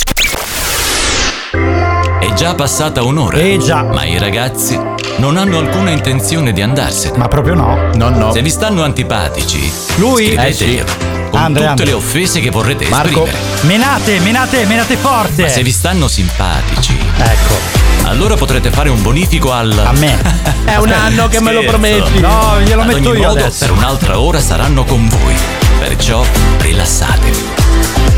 È 2.21 2.33
già 2.33 2.55
passata 2.55 3.03
un'ora. 3.03 3.39
Eh 3.39 3.57
già. 3.57 3.83
Ma 3.83 4.05
i 4.05 4.17
ragazzi 4.17 4.79
non 5.17 5.35
hanno 5.35 5.57
alcuna 5.57 5.89
intenzione 5.89 6.53
di 6.53 6.61
andarsene. 6.61 7.17
Ma 7.17 7.27
proprio 7.27 7.55
no. 7.55 7.89
No, 7.95 8.07
no. 8.07 8.31
Se 8.31 8.41
vi 8.41 8.49
stanno 8.49 8.83
antipatici, 8.83 9.69
Lui- 9.97 10.27
scrivetelo 10.27 10.85
con 11.29 11.39
Andre, 11.41 11.53
tutte 11.59 11.65
Andre. 11.71 11.85
le 11.87 11.91
offese 11.91 12.39
che 12.39 12.49
vorrete 12.51 12.87
Marco. 12.87 13.25
esprimere. 13.25 13.37
Menate, 13.63 14.19
menate, 14.19 14.65
menate 14.65 14.95
forte. 14.95 15.41
Ma 15.41 15.47
se 15.49 15.61
vi 15.61 15.71
stanno 15.73 16.07
simpatici, 16.07 16.97
Ecco. 17.17 17.78
Allora 18.09 18.35
potrete 18.35 18.71
fare 18.71 18.89
un 18.89 19.01
bonifico 19.01 19.51
al. 19.51 19.71
A 19.85 19.91
me. 19.93 20.17
È 20.65 20.75
un 20.77 20.91
anno 20.91 21.27
che 21.27 21.39
me 21.41 21.51
lo 21.53 21.63
prometti. 21.63 22.19
No, 22.19 22.59
glielo 22.63 22.81
Ad 22.81 22.87
metto 22.87 23.09
ogni 23.09 23.19
io 23.19 23.27
modo, 23.27 23.39
adesso. 23.39 23.65
per 23.65 23.71
un'altra 23.75 24.19
ora 24.19 24.39
saranno 24.39 24.83
con 24.83 25.07
voi. 25.07 25.35
Perciò 25.79 26.23
rilassatevi. 26.59 27.45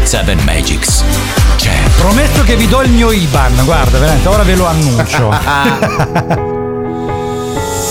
Seven 0.03 0.39
Magics 0.43 1.03
c'è. 1.57 1.71
Prometto 1.97 2.43
che 2.43 2.55
vi 2.55 2.67
do 2.67 2.81
il 2.81 2.89
mio 2.89 3.11
IBAN, 3.11 3.61
guarda, 3.65 3.99
veramente, 3.99 4.27
ora 4.27 4.43
ve 4.43 4.55
lo 4.55 4.65
annuncio. 4.67 5.29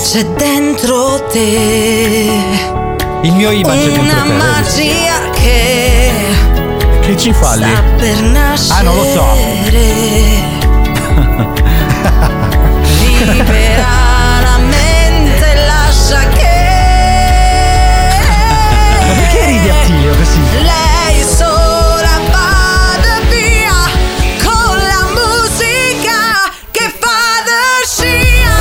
C'è 0.03 0.25
dentro 0.25 1.23
te 1.31 2.29
Il 3.23 3.33
mio 3.35 3.51
IBAN 3.51 3.79
c'è 3.79 3.85
dentro 3.85 4.03
una 4.03 4.13
te. 4.15 4.29
vedi? 4.29 4.33
magia 4.39 5.31
che 5.31 6.11
Che 7.03 7.17
ci 7.17 7.33
fa 7.33 7.55
lì? 7.55 7.65
sta 7.65 7.83
per 7.97 8.23
nascere. 8.23 8.79
Ah, 8.79 8.83
non 8.83 8.97
lo 8.97 9.05
so. 9.05 10.60
Libera 13.23 14.41
la 14.41 14.57
mente, 14.59 15.55
lascia 15.67 16.27
che 16.29 16.49
Ma 19.07 19.13
perché 19.15 19.45
ridi 19.45 19.69
Attilio 19.69 20.15
così? 20.15 20.41
lei 20.63 21.23
sola 21.23 22.19
vada 22.31 23.21
via 23.29 23.91
con 24.43 24.75
la 24.75 25.05
musica 25.13 26.51
che 26.71 26.93
fa 26.99 27.43
da 27.45 27.85
scia. 27.87 28.57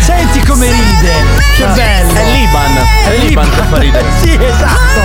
Senti 0.00 0.40
come 0.44 0.70
ride. 0.70 1.12
Che 1.56 1.64
bello. 1.74 2.12
È 2.14 2.24
l'Iban. 2.32 2.76
È 3.04 3.16
l'Iban 3.16 3.50
che 3.50 3.62
fa 3.68 3.78
ridere. 3.78 4.08
Sì, 4.20 4.38
esatto. 4.40 5.00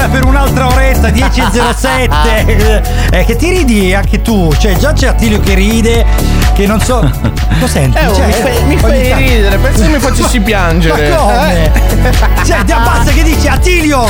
Ancora 0.00 0.08
per 0.08 0.24
un'altra 0.24 0.68
oretta, 0.68 1.08
10.07. 1.08 3.10
eh, 3.12 3.24
che 3.24 3.36
ti 3.36 3.50
ridi 3.50 3.92
anche 3.92 4.22
tu. 4.22 4.50
Cioè, 4.58 4.76
già 4.76 4.92
c'è 4.92 5.08
Attilio 5.08 5.40
che 5.40 5.54
ride, 5.54 6.06
che 6.54 6.66
non 6.66 6.80
so. 6.80 7.00
Lo 7.58 7.66
senti? 7.66 7.98
Eh, 7.98 8.06
oh, 8.06 8.14
Cioè, 8.14 8.26
mi 8.26 8.32
fai, 8.32 8.64
mi 8.64 8.76
fai 8.78 9.12
ridere, 9.14 9.58
penso 9.58 9.82
che 9.82 9.88
mi 9.88 9.98
facessi 9.98 10.40
piangere. 10.40 11.10
Ma 11.10 11.16
come? 11.16 11.64
Eh? 11.64 12.12
Senti, 12.42 12.72
abbassa 12.72 13.10
che 13.10 13.22
dici 13.22 13.48
Attilio! 13.48 14.06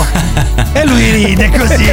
E 0.72 0.84
lui 0.86 1.10
ride 1.10 1.50
così. 1.50 1.90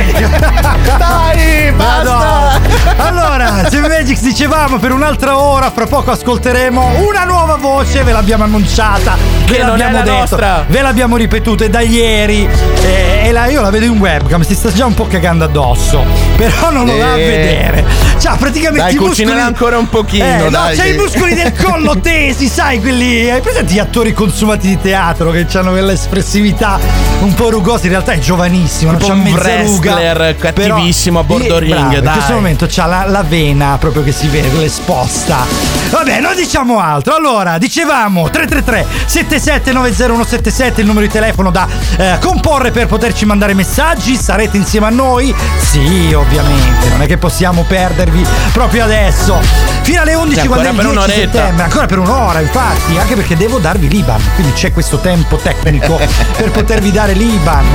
Dai, 0.97 1.71
basta! 1.71 2.59
Allora, 2.97 3.67
Seven 3.69 3.89
Magics 3.89 4.21
dicevamo 4.21 4.77
per 4.77 4.91
un'altra 4.91 5.37
ora, 5.39 5.71
fra 5.71 5.85
poco 5.87 6.11
ascolteremo 6.11 6.91
una 7.07 7.23
nuova 7.23 7.55
voce, 7.55 8.03
ve 8.03 8.11
l'abbiamo 8.11 8.43
annunciata, 8.43 9.15
ve 9.45 9.51
Che 9.53 9.57
è 9.59 9.65
l'abbiamo 9.65 9.97
la 9.97 10.03
detto, 10.03 10.17
nostra. 10.17 10.65
ve 10.67 10.81
l'abbiamo 10.81 11.17
ripetuta 11.17 11.67
da 11.67 11.81
ieri 11.81 12.47
eh, 12.83 13.21
e 13.27 13.31
la- 13.31 13.47
io 13.47 13.61
la 13.61 13.69
vedo 13.69 13.85
in 13.85 13.97
webcam, 13.97 14.41
si 14.41 14.53
sta 14.55 14.71
già 14.71 14.85
un 14.85 14.93
po' 14.93 15.07
cagando 15.07 15.45
addosso, 15.45 16.03
però 16.35 16.69
non 16.71 16.85
lo 16.85 16.97
va 16.97 17.13
a 17.13 17.17
Eh. 17.17 17.25
vedere. 17.25 17.85
Cioè, 18.19 18.35
praticamente 18.37 18.79
Dai, 18.83 18.95
i 18.95 18.99
muscoli 18.99 19.39
ancora 19.39 19.77
un 19.77 19.89
pochino, 19.89 20.25
Eh, 20.25 20.37
no, 20.37 20.49
dai. 20.49 20.75
c'hai 20.75 20.93
i 20.93 20.97
muscoli 20.97 21.33
del 21.43 21.53
collo 21.53 21.99
tesi, 21.99 22.47
sai, 22.47 22.79
quelli 22.81 23.29
hai 23.29 23.41
presenti 23.41 23.73
gli 23.75 23.79
attori 23.79 24.13
consumati 24.13 24.67
di 24.67 24.79
teatro 24.81 25.31
che 25.31 25.45
hanno 25.53 25.71
quell'espressività 25.71 26.79
un 27.19 27.33
po' 27.33 27.49
rugosa, 27.49 27.83
in 27.85 27.91
realtà 27.91 28.13
è 28.13 28.19
giovanissimo, 28.19 28.95
Tipo 28.95 29.07
non 29.07 29.21
c'ha 29.23 29.27
un 29.27 29.33
mezza 29.33 29.61
ruga. 29.61 29.93
wrestler 29.93 30.35
però- 30.35 30.73
cattivissimo 30.75 31.19
a 31.19 31.23
bordo 31.23 31.55
Eh, 31.55 31.59
ring, 31.59 31.75
bravo, 31.75 31.95
In 32.07 32.11
questo 32.11 32.33
momento 32.33 32.65
c'ha 32.69 32.85
la, 32.85 33.05
la 33.07 33.23
vena 33.23 33.77
proprio 33.79 34.03
che 34.03 34.11
si 34.11 34.27
vede, 34.27 34.49
l'esposta. 34.57 35.45
Vabbè, 35.89 36.19
non 36.19 36.35
diciamo 36.35 36.79
altro. 36.79 37.15
Allora, 37.15 37.57
dicevamo 37.57 38.29
333 38.29 38.85
7790177 39.07 40.79
il 40.81 40.85
numero 40.85 41.05
di 41.05 41.11
telefono 41.11 41.51
da 41.51 41.67
eh, 41.97 42.17
comporre 42.19 42.71
per 42.71 42.88
poterci 42.88 43.25
mandare 43.25 43.53
messaggi. 43.53 44.15
Sarete 44.15 44.57
insieme 44.57 44.88
a 44.88 44.89
noi? 44.89 45.33
Sì, 45.59 46.13
ovviamente. 46.13 46.89
Non 46.89 47.01
è 47.01 47.05
che 47.07 47.17
possiamo 47.17 47.63
perdervi 47.67 48.25
proprio 48.53 48.83
adesso. 48.83 49.39
Fino 49.81 50.01
alle 50.01 50.13
11 50.15 50.41
Sì, 50.41 50.47
quando 50.47 50.65
è 50.65 50.69
ancora 50.69 50.88
il 50.89 50.93
per 50.93 51.05
10 51.05 51.13
un'oretta. 51.15 51.26
Settembre. 51.28 51.63
Ancora 51.63 51.86
per 51.86 51.99
un'ora, 51.99 52.39
infatti. 52.39 52.97
Anche 52.97 53.15
perché 53.15 53.36
devo 53.36 53.59
darvi 53.59 53.88
l'Iban. 53.88 54.21
Quindi 54.36 54.53
c'è 54.53 54.71
questo 54.71 54.99
tempo 54.99 55.38
tecnico 55.38 55.99
per 56.36 56.51
potervi 56.51 56.91
dare 56.91 57.13
l'Iban. 57.13 57.65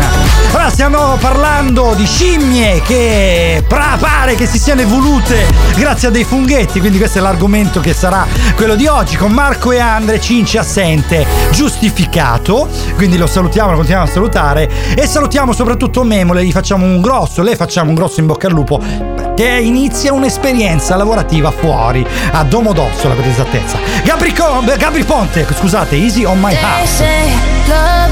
Allora, 0.53 0.71
stiamo 0.71 1.17
parlando 1.17 1.95
di 1.95 2.07
scimmie 2.07 2.83
che 2.83 3.65
pare 3.69 4.35
che 4.35 4.47
si 4.47 4.59
siano 4.59 4.81
evolute 4.81 5.47
grazie 5.77 6.09
a 6.09 6.11
dei 6.11 6.25
funghetti. 6.25 6.81
Quindi 6.81 6.99
questo 6.99 7.19
è 7.19 7.21
l'argomento 7.21 7.81
che 7.81 7.93
sarà 7.93 8.27
quello 8.57 8.75
di 8.75 8.87
oggi 8.87 9.17
con 9.17 9.33
Marco 9.33 9.73
e 9.73 9.79
Andre, 9.79 10.21
Cinci 10.21 10.59
assente, 10.59 11.27
giustificato. 11.53 12.69
Quindi 12.97 13.17
lo 13.17 13.27
salutiamo, 13.27 13.71
lo 13.71 13.77
continuiamo 13.77 14.09
a 14.09 14.13
salutare. 14.13 14.71
E 14.95 15.07
salutiamo 15.07 15.53
soprattutto 15.53 16.03
Memo, 16.03 16.33
le 16.33 16.45
gli 16.45 16.53
facciamo 16.53 16.85
un 16.85 17.01
grosso, 17.01 17.43
le 17.43 17.57
facciamo 17.57 17.91
un 17.91 17.95
grosso 17.95 18.21
in 18.21 18.27
bocca 18.27 18.47
al 18.47 18.53
lupo. 18.53 19.12
Che 19.35 19.49
inizia 19.49 20.13
un'esperienza 20.13 20.95
lavorativa 20.97 21.51
fuori 21.51 22.07
a 22.33 22.45
Domodossola 22.45 23.15
per 23.15 23.27
esattezza. 23.27 23.79
Gabri, 24.05 24.33
Gabri 24.33 25.05
Ponte, 25.05 25.47
scusate, 25.55 25.97
Easy 25.97 26.25
on 26.25 26.39
my 26.39 26.55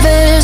They 0.02 0.40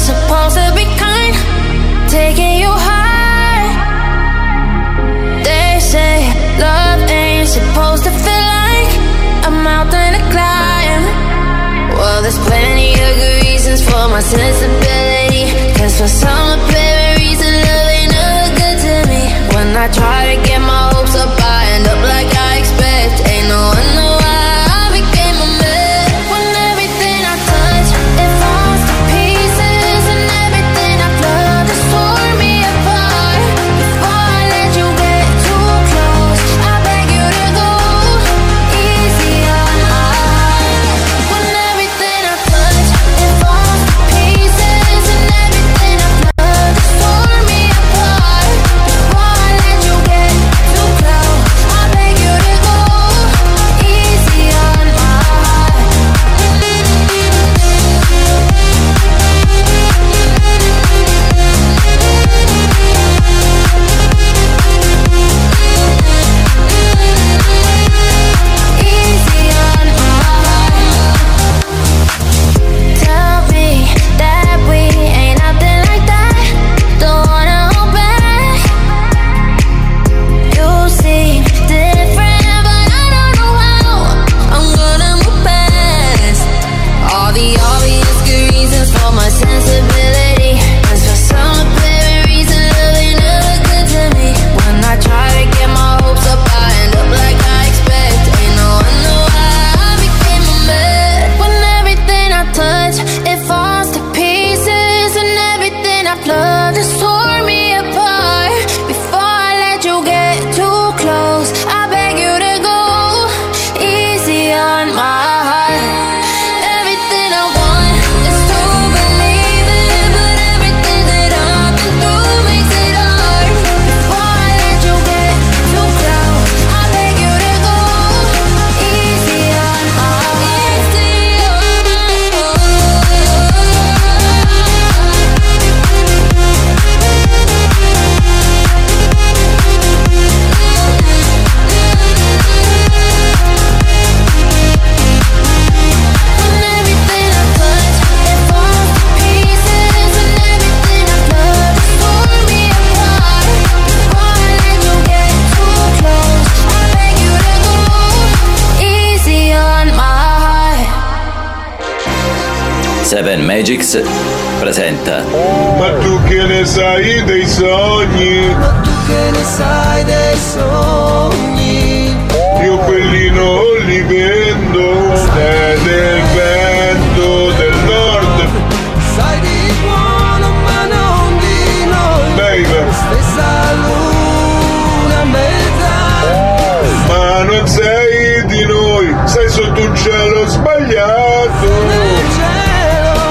sbagliato. 190.87 191.69
Nel 191.87 192.23
cielo 192.37 193.25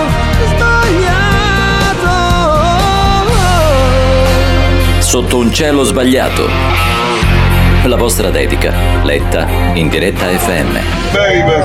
sbagliato 0.56 1.24
Sotto 5.00 5.38
un 5.38 5.54
cielo 5.54 5.84
sbagliato. 5.84 6.50
La 7.86 7.96
vostra 7.96 8.30
dedica, 8.30 8.74
letta 9.04 9.48
in 9.74 9.88
diretta 9.90 10.26
FM. 10.26 10.78
Baby. 11.12 11.64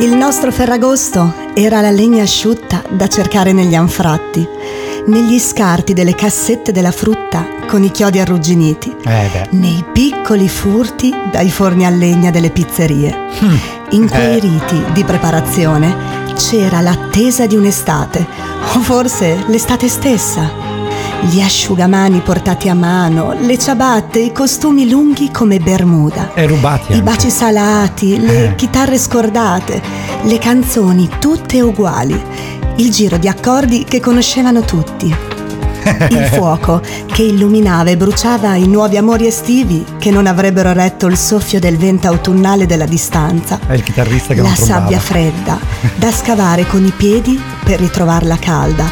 Il 0.00 0.14
nostro 0.16 0.50
Ferragosto 0.50 1.34
era 1.54 1.80
la 1.80 1.90
legna 1.90 2.22
asciutta 2.22 2.82
da 2.88 3.06
cercare 3.06 3.52
negli 3.52 3.74
anfratti, 3.74 4.48
negli 5.06 5.38
scarti 5.38 5.92
delle 5.92 6.14
cassette 6.14 6.72
della 6.72 6.90
frutta 6.90 7.46
con 7.66 7.82
i 7.82 7.90
chiodi 7.90 8.18
arrugginiti, 8.18 8.94
Eh 9.04 9.48
nei 9.50 9.84
piccoli 9.92 10.48
furti 10.48 11.14
dai 11.30 11.50
forni 11.50 11.86
a 11.86 11.90
legna 11.90 12.30
delle 12.30 12.50
pizzerie. 12.50 13.16
In 13.90 14.08
quei 14.08 14.36
Eh. 14.36 14.40
riti 14.40 14.82
di 14.92 15.04
preparazione 15.04 15.94
c'era 16.34 16.80
l'attesa 16.80 17.46
di 17.46 17.56
un'estate, 17.56 18.26
o 18.74 18.80
forse 18.80 19.44
l'estate 19.46 19.88
stessa. 19.88 20.68
Gli 21.22 21.40
asciugamani 21.42 22.20
portati 22.20 22.68
a 22.70 22.74
mano, 22.74 23.34
le 23.38 23.58
ciabatte, 23.58 24.18
i 24.20 24.32
costumi 24.32 24.88
lunghi 24.88 25.30
come 25.30 25.58
Bermuda. 25.58 26.32
E 26.34 26.46
rubati 26.46 26.92
I 26.92 26.94
anche. 26.94 27.02
baci 27.04 27.30
salati, 27.30 28.18
le 28.18 28.54
chitarre 28.56 28.96
scordate, 28.98 29.82
le 30.22 30.38
canzoni 30.38 31.08
tutte 31.20 31.60
uguali, 31.60 32.18
il 32.80 32.90
giro 32.90 33.18
di 33.18 33.28
accordi 33.28 33.84
che 33.84 34.00
conoscevano 34.00 34.62
tutti. 34.62 35.14
Il 36.08 36.24
fuoco 36.32 36.80
che 37.06 37.22
illuminava 37.22 37.90
e 37.90 37.96
bruciava 37.98 38.54
i 38.54 38.66
nuovi 38.66 38.96
amori 38.96 39.26
estivi 39.26 39.84
che 39.98 40.10
non 40.10 40.26
avrebbero 40.26 40.72
retto 40.72 41.06
il 41.06 41.16
soffio 41.18 41.60
del 41.60 41.76
vento 41.76 42.08
autunnale 42.08 42.64
della 42.64 42.86
distanza. 42.86 43.58
È 43.66 43.74
il 43.74 43.82
chitarrista 43.82 44.32
che 44.32 44.40
La 44.40 44.48
non 44.48 44.56
sabbia 44.56 44.98
fredda, 44.98 45.58
da 45.96 46.10
scavare 46.12 46.66
con 46.66 46.82
i 46.84 46.92
piedi 46.96 47.38
per 47.64 47.80
ritrovarla 47.80 48.36
calda, 48.38 48.86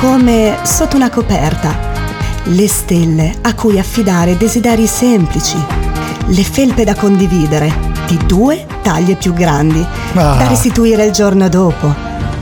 come 0.00 0.58
sotto 0.64 0.96
una 0.96 1.10
coperta. 1.10 1.86
Le 2.44 2.66
stelle 2.68 3.36
a 3.42 3.54
cui 3.54 3.78
affidare 3.78 4.36
desideri 4.36 4.86
semplici. 4.88 5.56
Le 6.26 6.42
felpe 6.42 6.82
da 6.84 6.94
condividere, 6.94 7.72
di 8.08 8.18
due 8.26 8.66
taglie 8.82 9.14
più 9.14 9.32
grandi, 9.32 9.84
Ah. 10.14 10.34
da 10.36 10.48
restituire 10.48 11.04
il 11.04 11.12
giorno 11.12 11.48
dopo, 11.48 11.94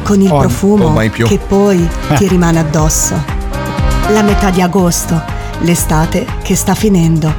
con 0.07 0.21
il 0.21 0.31
Oh, 0.31 0.39
profumo 0.39 0.85
oh, 0.87 1.11
che 1.11 1.39
poi 1.39 1.87
ti 2.17 2.25
Eh. 2.25 2.29
rimane 2.29 2.61
addosso. 2.61 3.21
La 4.11 4.23
metà 4.23 4.51
di 4.51 4.63
agosto, 4.63 5.21
l'estate 5.61 6.25
che 6.43 6.55
sta 6.55 6.75
finendo. 6.77 7.35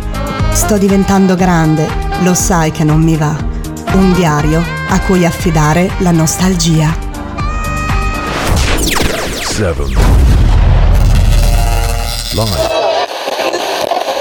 Sto 0.52 0.78
diventando 0.78 1.36
grande, 1.36 1.88
lo 2.24 2.34
sai 2.34 2.72
che 2.72 2.84
non 2.84 3.00
mi 3.02 3.16
va. 3.16 3.34
Un 3.94 4.12
diario 4.14 4.62
a 4.90 5.00
cui 5.00 5.26
affidare 5.26 5.90
la 6.00 6.12
nostalgia. 6.12 6.94
7 9.40 9.86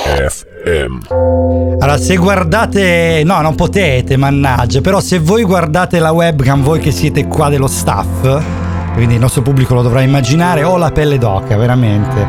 Live 0.07 0.56
FM 0.67 0.99
Allora, 1.09 1.97
se 1.97 2.17
guardate, 2.17 3.23
no, 3.25 3.41
non 3.41 3.55
potete, 3.55 4.17
mannaggia, 4.17 4.81
però 4.81 5.01
se 5.01 5.21
voi 5.21 5.45
guardate 5.45 6.01
la 6.01 6.11
webcam, 6.11 6.63
voi 6.63 6.81
che 6.81 6.91
siete 6.91 7.27
qua 7.27 7.49
dello 7.49 7.69
staff, 7.69 8.66
quindi 8.97 9.15
il 9.15 9.21
nostro 9.21 9.43
pubblico 9.43 9.75
lo 9.75 9.83
dovrà 9.83 10.01
immaginare, 10.01 10.65
ho 10.65 10.79
la 10.79 10.91
pelle 10.91 11.19
d'oca, 11.19 11.55
veramente. 11.59 12.27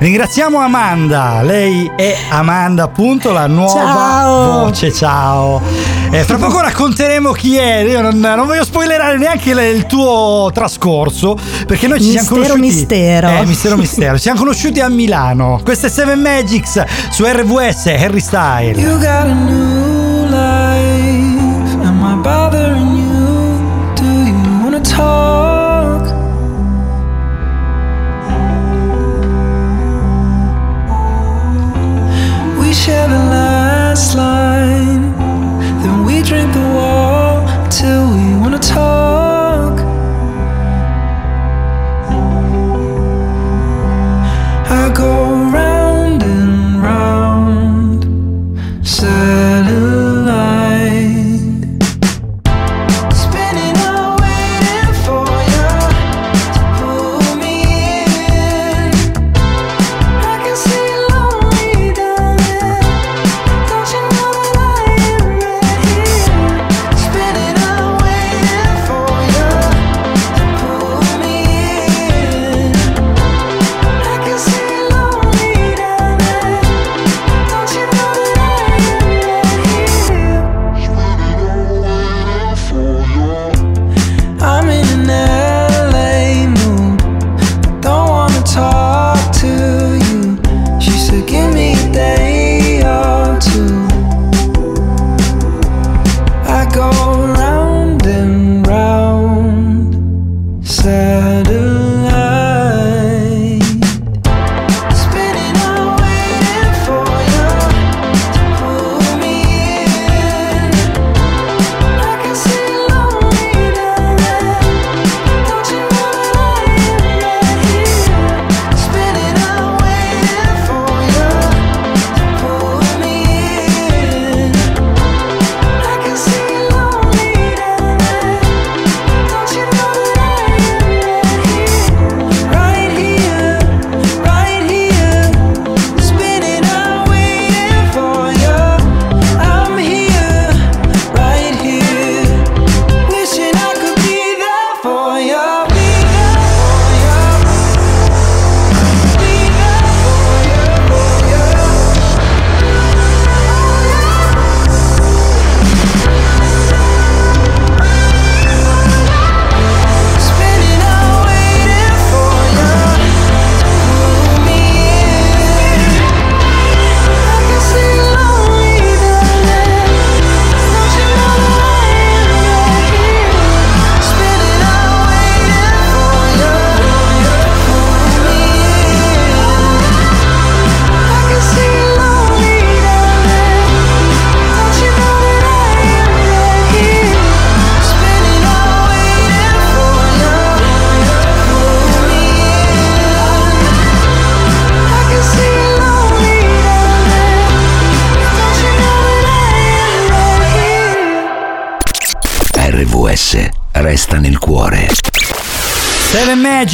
Ringraziamo 0.00 0.58
Amanda, 0.58 1.42
lei 1.42 1.88
è 1.94 2.16
Amanda, 2.30 2.82
appunto, 2.82 3.30
la 3.30 3.46
nuova 3.46 3.72
Ciao. 3.72 4.64
voce, 4.64 4.92
ciao. 4.92 5.62
Eh, 6.10 6.24
fra 6.24 6.36
poco 6.36 6.60
racconteremo 6.60 7.30
chi 7.30 7.56
è, 7.56 7.82
io 7.82 8.00
non, 8.00 8.18
non 8.18 8.46
voglio 8.46 8.64
spoilerare 8.64 9.16
neanche 9.16 9.50
il, 9.50 9.58
il 9.76 9.86
tuo 9.86 10.50
trascorso, 10.52 11.36
perché 11.66 11.86
noi 11.86 12.00
ci 12.00 12.10
siamo 12.10 12.36
Mistero, 12.36 12.54
conosciuti... 12.54 12.60
mistero. 12.76 13.28
Eh, 13.28 13.46
mistero, 13.46 13.76
mistero. 13.76 14.14
Ci 14.16 14.22
siamo 14.22 14.38
conosciuti 14.40 14.80
a 14.80 14.88
Milano. 14.88 15.60
Questo 15.62 15.86
è 15.86 15.88
Seven 15.88 16.20
Magics 16.20 16.82
su 17.10 17.24
RVS, 17.24 17.86
Harry 17.86 18.20
Style. 18.20 18.80
You 18.80 18.98
got 18.98 19.26
a 19.26 19.32
new 19.34 20.24
life. 20.24 21.86
Am 21.86 22.02
I 22.02 22.20
bothering 22.20 22.96
you? 22.96 23.94
Do 23.94 24.04
you 24.04 24.62
wanna 24.64 24.80
talk? 24.80 25.47
Share 32.88 33.08
the 33.08 33.22
last 33.36 34.14
line. 34.14 35.12
Then 35.82 36.06
we 36.06 36.22
drink 36.22 36.50
the 36.54 36.66
wall 36.76 37.46
till 37.68 38.04
we 38.14 38.24
wanna 38.40 38.58
talk. 38.58 39.37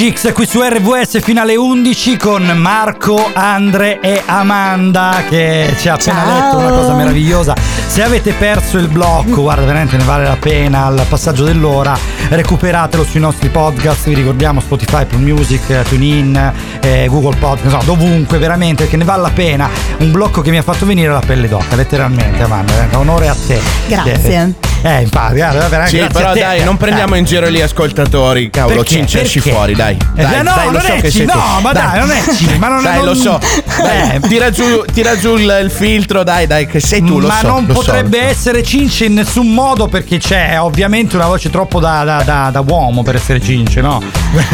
Magics 0.04 0.32
qui 0.34 0.46
su 0.46 0.60
RVS 0.60 1.22
fino 1.22 1.40
alle 1.40 1.56
11 1.56 2.18
con 2.18 2.44
Marco, 2.58 3.30
Andre 3.32 4.00
e 4.00 4.20
Amanda 4.26 5.22
che 5.30 5.74
ci 5.78 5.88
ha 5.88 5.94
appena 5.94 6.24
Ciao. 6.24 6.34
detto 6.34 6.56
una 6.58 6.68
cosa 6.68 6.94
meravigliosa. 6.94 7.54
Se 7.86 8.02
avete 8.02 8.34
perso 8.34 8.76
il 8.76 8.88
blocco, 8.88 9.40
guarda, 9.40 9.64
veramente 9.64 9.96
ne 9.96 10.04
vale 10.04 10.24
la 10.24 10.36
pena 10.38 10.84
al 10.84 11.06
passaggio 11.08 11.44
dell'ora, 11.44 11.96
recuperatelo 12.28 13.02
sui 13.02 13.18
nostri 13.18 13.48
podcast, 13.48 14.06
vi 14.06 14.14
ricordiamo 14.14 14.60
Spotify, 14.60 15.02
Apple 15.04 15.20
Music, 15.20 15.70
eh, 15.70 15.84
TuneIn, 15.84 16.52
eh, 16.82 17.06
Google 17.08 17.36
Podcast, 17.36 17.74
no, 17.74 17.82
dovunque 17.84 18.36
veramente 18.36 18.82
perché 18.82 18.98
ne 18.98 19.04
vale 19.04 19.22
la 19.22 19.30
pena. 19.30 19.70
Un 20.00 20.12
blocco 20.12 20.42
che 20.42 20.50
mi 20.50 20.58
ha 20.58 20.62
fatto 20.62 20.84
venire 20.84 21.10
la 21.10 21.22
pelle 21.24 21.48
d'oca, 21.48 21.76
letteralmente 21.76 22.42
Amanda, 22.42 22.90
eh, 22.90 22.94
onore 22.96 23.28
a 23.28 23.36
te. 23.46 23.58
Grazie. 23.86 24.63
Eh, 24.86 25.00
infatti, 25.00 25.36
guarda, 25.36 25.66
veramente 25.68 25.98
Sì, 26.02 26.06
però 26.12 26.32
te. 26.32 26.40
dai, 26.40 26.62
non 26.62 26.76
prendiamo 26.76 27.14
Eh. 27.14 27.18
in 27.18 27.24
giro 27.24 27.48
gli 27.48 27.58
ascoltatori, 27.62 28.50
cavolo, 28.50 28.82
Perché? 28.82 29.00
Esci 29.00 29.38
Perché? 29.40 29.50
fuori, 29.50 29.74
dai. 29.74 29.96
Eh, 30.14 30.22
dai, 30.22 30.42
no, 30.42 30.52
dai, 30.54 30.66
lo 30.66 30.72
non 30.72 30.80
so 30.82 30.92
che 31.00 31.10
tu. 31.10 31.24
no, 31.24 31.60
ma 31.62 31.72
dai, 31.72 31.98
non 32.00 32.10
è 32.10 32.22
Ci, 32.36 32.58
ma 32.58 32.68
non- 32.68 32.82
Dai, 32.84 32.96
non- 32.96 33.04
lo 33.06 33.14
so. 33.14 33.40
Dai, 33.78 34.16
Eh. 34.16 34.20
tira 34.28 34.50
giù, 34.50 34.84
tira 34.92 35.16
giù 35.18 35.36
il, 35.36 35.60
il 35.64 35.70
filtro, 35.70 36.22
dai, 36.22 36.46
dai, 36.46 36.66
che 36.66 36.80
sei 36.80 37.02
tu, 37.02 37.18
lo 37.18 37.28
ma 37.28 37.38
so. 37.38 37.46
non 37.46 37.64
lo 37.66 37.72
so, 37.72 37.80
potrebbe 37.80 38.18
so. 38.20 38.24
essere 38.26 38.62
Cince 38.62 39.06
in 39.06 39.14
nessun 39.14 39.54
modo 39.54 39.88
perché 39.88 40.18
c'è 40.18 40.60
ovviamente 40.60 41.16
una 41.16 41.26
voce 41.28 41.48
troppo 41.48 41.80
da, 41.80 42.04
da- 42.04 42.22
da- 42.22 42.50
da 42.52 42.60
uomo 42.60 43.02
per 43.02 43.14
essere 43.14 43.40
Cince, 43.40 43.80
no? 43.80 44.02
No, 44.02 44.02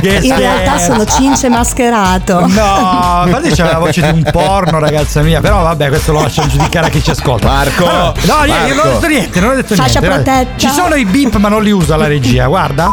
che 0.00 0.18
In 0.22 0.36
realtà 0.36 0.78
scherzo. 0.78 0.92
sono 0.92 1.04
cince 1.04 1.48
mascherato. 1.48 2.40
No, 2.46 3.22
infatti 3.26 3.50
c'è 3.50 3.64
la 3.64 3.78
voce 3.78 4.00
di 4.12 4.22
un 4.22 4.28
porno, 4.30 4.78
ragazza 4.78 5.22
mia. 5.22 5.40
Però 5.40 5.62
vabbè, 5.62 5.88
questo 5.88 6.12
lo 6.12 6.20
lasciamo 6.22 6.48
giudicare 6.48 6.86
a 6.86 6.90
chi 6.90 7.02
ci 7.02 7.10
ascolta. 7.10 7.48
Marco, 7.48 7.86
Allora, 7.88 8.12
no, 8.26 8.42
niente, 8.44 8.68
io 8.68 8.74
non 8.74 8.86
ho 8.86 8.90
Marco. 8.92 8.98
detto 9.00 9.06
niente, 9.08 9.40
non 9.40 9.50
ho 9.50 9.54
detto 9.54 9.74
Fascia 9.74 10.00
niente. 10.00 10.22
protetta. 10.22 10.56
Ci 10.56 10.68
sono 10.70 10.94
i 10.94 11.04
beep, 11.04 11.36
ma 11.36 11.48
non 11.48 11.62
li 11.62 11.70
usa 11.70 11.96
la 11.96 12.06
regia, 12.06 12.46
guarda. 12.46 12.88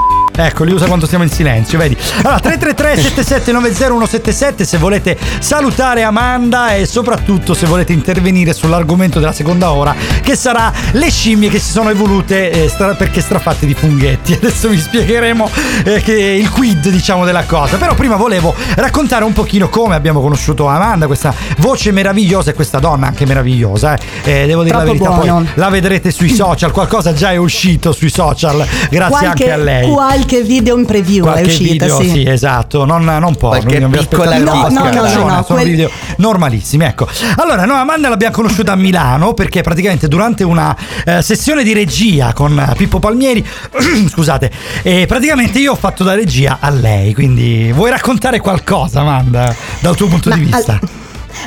Ecco, 0.46 0.64
li 0.64 0.74
usa 0.74 0.88
quando 0.88 1.06
stiamo 1.06 1.24
in 1.24 1.30
silenzio, 1.30 1.78
vedi? 1.78 1.96
Allora, 2.24 2.39
333 2.39 2.96
7790 3.02 3.80
177 4.08 4.66
se 4.66 4.78
volete 4.78 5.18
salutare 5.39 6.04
Amanda 6.04 6.74
e 6.76 6.86
soprattutto 6.86 7.54
se 7.54 7.66
volete 7.66 7.94
intervenire 7.94 8.54
sull'argomento 8.54 9.20
della 9.20 9.34
seconda 9.34 9.72
ora, 9.72 9.96
che 10.22 10.36
sarà 10.36 10.72
le 10.92 11.10
scimmie 11.10 11.50
che 11.50 11.60
si 11.60 11.72
sono 11.72 11.89
evolute 11.89 12.50
eh, 12.52 12.70
stra- 12.70 12.96
perché 12.96 13.22
strafatte 13.22 13.66
di 13.66 13.74
funghetti. 13.74 14.34
Adesso 14.42 14.70
vi 14.70 14.80
spiegheremo 14.80 15.50
eh, 15.84 16.02
che 16.02 16.14
il 16.14 16.50
quid, 16.50 16.89
diciamo, 16.89 17.26
della 17.26 17.44
cosa. 17.44 17.78
Però 17.78 17.94
prima 17.94 18.16
volevo 18.16 18.54
raccontare 18.76 19.24
un 19.24 19.34
pochino 19.34 19.70
come 19.70 19.96
abbiamo 19.96 20.22
conosciuto 20.22 20.68
Amanda, 20.68 21.08
questa 21.08 21.34
voce 21.58 21.92
meravigliosa 21.92 22.52
e 22.52 22.54
questa 22.54 22.80
donna 22.80 23.08
anche 23.08 23.26
meravigliosa. 23.26 23.96
Eh. 23.96 24.42
Eh, 24.42 24.48
devo 24.48 24.64
dire 24.64 24.78
la 24.78 24.84
Troppo 24.84 25.04
verità, 25.04 25.24
buono. 25.24 25.44
poi 25.44 25.54
la 25.56 25.70
vedrete 25.70 26.12
sui 26.12 26.30
social, 26.34 26.72
qualcosa 26.72 27.14
già 27.14 27.32
è 27.32 27.38
uscito 27.38 27.92
sui 27.92 28.10
social, 28.10 28.66
grazie 28.89 28.98
qualche, 28.98 29.28
anche 29.28 29.52
a 29.52 29.58
lei. 29.58 29.89
qualche 29.92 30.31
video 30.40 30.78
in 30.78 30.86
preview 30.86 31.24
Qualche 31.24 31.42
è 31.42 31.46
uscita, 31.46 31.86
video, 31.86 32.02
sì. 32.02 32.24
esatto, 32.26 32.86
non, 32.86 33.04
non 33.04 33.36
porno, 33.36 33.60
Qualche 33.60 33.80
non 33.80 33.92
piccola 33.92 34.38
No, 34.38 34.54
no, 34.54 34.62
no, 34.62 34.70
scarpacciona, 34.70 35.36
no, 35.36 35.44
sono 35.44 35.60
quel- 35.60 35.70
video 35.70 35.90
normalissimi, 36.18 36.86
ecco. 36.86 37.08
Allora, 37.38 37.66
noi 37.66 37.78
Amanda 37.78 38.10
l'abbiamo 38.10 38.34
conosciuta 38.34 38.72
a 38.72 38.76
Milano 38.76 39.34
perché 39.34 39.62
praticamente 39.62 40.08
durante 40.08 40.44
una 40.44 40.76
eh, 41.06 41.22
sessione 41.22 41.64
di 41.64 41.74
regia 41.74 42.34
con 42.34 42.58
eh, 42.58 42.74
Pippo 42.76 43.00
Palmieri, 43.00 43.46
scusate, 44.10 44.52
e 44.82 45.06
praticamente 45.08 45.60
io 45.60 45.74
ho 45.74 45.76
fatto 45.76 46.04
da 46.04 46.16
regia 46.16 46.58
a 46.60 46.70
lei, 46.70 47.14
quindi 47.14 47.72
vuoi 47.74 47.90
raccontare 47.90 48.40
qualcosa 48.40 49.02
Amanda 49.02 49.54
dal 49.80 49.96
tuo 49.96 50.08
punto 50.08 50.30
Ma 50.30 50.36
di 50.36 50.44
vista? 50.46 50.74
al- 50.74 51.01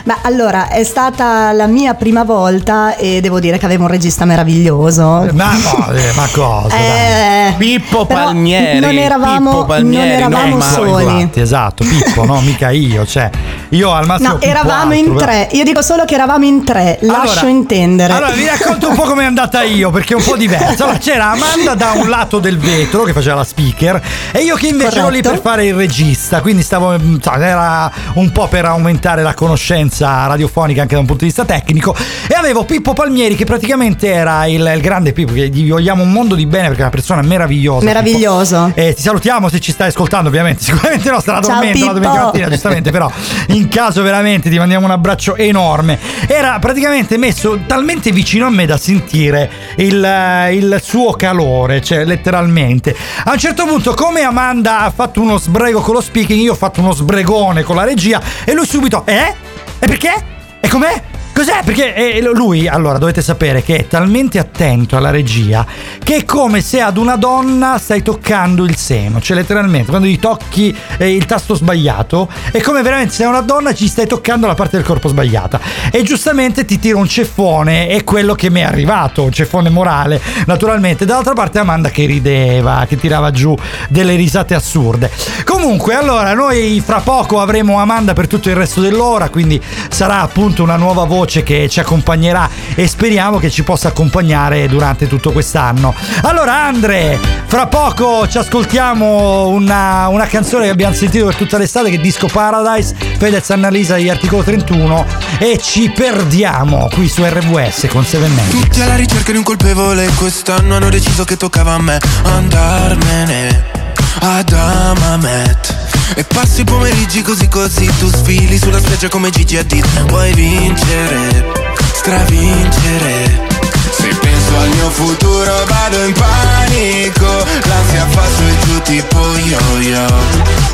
Ma 0.04 0.18
allora, 0.22 0.68
è 0.68 0.84
stata 0.84 1.52
la 1.52 1.66
mia 1.66 1.94
prima 1.94 2.24
volta 2.24 2.96
e 2.96 3.20
devo 3.20 3.40
dire 3.40 3.58
che 3.58 3.64
avevo 3.66 3.84
un 3.84 3.90
regista 3.90 4.24
meraviglioso. 4.24 5.28
Ma 5.32 5.52
no, 5.52 5.92
eh, 5.94 6.12
ma 6.14 6.28
cosa? 6.32 6.76
Eh, 6.76 7.54
Pippo 7.56 8.06
Palmieri. 8.06 8.80
Non 8.80 8.96
eravamo, 8.96 9.50
Pippo 9.50 9.64
Palmieri, 9.66 10.08
non 10.08 10.16
eravamo 10.16 10.48
no, 10.48 10.56
ma- 10.56 10.64
soli. 10.70 11.20
Infatti, 11.20 11.40
esatto, 11.40 11.84
Pippo, 11.84 12.24
no, 12.24 12.40
mica 12.40 12.70
io, 12.70 13.06
cioè 13.06 13.30
io 13.70 13.92
al 13.92 14.06
massimo 14.06 14.28
No, 14.34 14.40
eravamo 14.40 14.92
altro, 14.92 14.94
in 14.98 15.04
però- 15.04 15.18
tre. 15.18 15.48
Io 15.52 15.64
dico 15.64 15.82
solo 15.82 16.04
che 16.04 16.14
eravamo 16.14 16.44
in 16.44 16.64
tre. 16.64 16.98
Lascio 17.02 17.20
Allora- 17.40 17.48
intendere. 17.48 18.12
Allora 18.12 18.30
vi 18.32 18.46
racconto 18.46 18.88
un 18.88 18.94
po' 18.96 19.02
come 19.04 19.22
è 19.22 19.26
andata 19.26 19.62
io, 19.62 19.90
perché 19.90 20.14
è 20.14 20.16
un 20.16 20.22
po' 20.24 20.36
diverso. 20.36 20.84
Allora, 20.84 20.98
c'era 20.98 21.30
Amanda 21.30 21.74
da 21.74 21.92
un 21.96 22.08
lato 22.08 22.38
del 22.38 22.58
vetro 22.58 23.02
che 23.04 23.12
faceva 23.12 23.36
la 23.36 23.44
speaker 23.44 24.00
e 24.32 24.40
io 24.42 24.54
che 24.56 24.68
invece 24.68 24.98
ero 24.98 25.08
lì 25.08 25.20
Corretto. 25.20 25.30
per 25.30 25.40
fare 25.40 25.66
il 25.66 25.74
regista, 25.74 26.40
quindi 26.40 26.62
stavo 26.62 26.96
mm, 26.98 27.16
era 27.40 27.90
un 28.14 28.30
po' 28.32 28.46
per 28.48 28.64
aumentare 28.66 29.22
la 29.22 29.34
conoscenza 29.34 29.72
radiofonica 29.82 30.82
anche 30.82 30.94
da 30.94 31.00
un 31.00 31.06
punto 31.06 31.22
di 31.24 31.30
vista 31.30 31.44
tecnico 31.44 31.94
e 32.28 32.34
avevo 32.34 32.64
Pippo 32.64 32.92
Palmieri 32.92 33.34
che 33.34 33.44
praticamente 33.44 34.10
era 34.10 34.46
il, 34.46 34.72
il 34.74 34.80
grande 34.80 35.12
Pippo 35.12 35.32
che 35.32 35.48
gli 35.48 35.68
vogliamo 35.68 36.02
un 36.02 36.12
mondo 36.12 36.34
di 36.34 36.46
bene 36.46 36.68
perché 36.68 36.78
è 36.78 36.82
una 36.82 36.90
persona 36.90 37.22
meravigliosa. 37.22 37.84
Meraviglioso. 37.84 38.64
Pippo. 38.66 38.80
E 38.80 38.94
ti 38.94 39.02
salutiamo 39.02 39.48
se 39.48 39.60
ci 39.60 39.72
stai 39.72 39.88
ascoltando, 39.88 40.28
ovviamente. 40.28 40.62
Sicuramente 40.64 41.10
no, 41.10 41.20
Ciao, 41.20 41.40
dormendo 41.40 41.86
la 41.86 41.92
domenica 41.92 42.24
mattina, 42.24 42.48
giustamente, 42.48 42.90
però 42.90 43.10
in 43.48 43.68
caso 43.68 44.02
veramente 44.02 44.50
ti 44.50 44.58
mandiamo 44.58 44.86
un 44.86 44.92
abbraccio 44.92 45.36
enorme. 45.36 45.98
Era 46.26 46.58
praticamente 46.58 47.16
messo 47.16 47.60
talmente 47.66 48.12
vicino 48.12 48.46
a 48.46 48.50
me 48.50 48.66
da 48.66 48.76
sentire 48.76 49.50
il, 49.76 50.02
eh, 50.04 50.54
il 50.54 50.80
suo 50.82 51.12
calore, 51.12 51.80
cioè 51.82 52.04
letteralmente. 52.04 52.94
A 53.24 53.32
un 53.32 53.38
certo 53.38 53.64
punto, 53.66 53.94
come 53.94 54.22
Amanda 54.22 54.80
ha 54.80 54.90
fatto 54.90 55.20
uno 55.20 55.38
sbrego 55.38 55.80
con 55.80 55.94
lo 55.94 56.00
speaking, 56.00 56.40
io 56.40 56.52
ho 56.52 56.56
fatto 56.56 56.80
uno 56.80 56.92
sbregone 56.92 57.62
con 57.62 57.76
la 57.76 57.84
regia 57.84 58.20
e 58.44 58.52
lui 58.52 58.66
subito, 58.66 59.04
eh? 59.06 59.34
E 59.80 59.86
perché? 59.86 60.14
E 60.60 60.68
com'è? 60.68 61.02
Cos'è? 61.34 61.62
Perché 61.64 61.94
eh, 61.96 62.22
lui, 62.32 62.68
allora, 62.68 62.96
dovete 62.96 63.20
sapere 63.20 63.60
che 63.64 63.76
è 63.76 63.86
talmente 63.88 64.38
attento 64.38 64.96
alla 64.96 65.10
regia 65.10 65.66
che 65.98 66.18
è 66.18 66.24
come 66.24 66.60
se 66.60 66.80
ad 66.80 66.96
una 66.96 67.16
donna 67.16 67.76
stai 67.76 68.02
toccando 68.02 68.62
il 68.62 68.76
seno, 68.76 69.20
cioè 69.20 69.36
letteralmente, 69.38 69.90
quando 69.90 70.06
gli 70.06 70.20
tocchi 70.20 70.74
eh, 70.96 71.12
il 71.12 71.26
tasto 71.26 71.56
sbagliato, 71.56 72.28
è 72.52 72.60
come 72.60 72.82
veramente 72.82 73.14
se 73.14 73.24
a 73.24 73.28
una 73.28 73.40
donna 73.40 73.74
ci 73.74 73.88
stai 73.88 74.06
toccando 74.06 74.46
la 74.46 74.54
parte 74.54 74.76
del 74.76 74.86
corpo 74.86 75.08
sbagliata. 75.08 75.58
E 75.90 76.04
giustamente 76.04 76.64
ti 76.64 76.78
tira 76.78 76.98
un 76.98 77.08
ceffone, 77.08 77.88
è 77.88 78.04
quello 78.04 78.36
che 78.36 78.48
mi 78.48 78.60
è 78.60 78.64
arrivato, 78.64 79.24
un 79.24 79.32
ceffone 79.32 79.70
morale, 79.70 80.20
naturalmente. 80.46 81.04
Dall'altra 81.04 81.32
parte 81.32 81.58
Amanda 81.58 81.90
che 81.90 82.06
rideva, 82.06 82.86
che 82.88 82.96
tirava 82.96 83.32
giù 83.32 83.56
delle 83.88 84.14
risate 84.14 84.54
assurde. 84.54 85.10
Comunque, 85.42 85.94
allora, 85.94 86.32
noi 86.32 86.80
fra 86.80 87.00
poco 87.00 87.40
avremo 87.40 87.80
Amanda 87.80 88.12
per 88.12 88.28
tutto 88.28 88.50
il 88.50 88.54
resto 88.54 88.80
dell'ora, 88.80 89.30
quindi 89.30 89.60
sarà 89.88 90.20
appunto 90.20 90.62
una 90.62 90.76
nuova 90.76 91.02
voce 91.02 91.22
che 91.24 91.68
ci 91.68 91.80
accompagnerà 91.80 92.48
e 92.74 92.86
speriamo 92.86 93.38
che 93.38 93.50
ci 93.50 93.62
possa 93.62 93.88
accompagnare 93.88 94.68
durante 94.68 95.06
tutto 95.06 95.32
quest'anno. 95.32 95.94
Allora, 96.22 96.64
Andre, 96.64 97.18
fra 97.46 97.66
poco 97.66 98.26
ci 98.28 98.38
ascoltiamo 98.38 99.48
una, 99.48 100.08
una 100.08 100.26
canzone 100.26 100.64
che 100.64 100.70
abbiamo 100.70 100.94
sentito 100.94 101.26
per 101.26 101.34
tutta 101.36 101.58
l'estate 101.58 101.90
che 101.90 101.96
è 101.96 102.00
Disco 102.00 102.26
Paradise, 102.26 102.94
Fedez 103.18 103.50
Annalisa 103.50 103.96
di 103.96 104.08
Articolo 104.08 104.42
31 104.42 105.06
e 105.38 105.58
ci 105.60 105.90
perdiamo 105.90 106.88
qui 106.92 107.08
su 107.08 107.24
RWS 107.24 107.86
con 107.88 108.04
Seven 108.04 108.32
Magic. 108.32 108.50
Tutti 108.50 108.80
alla 108.80 108.96
ricerca 108.96 109.32
di 109.32 109.38
un 109.38 109.44
colpevole 109.44 110.08
Quest'anno 110.16 110.76
hanno 110.76 110.88
deciso 110.88 111.24
che 111.24 111.36
toccava 111.36 111.72
a 111.72 111.80
me 111.80 111.98
Andarmene 112.22 113.83
ad 114.20 114.52
Amamet. 114.52 115.74
E 116.14 116.24
passi 116.24 116.60
i 116.60 116.64
pomeriggi 116.64 117.22
così 117.22 117.48
così 117.48 117.90
Tu 117.98 118.08
sfili 118.08 118.58
sulla 118.58 118.78
spiaggia 118.78 119.08
come 119.08 119.30
Gigi 119.30 119.56
Hadid. 119.56 120.08
Vuoi 120.08 120.32
vincere, 120.32 121.52
stravincere. 121.94 123.48
Se 123.90 124.08
penso 124.20 124.56
al 124.58 124.68
mio 124.68 124.90
futuro 124.90 125.64
vado 125.66 126.04
in 126.04 126.12
panico. 126.12 127.44
L'ansia 127.64 128.06
fa 128.08 128.22
su 128.36 128.42
e 128.42 128.66
giù 128.66 128.82
tipo 128.82 129.18
yo-yo. 129.36 130.72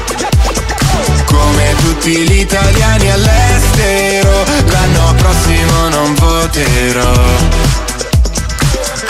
Come 1.27 1.75
tutti 1.83 2.11
gli 2.11 2.41
italiani 2.41 3.11
all'estero 3.11 4.45
L'anno 4.67 5.15
prossimo 5.15 5.89
non 5.89 6.15
voterò 6.15 7.90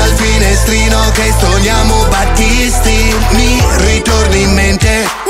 Al 0.00 0.14
finestrino 0.16 1.10
che 1.12 1.32
stoniamo 1.36 2.06
Battisti, 2.08 3.14
mi 3.30 3.62
ritorni 3.86 4.42
in 4.42 4.52
mente. 4.52 5.23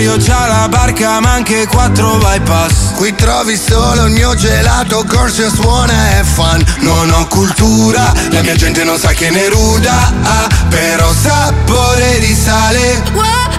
Mario 0.00 0.16
c'ha 0.16 0.46
la 0.46 0.66
barca 0.66 1.20
ma 1.20 1.32
anche 1.32 1.66
quattro 1.66 2.16
bypass. 2.16 2.94
Qui 2.94 3.14
trovi 3.14 3.54
solo 3.54 4.06
il 4.06 4.12
mio 4.12 4.34
gelato, 4.34 5.04
corso 5.06 5.50
suona 5.50 6.18
e 6.18 6.24
fan. 6.24 6.64
Non 6.78 7.10
ho 7.10 7.26
cultura, 7.26 8.10
la 8.30 8.40
mia 8.40 8.54
gente 8.54 8.82
non 8.82 8.98
sa 8.98 9.12
che 9.12 9.28
ne 9.28 9.50
ruda 9.50 9.92
ah, 9.92 10.44
ah. 10.44 10.48
Però 10.70 11.12
sapore 11.12 12.18
di 12.18 12.34
sale. 12.34 13.49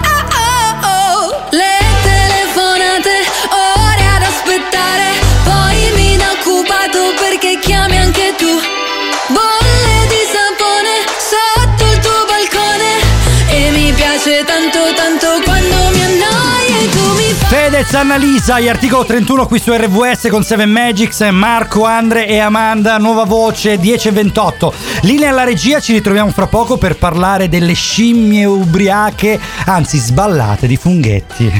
Fedez, 17.82 17.94
Annalisa, 17.94 18.54
articolo 18.54 19.04
31 19.04 19.46
qui 19.46 19.58
su 19.58 19.72
RVS 19.72 20.28
con 20.28 20.44
7 20.44 20.66
Magics, 20.66 21.20
Marco, 21.30 21.84
Andre 21.84 22.28
e 22.28 22.38
Amanda, 22.38 22.96
nuova 22.98 23.24
voce 23.24 23.74
10.28. 23.76 24.72
Linea 25.02 25.30
alla 25.30 25.42
regia, 25.42 25.80
ci 25.80 25.92
ritroviamo 25.92 26.30
fra 26.30 26.46
poco 26.46 26.76
per 26.76 26.96
parlare 26.96 27.48
delle 27.48 27.72
scimmie 27.72 28.44
ubriache, 28.44 29.40
anzi 29.66 29.98
sballate 29.98 30.66
di 30.68 30.76
funghetti. 30.76 31.52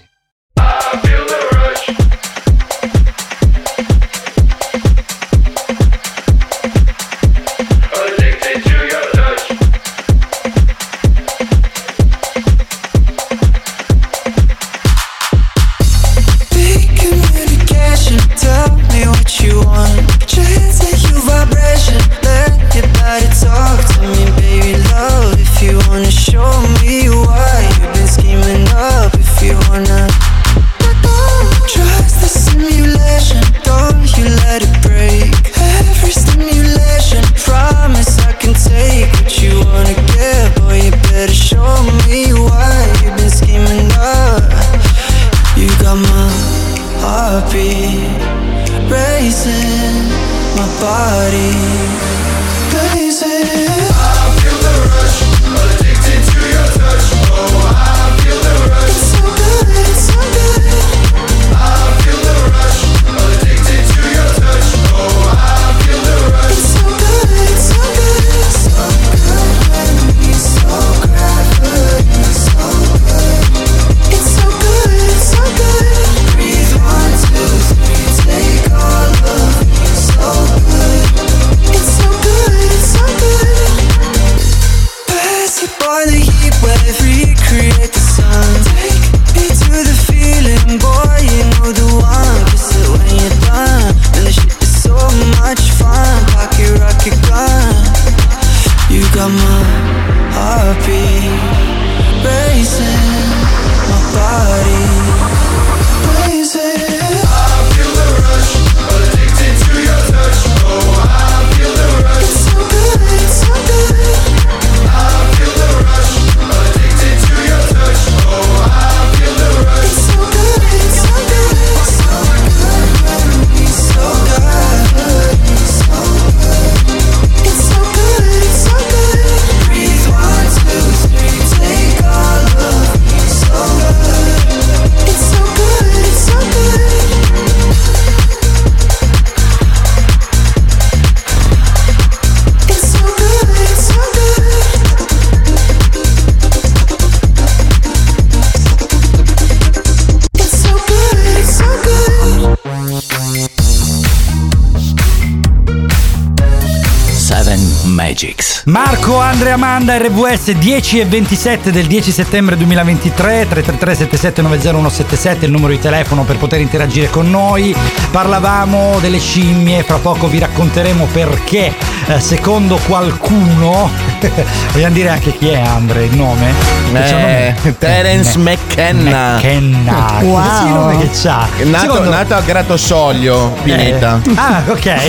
Amanda, 159.81 159.97
RVS 159.97 160.51
10 160.51 160.99
e 160.99 161.05
27 161.05 161.71
del 161.71 161.87
10 161.87 162.11
settembre 162.11 162.57
2023, 162.57 163.47
333 163.49 164.33
7790177 164.33 165.45
il 165.45 165.53
numero 165.53 165.73
di 165.73 165.79
telefono 165.79 166.25
per 166.25 166.37
poter 166.37 166.61
interagire 166.61 167.09
con 167.09 167.31
noi. 167.31 167.73
Parlavamo 168.11 168.99
delle 168.99 169.21
scimmie, 169.21 169.85
fra 169.85 169.99
poco 169.99 170.27
vi 170.27 170.41
racconteremo 170.41 171.07
perché, 171.13 171.73
eh, 172.07 172.19
secondo 172.19 172.81
qualcuno, 172.89 173.89
vogliamo 174.73 174.95
dire 174.95 175.09
anche 175.11 175.37
chi 175.37 175.49
è 175.49 175.61
Andre, 175.61 176.05
il 176.05 176.17
nome? 176.17 176.53
Eh, 176.93 177.11
nome? 177.11 177.77
Terence 177.79 178.39
McKenna. 178.39 179.35
McKenna, 179.37 180.07
Wow. 180.21 180.43
Che 180.43 180.57
sì, 180.57 180.69
nome 180.73 180.99
che 180.99 181.11
c'ha. 181.13 181.49
Nato, 181.65 181.81
Secondo- 181.93 182.11
nato 182.11 182.35
a 182.35 182.41
Gratosoglio, 182.41 183.57
Pineta. 183.63 184.21
eh, 184.25 184.33
Ah, 184.35 184.63
ok. 184.67 185.01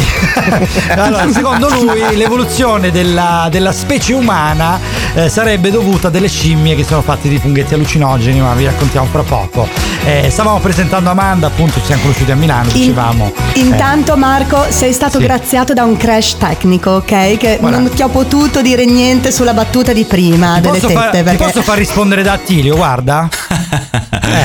allora, 0.98 1.32
secondo 1.32 1.70
lui 1.70 2.16
l'evoluzione 2.16 2.92
della, 2.92 3.48
della 3.50 3.72
specie 3.72 4.14
umana 4.14 4.80
eh, 5.16 5.30
sarebbe 5.30 5.72
dovuta 5.72 6.08
a 6.08 6.12
delle 6.12 6.28
scimmie 6.30 6.76
che 6.76 6.84
sono 6.84 7.02
fatte 7.02 7.28
di 7.30 7.38
funghetti 7.38 7.74
allucinogeni, 7.74 8.40
ma 8.40 8.54
vi 8.54 8.66
raccontiamo 8.66 9.08
fra 9.08 9.24
poco. 9.24 9.68
Eh, 10.06 10.30
stavamo 10.30 10.60
presentando 10.60 11.10
Amanda, 11.10 11.48
appunto, 11.48 11.80
ci 11.80 11.86
siamo 11.88 12.02
conosciuti 12.04 12.32
a 12.32 12.36
Milano, 12.36 12.70
dicevamo. 12.72 13.32
eh, 13.54 13.60
Intanto 13.60 14.16
Marco 14.16 14.66
sei 14.70 14.94
stato 14.94 15.18
Sì. 15.20 15.24
graziato 15.26 15.74
da 15.74 15.84
un 15.84 15.98
crash 15.98 16.38
tecnico, 16.38 16.92
ok? 16.92 17.38
Che 17.38 17.58
Guarda. 17.60 17.78
non 17.80 17.90
ti 17.90 18.02
ho 18.02 18.08
potuto 18.10 18.62
dire 18.62 18.86
niente 18.86 19.32
sulla 19.32 19.54
battuta 19.54 19.92
di 19.94 20.06
prima 20.06 20.56
ti 20.56 20.62
delle 20.62 20.80
tette. 20.80 20.94
far, 20.94 21.10
ti 21.12 21.24
perché... 21.24 21.44
posso 21.44 21.62
far 21.62 21.78
rispondere 21.78 22.24
da 22.24 22.34
Attilio, 22.34 22.76
guarda. 22.76 23.28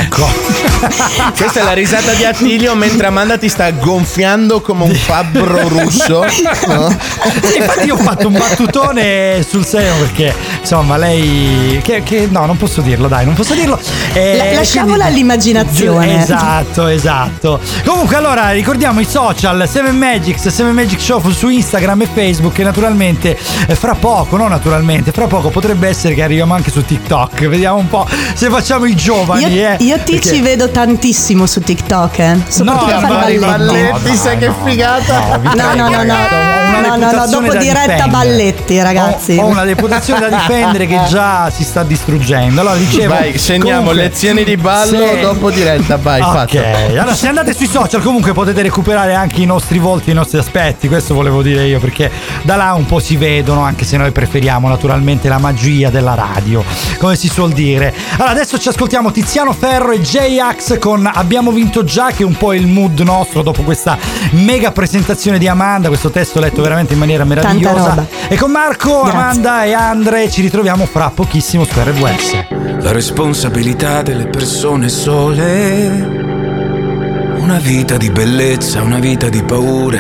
Ecco. 0.01 0.27
Questa 1.37 1.61
è 1.61 1.63
la 1.63 1.73
risata 1.73 2.13
di 2.13 2.25
Attilio 2.25 2.75
mentre 2.75 3.07
Amanda 3.07 3.37
ti 3.39 3.49
sta 3.49 3.71
gonfiando 3.71 4.61
come 4.61 4.85
un 4.85 4.95
fabbro 4.95 5.69
russo. 5.69 6.25
no? 6.67 6.89
Infatti 7.57 7.87
io 7.87 7.95
ho 7.95 7.99
fatto 7.99 8.29
un 8.29 8.35
battutone 8.35 9.45
sul 9.49 9.65
serio 9.65 9.95
perché 9.97 10.35
insomma 10.61 10.97
lei 10.97 11.81
che, 11.83 12.03
che- 12.03 12.29
no 12.31 12.47
non 12.47 12.57
posso 12.57 12.81
dirlo 12.81 13.09
dai 13.09 13.25
non 13.25 13.35
posso 13.35 13.55
dirlo 13.55 13.79
Eh, 14.13 14.37
La- 14.37 14.53
lasciamola 14.59 15.05
quindi- 15.05 15.13
all'immaginazione. 15.13 16.23
esatto 16.23 16.87
esatto 16.87 17.61
comunque 17.85 18.17
allora 18.17 18.51
ricordiamo 18.51 19.01
i 19.01 19.05
social 19.05 19.69
7 19.69 19.91
Magics 19.93 20.49
7 20.49 20.63
Magic 20.73 21.01
Show 21.01 21.23
su 21.31 21.49
Instagram 21.49 22.03
e 22.03 22.09
Facebook 22.13 22.59
e 22.59 22.63
naturalmente 22.65 23.39
eh, 23.67 23.75
fra 23.75 23.95
poco 23.95 24.37
no 24.37 24.49
naturalmente 24.49 25.13
fra 25.13 25.27
poco 25.27 25.51
potrebbe 25.51 25.89
essere 25.89 26.15
che 26.15 26.23
arriviamo 26.23 26.55
anche 26.55 26.71
su 26.71 26.85
TikTok 26.85 27.47
vediamo 27.49 27.77
un 27.79 27.89
po' 27.89 28.07
se 28.35 28.49
facciamo 28.49 28.85
i 28.87 28.95
giovani 28.95 29.53
Io, 29.55 29.69
eh, 29.69 29.77
io 29.85 29.99
ti 30.03 30.13
Perché- 30.15 30.29
ci 30.35 30.41
vedo 30.41 30.71
tantissimo 30.71 31.47
su 31.47 31.61
TikTok, 31.61 32.19
eh. 32.19 32.37
soprattutto 32.49 32.91
No, 32.91 32.97
a 32.97 33.01
fare 33.01 33.39
balletti. 33.39 33.45
balletti, 33.45 34.17
sai 34.17 34.39
che 34.39 34.51
figata. 34.65 35.39
No, 35.43 35.53
no, 35.55 35.75
no, 35.75 35.89
no, 35.89 36.03
no, 36.05 36.81
no, 36.81 36.97
no, 36.97 37.11
no, 37.13 37.27
dopo 37.27 37.53
diretta 37.57 37.81
difendere. 37.83 38.09
balletti, 38.11 38.81
ragazzi. 38.83 39.37
Ho, 39.39 39.43
ho 39.43 39.47
una 39.47 39.63
reputazione 39.63 40.21
da 40.29 40.37
difendere 40.37 40.87
che 40.87 41.01
già 41.09 41.51
si 41.51 41.65
sta 41.65 41.83
distruggendo. 41.83 42.61
Allora 42.61 42.77
dicevo. 42.77 43.13
Vai, 43.15 43.37
segniamo 43.39 43.81
comunque, 43.89 44.03
lezioni 44.03 44.45
di 44.45 44.57
ballo 44.57 45.07
se- 45.07 45.21
dopo 45.21 45.51
diretta. 45.51 45.97
Vai, 45.97 46.21
Ok, 46.21 46.33
fatto. 46.33 46.59
allora 46.91 47.15
se 47.15 47.29
andate 47.29 47.53
sui 47.55 47.67
social 47.67 48.03
comunque 48.03 48.33
potete 48.33 48.63
recuperare 48.63 49.15
anche 49.15 49.41
i 49.43 49.47
nostri 49.47 49.79
volti, 49.79 50.11
i 50.11 50.15
nostri 50.15 50.39
aspetti, 50.39 50.89
questo 50.89 51.15
volevo 51.15 51.43
dire 51.43 51.67
io 51.67 51.79
perché 51.81 52.11
da 52.43 52.57
là 52.57 52.73
un 52.75 52.87
po' 52.87 52.99
si 53.01 53.17
vedono 53.17 53.63
anche 53.63 53.85
se 53.85 53.97
noi 53.97 54.11
preferiamo 54.11 54.69
naturalmente 54.69 55.29
la 55.29 55.39
magia 55.39 55.91
della 55.91 56.15
radio, 56.15 56.65
come 56.99 57.17
si 57.17 57.29
suol 57.29 57.53
dire. 57.53 57.93
Allora 58.15 58.31
adesso 58.31 58.59
ci 58.59 58.69
ascoltiamo 58.69 59.11
Tiziano 59.13 59.53
Ferro 59.53 59.73
e 59.75 60.01
J-Ax 60.01 60.79
con 60.79 61.11
Abbiamo 61.13 61.51
vinto 61.51 61.83
già 61.83 62.13
che 62.13 62.23
è 62.23 62.25
un 62.27 62.37
po' 62.37 62.53
il 62.53 62.69
mood 62.69 63.01
nostro 63.01 63.43
dopo 63.43 63.63
questa 63.63 63.99
mega 64.31 64.71
presentazione 64.71 65.37
di 65.37 65.49
Amanda, 65.49 65.89
questo 65.89 66.11
testo 66.11 66.39
letto 66.39 66.63
veramente 66.63 66.93
in 66.93 67.01
maniera 67.01 67.25
meravigliosa. 67.25 68.07
E 68.29 68.37
con 68.37 68.53
Marco, 68.53 69.03
Grazie. 69.03 69.19
Amanda 69.19 69.65
e 69.65 69.73
Andre 69.73 70.31
ci 70.31 70.43
ritroviamo 70.43 70.87
fra 70.87 71.11
pochissimo 71.13 71.65
su 71.65 71.73
RWS. 71.77 72.47
La 72.83 72.93
responsabilità 72.93 74.03
delle 74.03 74.29
persone 74.29 74.89
sole. 74.89 75.89
Una 77.41 77.59
vita 77.59 77.97
di 77.97 78.11
bellezza, 78.11 78.81
una 78.81 79.01
vita 79.01 79.29
di 79.29 79.43
paure. 79.43 79.99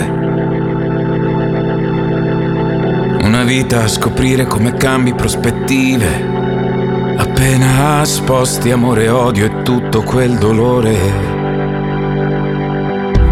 Una 3.23 3.43
vita 3.43 3.83
a 3.83 3.89
scoprire 3.89 4.47
come 4.47 4.75
cambi 4.75 5.15
prospettive. 5.15 6.34
Appena 7.16 8.05
sposti 8.05 8.70
amore, 8.73 9.09
odio 9.09 9.45
e 9.45 9.62
tutto 9.62 10.03
quel 10.03 10.36
dolore. 10.36 10.97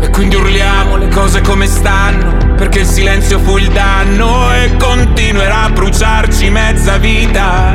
E 0.01 0.09
quindi 0.11 0.37
urliamo 0.37 0.97
le 0.97 1.09
cose 1.09 1.41
come 1.41 1.67
stanno, 1.67 2.55
perché 2.55 2.81
il 2.81 2.87
silenzio 2.87 3.41
fu 3.41 3.57
il 3.59 3.69
danno 3.69 4.55
e 4.55 4.77
continuerà 4.77 5.65
a 5.65 5.71
bruciarci 5.71 6.49
mezza 6.51 6.97
vita. 6.99 7.75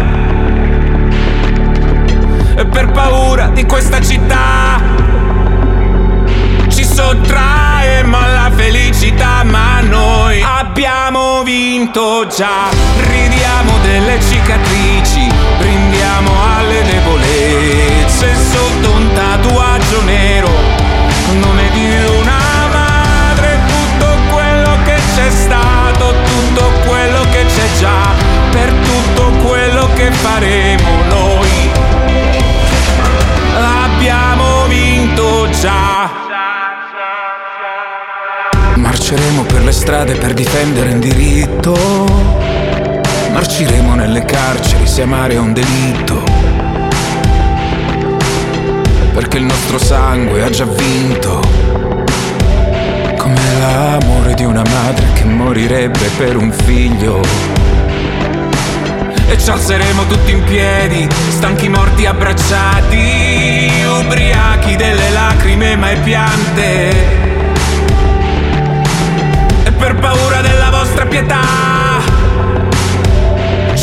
E 2.55 2.65
per 2.65 2.91
paura 2.91 3.47
di 3.47 3.65
questa 3.65 4.01
città 4.01 4.81
ci 6.69 6.85
sottraemo 6.85 8.17
alla 8.17 8.49
felicità, 8.53 9.43
ma 9.43 9.81
noi 9.81 10.41
abbiamo 10.41 11.43
vinto 11.43 12.27
già. 12.27 12.69
Ridiamo 12.97 13.77
delle 13.84 14.19
cicatrici, 14.21 15.27
brindiamo 15.57 15.86
alle 16.03 16.81
debolezze 16.83 18.35
sotto 18.35 18.91
un 18.91 19.11
tatuaggio 19.13 20.03
nero, 20.03 20.49
nome 21.39 21.69
di 21.71 21.89
una 22.19 22.67
madre, 22.71 23.59
tutto 23.67 24.07
quello 24.33 24.77
che 24.83 24.95
c'è 25.15 25.29
stato, 25.29 26.13
tutto 26.23 26.71
quello 26.85 27.21
che 27.31 27.45
c'è 27.45 27.79
già, 27.79 28.13
per 28.51 28.71
tutto 28.73 29.31
quello 29.47 29.89
che 29.95 30.11
faremo 30.11 31.03
noi. 31.09 31.71
Abbiamo 33.83 34.65
vinto 34.67 35.49
già. 35.59 36.25
Marceremo 38.75 39.43
per 39.43 39.63
le 39.63 39.71
strade 39.71 40.15
per 40.15 40.33
difendere 40.33 40.91
il 40.91 40.99
diritto. 40.99 42.56
Marciremo 43.31 43.95
nelle 43.95 44.25
carceri 44.25 44.87
se 44.87 45.01
amare 45.03 45.33
è 45.35 45.37
un 45.39 45.53
delitto. 45.53 46.23
Perché 49.13 49.37
il 49.37 49.43
nostro 49.43 49.77
sangue 49.77 50.43
ha 50.43 50.49
già 50.49 50.65
vinto. 50.65 51.41
Come 53.17 53.59
l'amore 53.59 54.33
di 54.33 54.43
una 54.43 54.63
madre 54.63 55.05
che 55.13 55.23
morirebbe 55.25 56.09
per 56.17 56.35
un 56.35 56.51
figlio. 56.51 57.21
E 59.29 59.37
ci 59.37 59.49
alzeremo 59.49 60.05
tutti 60.05 60.31
in 60.31 60.43
piedi, 60.45 61.07
stanchi 61.29 61.67
morti 61.67 62.05
abbracciati, 62.05 63.69
ubriachi 63.99 64.75
delle 64.77 65.09
lacrime 65.09 65.75
mai 65.75 65.97
piante. 65.97 66.89
E 69.63 69.71
per 69.71 69.95
paura 69.95 70.41
della 70.41 70.69
vostra 70.69 71.05
pietà, 71.05 71.76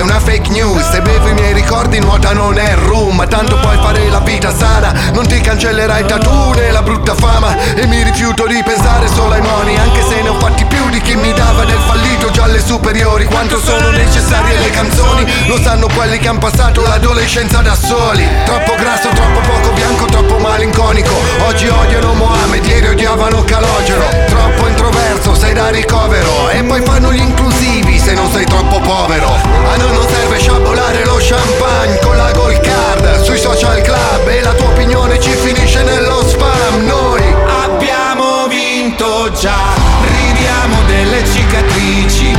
Una 0.00 0.18
fake 0.20 0.50
news. 0.50 0.88
Se 0.90 1.00
bevo 1.00 1.28
i 1.28 1.34
miei 1.34 1.52
ricordi 1.52 1.98
nuota 1.98 2.32
non 2.32 2.58
è 2.58 2.74
rum 2.74 3.16
Ma 3.16 3.26
tanto 3.26 3.58
puoi 3.58 3.76
fare 3.76 4.08
la 4.08 4.20
vita 4.20 4.54
sana. 4.54 4.92
Non 5.12 5.26
ti 5.26 5.40
cancellerai 5.40 6.04
tattoo 6.06 6.52
né 6.54 6.70
la 6.70 6.82
brutta 6.82 7.14
fama. 7.14 7.56
E 7.74 7.86
mi 7.86 8.02
rifiuto 8.02 8.46
di 8.46 8.62
pensare 8.64 9.08
solo 9.08 9.34
ai 9.34 9.42
moni. 9.42 9.76
Anche 9.76 10.02
se 10.08 10.22
ne 10.22 10.28
ho 10.28 10.38
fatti 10.38 10.64
più 10.64 10.88
di 10.90 11.00
chi 11.00 11.16
mi 11.16 11.32
dava 11.32 11.64
del 11.64 11.78
fallito 11.86 12.30
già 12.30 12.44
alle 12.44 12.60
superiori. 12.64 13.24
Quanto 13.26 13.60
sono 13.60 13.90
necessarie 13.90 14.58
le 14.58 14.70
canzoni? 14.70 15.24
Lo 15.46 15.58
sanno 15.60 15.88
quelli 15.94 16.18
che 16.18 16.28
hanno 16.28 16.38
passato 16.38 16.82
l'adolescenza 16.82 17.60
da 17.60 17.74
soli. 17.74 18.26
Troppo 18.44 18.74
grasso, 18.76 19.08
troppo 19.08 19.40
poco 19.40 19.72
bianco, 19.72 20.04
troppo 20.06 20.38
malinconico. 20.38 21.14
Oggi 21.46 21.68
odiano 21.68 22.14
Mohamed, 22.14 22.64
ieri 22.64 22.88
odiavano 22.88 23.44
Calogero. 23.44 24.08
Troppo 24.26 24.66
introverso, 24.66 25.29
sei 25.40 25.54
da 25.54 25.70
ricovero 25.70 26.50
E 26.50 26.62
poi 26.62 26.82
fanno 26.82 27.12
gli 27.12 27.20
inclusivi 27.20 27.98
se 27.98 28.12
non 28.12 28.30
sei 28.30 28.44
troppo 28.44 28.78
povero. 28.80 29.28
A 29.28 29.76
noi 29.76 29.92
non 29.92 30.06
serve 30.06 30.38
sciabolare 30.38 31.04
lo 31.06 31.16
champagne 31.18 31.98
con 32.02 32.16
la 32.16 32.30
gold 32.32 32.60
card. 32.60 33.22
Sui 33.22 33.38
social 33.38 33.80
club 33.80 34.28
e 34.28 34.42
la 34.42 34.52
tua 34.52 34.68
opinione 34.68 35.18
ci 35.18 35.30
finisce 35.30 35.82
nello 35.82 36.22
spam. 36.26 36.84
Noi 36.84 37.22
Abbiamo 37.64 38.46
vinto 38.48 39.30
già, 39.32 39.58
ridiamo 40.02 40.82
delle 40.86 41.24
cicatrici, 41.24 42.36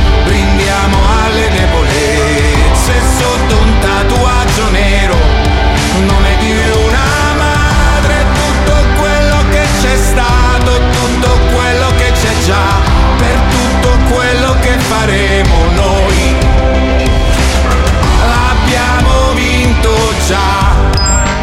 già 12.44 12.80
per 13.18 13.38
tutto 13.50 14.14
quello 14.14 14.56
che 14.60 14.78
faremo 14.78 15.54
noi. 15.74 16.34
Abbiamo 18.50 19.32
vinto 19.34 19.90
già. 20.26 20.70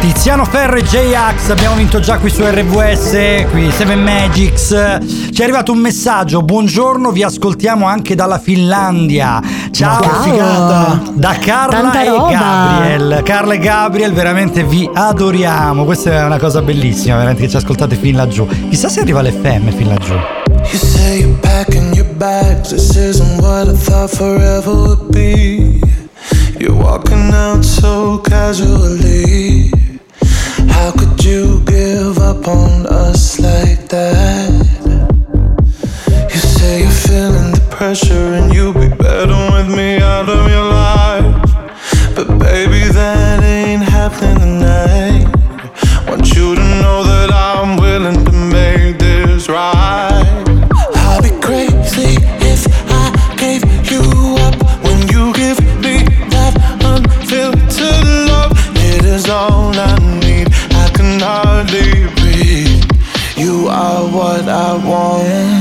Tiziano 0.00 0.46
Ferro 0.46 0.76
e 0.76 0.82
J-Ax 0.82 1.50
abbiamo 1.50 1.76
vinto 1.76 2.00
già 2.00 2.16
qui 2.18 2.30
su 2.30 2.42
RWS, 2.42 3.50
qui 3.50 3.70
7 3.70 3.94
Magics. 3.96 4.98
Ci 5.30 5.40
è 5.40 5.42
arrivato 5.42 5.72
un 5.72 5.78
messaggio, 5.78 6.40
buongiorno, 6.40 7.10
vi 7.10 7.22
ascoltiamo 7.22 7.86
anche 7.86 8.14
dalla 8.14 8.38
Finlandia. 8.38 9.42
Ciao, 9.70 10.02
wow. 10.02 10.22
figata! 10.22 11.02
Da 11.12 11.36
Carla 11.38 11.80
Tanta 11.80 12.02
e 12.02 12.08
roba. 12.08 12.30
Gabriel. 12.30 13.22
Carla 13.22 13.54
e 13.54 13.58
Gabriel, 13.58 14.12
veramente 14.12 14.64
vi 14.64 14.88
adoriamo. 14.92 15.84
Questa 15.84 16.12
è 16.12 16.24
una 16.24 16.38
cosa 16.38 16.62
bellissima, 16.62 17.16
veramente 17.16 17.42
che 17.42 17.48
ci 17.50 17.56
ascoltate 17.56 17.94
fin 17.94 18.16
laggiù. 18.16 18.46
Chissà 18.70 18.88
se 18.88 19.00
arriva 19.00 19.20
l'FM 19.20 19.70
fin 19.70 19.88
laggiù. 19.88 20.39
You 20.68 20.78
say 20.78 21.20
you're 21.20 21.38
packing 21.38 21.94
your 21.94 22.12
bags. 22.14 22.70
This 22.70 22.96
isn't 22.96 23.42
what 23.42 23.68
I 23.68 23.74
thought 23.74 24.10
forever 24.10 24.74
would 24.74 25.12
be. 25.12 25.80
You're 26.58 26.76
walking 26.76 27.30
out 27.32 27.62
so 27.62 28.18
casually. 28.18 29.70
How 30.68 30.92
could 30.92 31.24
you 31.24 31.62
give 31.64 32.18
up 32.18 32.46
on 32.46 32.86
us 32.86 33.40
like 33.40 33.88
that? 33.88 34.50
You 36.30 36.38
say 36.38 36.82
you're 36.82 36.90
feeling 36.90 37.52
the 37.52 37.66
pressure 37.70 38.34
and 38.34 38.52
you'll 38.52 38.74
be 38.74 38.88
better 38.88 39.40
with 39.52 39.74
me 39.74 39.96
out 39.96 40.28
of 40.28 40.48
your 40.50 40.64
life. 40.64 41.50
But 42.14 42.38
baby, 42.38 42.92
that 42.92 43.42
ain't 43.42 43.82
happening 43.82 44.38
tonight. 44.38 44.99
I 64.50 64.76
want. 64.84 65.59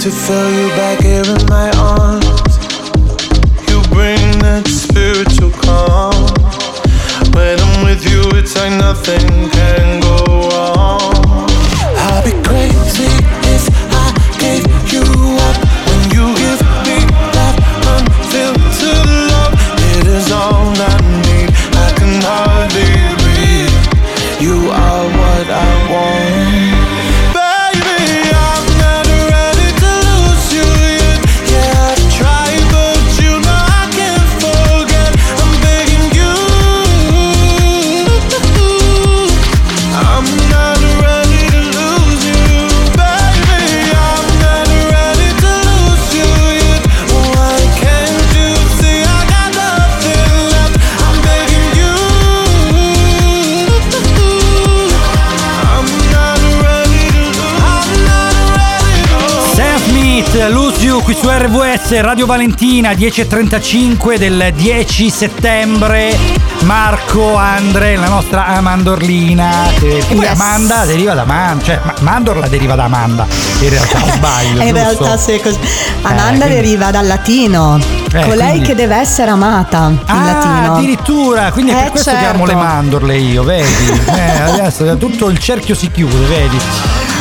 To 0.00 0.10
feel 0.12 0.50
you 0.52 0.68
back 0.76 1.00
here 1.00 1.24
in 1.26 1.44
my 1.48 1.70
arms. 1.76 2.24
You 3.68 3.82
bring 3.90 4.38
that 4.46 4.62
spiritual 4.68 5.50
calm. 5.50 6.14
When 7.34 7.58
I'm 7.58 7.84
with 7.84 8.06
you, 8.06 8.22
it's 8.38 8.54
like 8.54 8.78
nothing 8.78 9.50
RVS, 61.88 62.00
Radio 62.02 62.26
Valentina, 62.26 62.92
10.35 62.92 64.16
del 64.18 64.52
10 64.54 65.10
settembre. 65.10 66.16
Marco, 66.60 67.34
Andre, 67.36 67.96
la 67.96 68.08
nostra 68.08 68.46
Amandorlina. 68.46 69.68
Che 69.78 70.04
poi 70.08 70.18
Yes. 70.18 70.28
Amanda 70.30 70.84
deriva 70.84 71.14
da 71.14 71.22
Amanda, 71.22 71.64
cioè 71.64 71.80
Ma- 71.82 71.94
Mandorla 72.00 72.46
deriva 72.48 72.74
da 72.74 72.84
Amanda. 72.84 73.26
In 73.60 73.68
realtà 73.70 73.98
sbaglio. 74.12 74.62
In 74.62 74.72
realtà 74.72 75.16
sì, 75.16 75.32
è 75.32 75.40
così. 75.40 75.58
Amanda 76.02 76.44
quindi- 76.46 76.54
deriva 76.54 76.90
dal 76.90 77.06
latino, 77.06 77.78
Eh, 78.12 78.20
colei 78.22 78.48
quindi- 78.50 78.66
che 78.66 78.74
deve 78.74 78.96
essere 78.96 79.30
amata 79.30 79.88
in 79.88 79.98
Ah, 80.06 80.24
latino. 80.24 80.74
addirittura, 80.76 81.52
quindi 81.52 81.70
è 81.70 81.74
per 81.74 81.86
Eh, 81.86 81.90
questo 81.90 82.10
che 82.10 82.16
certo. 82.16 82.34
amo 82.34 82.44
le 82.46 82.54
mandorle 82.54 83.16
io, 83.16 83.42
vedi? 83.44 84.02
Eh, 84.14 84.40
adesso 84.40 84.96
tutto 84.96 85.28
il 85.28 85.38
cerchio 85.38 85.74
si 85.74 85.90
chiude, 85.90 86.26
vedi? 86.26 86.58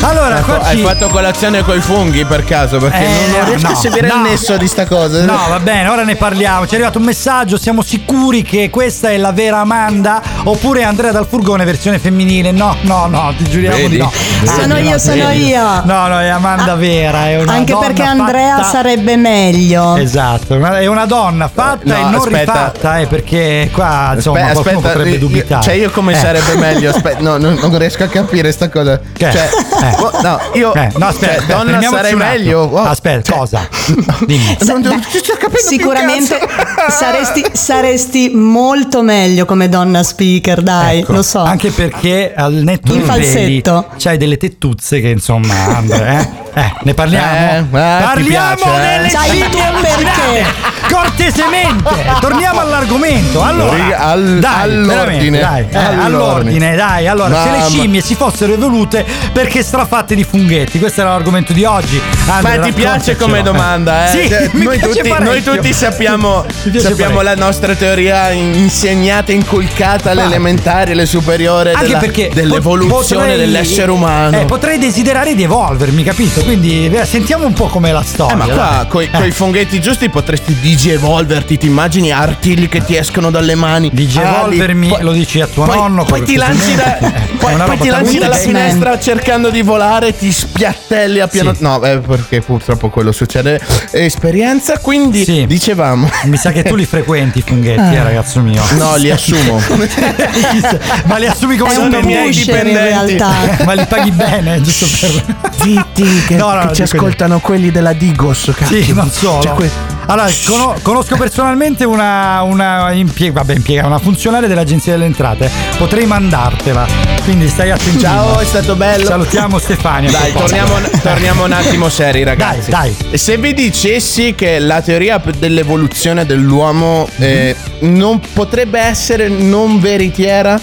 Allora, 0.02 0.42
qua 0.42 0.60
hai 0.62 0.78
ci- 0.78 0.84
fatto 0.84 1.08
colazione 1.08 1.64
coi 1.64 1.82
funghi 1.82 2.24
per 2.24 2.44
caso? 2.46 2.78
Perché 2.78 2.98
Eh, 3.04 3.08
non, 3.08 3.40
non 3.40 3.46
riesco 3.50 3.68
no, 3.68 3.74
a 3.74 3.76
seguire 3.76 4.08
no. 4.08 4.14
il 4.16 4.22
nesso 4.22 4.56
di 4.58 4.68
sta 4.68 4.86
cosa. 4.86 5.24
No, 5.26 5.38
va 5.50 5.60
bene, 5.60 5.90
ora 5.90 6.04
ne 6.04 6.16
parliamo. 6.16 6.66
Ci 6.66 6.74
è 6.74 6.76
arrivato 6.76 7.00
un 7.00 7.04
messaggio, 7.06 7.58
siamo 7.58 7.82
sicuri 7.82 8.44
che 8.44 8.70
questa 8.70 9.10
è 9.10 9.18
la 9.18 9.32
vera 9.32 9.58
Amanda 9.60 10.22
oppure 10.44 10.84
Andrea 10.84 11.12
dal 11.12 11.26
furgone 11.28 11.66
versione 11.66 11.98
femminile? 12.00 12.52
No, 12.52 12.76
no, 12.82 13.08
no, 13.08 13.34
ti 13.36 13.50
giuriamo 13.50 13.76
Vedi? 13.76 13.90
di 13.90 13.98
no. 13.98 14.12
Sono 14.46 14.76
Ah, 14.76 14.80
io, 14.80 14.92
no, 14.92 14.98
sono 15.00 15.28
vedi? 15.28 15.46
io. 15.48 15.64
No, 15.84 16.08
no, 16.08 16.20
è 16.20 16.28
Amanda 16.28 16.76
vera, 16.76 17.28
è 17.28 17.42
una 17.42 17.54
Anche 17.54 17.76
perché 17.76 18.04
Andrea 18.04 18.56
fatta- 18.58 18.68
sarebbe 18.70 19.16
meglio. 19.18 19.96
Esatto, 19.98 20.54
è 20.76 20.86
una 20.86 21.06
donna 21.06 21.50
fatta 21.52 21.80
No, 21.84 21.96
e 21.96 22.02
non 22.04 22.16
aspetta. 22.16 22.40
rifatta, 22.40 22.98
eh, 23.00 23.08
perché 23.08 23.70
qua 23.74 24.12
insomma 24.16 24.42
Aspe- 24.46 24.54
qualcuno 24.62 24.80
potrebbe 24.82 25.10
io- 25.10 25.20
dubitare. 25.20 25.64
Cioè, 25.64 25.74
io 25.74 25.90
come 25.90 26.14
Eh. 26.14 26.18
sarebbe 26.18 26.56
meglio? 26.56 26.92
Aspetta, 26.92 27.20
no, 27.22 27.38
non, 27.38 27.58
non 27.60 27.78
riesco 27.78 28.04
a 28.04 28.08
capire 28.08 28.52
sta 28.52 28.70
cosa. 28.70 29.00
Che? 29.12 29.32
Cioè, 29.32 29.50
Eh. 29.90 29.96
oh, 30.02 30.22
no, 30.22 30.40
io. 30.54 30.74
Eh, 30.74 30.90
no, 30.96 31.06
aspetta, 31.08 31.34
cioè, 31.34 31.36
aspetta, 31.36 31.54
donna 31.54 31.70
fermiamoci 31.72 31.96
sarei 32.04 32.16
meglio. 32.16 32.60
Oh, 32.62 32.82
Aspetta, 32.82 33.22
cioè, 33.22 33.38
cosa? 33.38 33.68
Dimmi. 34.26 34.58
Sa- 34.60 34.72
Non- 34.74 34.82
beh, 34.82 34.90
non 34.90 35.52
sicuramente 35.58 36.40
saresti, 36.90 37.46
saresti 37.52 38.32
molto 38.34 39.02
meglio 39.02 39.46
come 39.46 39.70
donna 39.70 40.04
speaker, 40.04 40.62
dai, 40.62 41.00
Ecco, 41.00 41.14
lo 41.14 41.22
so. 41.24 41.40
Anche 41.40 41.72
perché 41.72 42.34
al 42.36 42.54
netto 42.54 42.94
peli 42.94 43.04
falsetto. 43.06 43.88
c'hai 43.98 44.18
delle 44.18 44.38
tettuzze 44.38 45.00
che 45.02 45.10
insomma, 45.10 45.76
Andre, 45.78 46.20
eh? 46.20 46.46
Eh, 46.58 46.74
ne 46.84 46.94
parliamo? 46.96 47.28
Eh, 47.36 47.58
eh, 47.58 47.64
parliamo 47.70 48.56
piace, 48.56 49.28
eh? 49.28 49.32
delle 49.32 49.50
tuo 49.50 49.62
perché? 49.80 50.46
Cortesemente, 50.90 52.06
torniamo 52.20 52.60
all'argomento. 52.62 53.44
Allora, 53.44 53.98
al- 54.00 54.40
dai, 54.40 54.62
all'ordine. 54.64 55.40
Dai, 55.40 55.66
eh, 55.70 55.78
All'ordine. 55.78 56.04
all'ordine, 56.06 56.76
dai. 56.76 57.08
Allora, 57.08 57.44
se 57.44 57.52
le 57.52 57.64
scimmie 57.70 58.02
si 58.02 58.16
fossero 58.16 58.54
evolute 58.54 59.06
perché 59.32 59.62
strafatte 59.62 60.16
di 60.16 60.24
funghetti, 60.24 60.80
questo 60.80 61.02
era 61.02 61.12
l'argomento 61.12 61.54
di 61.54 61.64
oggi. 61.64 62.02
Andre, 62.28 62.58
Ma 62.58 62.64
ti 62.64 62.72
piace 62.72 63.16
come 63.16 63.44
domanda, 63.44 64.06
eh? 64.12 64.22
Sì, 64.24 64.30
Cioè, 64.30 64.50
mi 64.54 64.64
noi, 64.64 64.78
piace 64.80 65.02
tutti, 65.02 65.24
noi 65.24 65.44
tutti 65.44 65.74
sappiamo, 65.74 66.44
sappiamo 66.78 67.22
la 67.22 67.36
nostra 67.36 67.76
teoria 67.76 68.32
in- 68.32 68.54
insegnata, 68.56 69.32
inculcata 69.32 70.12
alle 70.12 70.22
Ma- 70.22 70.28
elementari, 70.28 70.92
alle 70.94 71.06
superiori, 71.06 71.70
Anche 71.74 71.86
della- 71.86 72.00
perché 72.00 72.32
dell'evoluzione 72.34 73.22
potrei- 73.28 73.38
dell'essere 73.38 73.92
umano. 73.92 74.40
Eh, 74.40 74.46
potrei 74.46 74.78
desiderare 74.80 75.36
di 75.36 75.44
evolvermi, 75.44 76.04
capito? 76.04 76.42
Quindi 76.52 76.86
eh, 76.88 77.06
sentiamo 77.06 77.46
un 77.46 77.52
po' 77.52 77.66
com'è 77.68 77.92
la 77.92 78.00
Eh, 78.00 78.06
storia. 78.06 78.36
ma 78.38 78.46
qua 78.46 78.56
dai. 78.56 78.88
coi, 78.88 79.06
Eh. 79.12 79.18
coi 79.18 79.32
funghetti 79.32 79.82
giusti 79.82 80.08
potresti 80.08 80.56
digievolverti, 80.62 81.58
ti 81.58 81.66
immagini 81.66 82.10
artigli 82.14 82.70
che 82.70 82.82
ti 82.86 82.96
escono 82.96 83.30
dalle 83.30 83.54
mani. 83.54 83.90
Digievolvermi, 83.92 84.88
poi- 84.88 85.02
lo 85.04 85.12
dici 85.12 85.42
a 85.42 85.48
tuo 85.48 85.66
poi, 85.66 85.76
nonno. 85.76 86.06
Poi 86.06 86.24
ti 86.24 86.38
lanci, 86.38 86.74
da- 86.74 87.00
Eh, 87.00 87.12
poi- 87.38 87.54
poi 87.58 87.78
ti 87.80 87.90
lanci 87.90 88.18
dalla 88.18 88.36
finestra 88.38 88.98
cercando 88.98 89.50
di 89.50 89.62
volare, 89.62 90.16
ti 90.16 90.32
spiattelli 90.32 91.20
a 91.20 91.28
piano. 91.28 91.54
Sì. 91.54 91.64
No, 91.64 91.84
eh, 91.84 91.98
perché 92.00 92.40
purtroppo 92.40 92.88
quello 92.90 93.12
succede. 93.12 93.60
Esperienza, 93.92 94.78
quindi 94.80 95.26
Sì. 95.26 95.46
dicevamo. 95.48 96.10
Mi 96.24 96.38
sa 96.38 96.54
che 96.54 96.64
tu 96.64 96.76
li 96.76 96.86
frequenti 96.86 97.40
i 97.40 97.44
funghetti, 97.46 97.94
eh, 97.94 98.04
ragazzo 98.04 98.40
mio. 98.40 98.64
No, 98.78 98.96
li 98.96 99.12
assumo. 99.12 99.60
ma 101.08 101.18
li 101.18 101.26
assumi 101.28 101.58
come 101.58 101.76
un 101.76 101.90
miei 102.06 102.28
pusher 102.28 102.56
in 102.56 102.64
dipendenti. 102.64 103.18
realtà. 103.18 103.64
ma 103.66 103.74
li 103.74 103.86
paghi 103.86 104.12
bene, 104.12 104.62
giusto 104.62 104.86
per. 104.98 105.36
Zitti, 105.62 106.24
che, 106.26 106.36
No, 106.38 106.54
no, 106.54 106.60
che 106.62 106.66
no, 106.68 106.74
ci 106.74 106.82
ascoltano 106.84 107.40
quelli 107.40 107.72
della 107.72 107.94
Digos. 107.94 108.52
Cacchio. 108.56 108.84
Sì, 108.84 108.94
non 108.94 109.10
solo. 109.12 109.42
Cioè, 109.42 109.54
que- 109.56 109.96
Allora, 110.10 110.30
cono- 110.46 110.76
conosco 110.82 111.18
personalmente 111.18 111.84
una, 111.84 112.42
una, 112.44 112.92
impie- 112.94 113.32
vabbè, 113.32 113.56
impiega- 113.56 113.86
una 113.88 114.00
funzionaria 114.00 114.48
dell'Agenzia 114.48 114.94
delle 114.94 115.06
Entrate. 115.06 115.50
Potrei 115.78 116.06
mandartela. 116.06 116.86
Quindi 117.26 117.50
stai 117.50 117.72
attento. 117.72 118.00
Ciao, 118.00 118.40
è 118.40 118.46
stato 118.46 118.76
bello. 118.76 119.06
Salutiamo 119.06 119.60
Stefania. 119.60 120.10
Dai, 120.10 120.32
torniamo, 120.32 120.76
torniamo 121.04 121.44
un 121.44 121.52
attimo 121.52 121.90
seri, 121.90 122.24
ragazzi. 122.24 122.70
Dai, 122.70 122.96
E 123.12 123.18
Se 123.18 123.36
vi 123.38 123.54
dicessi 123.54 124.34
che 124.34 124.60
la 124.60 124.82
teoria 124.82 125.22
dell'evoluzione 125.38 126.26
dell'uomo 126.26 127.06
eh, 127.18 127.54
non 127.82 128.22
potrebbe 128.34 128.80
essere 128.80 129.28
non 129.28 129.82
veritiera 129.82 130.58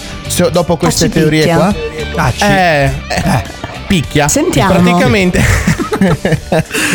dopo 0.51 0.75
queste 0.75 1.05
ci 1.05 1.11
teorie 1.11 1.41
picchia. 1.43 1.55
qua? 1.55 1.75
Ah, 2.15 2.31
ci- 2.31 2.43
Eh, 2.43 2.91
eh, 3.09 3.43
picchia. 3.87 4.27
Sentiamo. 4.27 4.73
Praticamente. 4.73 5.43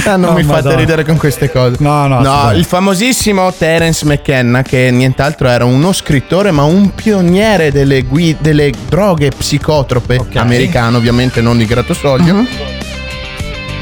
Ah, 0.05 0.17
non 0.17 0.31
Oh, 0.31 0.35
mi 0.35 0.43
fate 0.43 0.53
Madonna. 0.63 0.77
ridere 0.77 1.05
con 1.05 1.17
queste 1.17 1.51
cose. 1.51 1.77
No, 1.81 2.07
no, 2.07 2.19
assolutamente. 2.19 2.59
il 2.59 2.65
famosissimo 2.67 3.53
Terence 3.53 4.05
McKenna, 4.05 4.61
che 4.63 4.91
nient'altro 4.93 5.49
era 5.49 5.65
uno 5.65 5.93
scrittore, 5.93 6.51
ma 6.51 6.65
un 6.65 6.95
pioniere 6.95 7.73
delle, 7.73 8.03
gui- 8.03 8.37
delle 8.39 8.71
droghe 8.89 9.31
psicotrope, 9.31 10.27
americano, 10.35 10.99
ovviamente 10.99 11.41
non 11.41 11.57
di 11.57 11.65
Gratosoglio. 11.65 12.45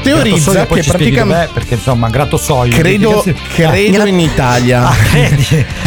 Teorizza 0.01 0.51
Grattosoglio, 0.51 0.81
che 0.81 0.87
praticamente. 0.89 1.49
perché 1.53 1.73
insomma, 1.75 2.09
Grattosoglio. 2.09 2.77
Credo, 2.77 3.21
Che 3.21 3.33
credo 3.53 4.01
Ah, 4.01 4.07
in 4.07 4.19
Italia. 4.19 4.87
Ah, 4.87 4.95
credi? 4.95 5.43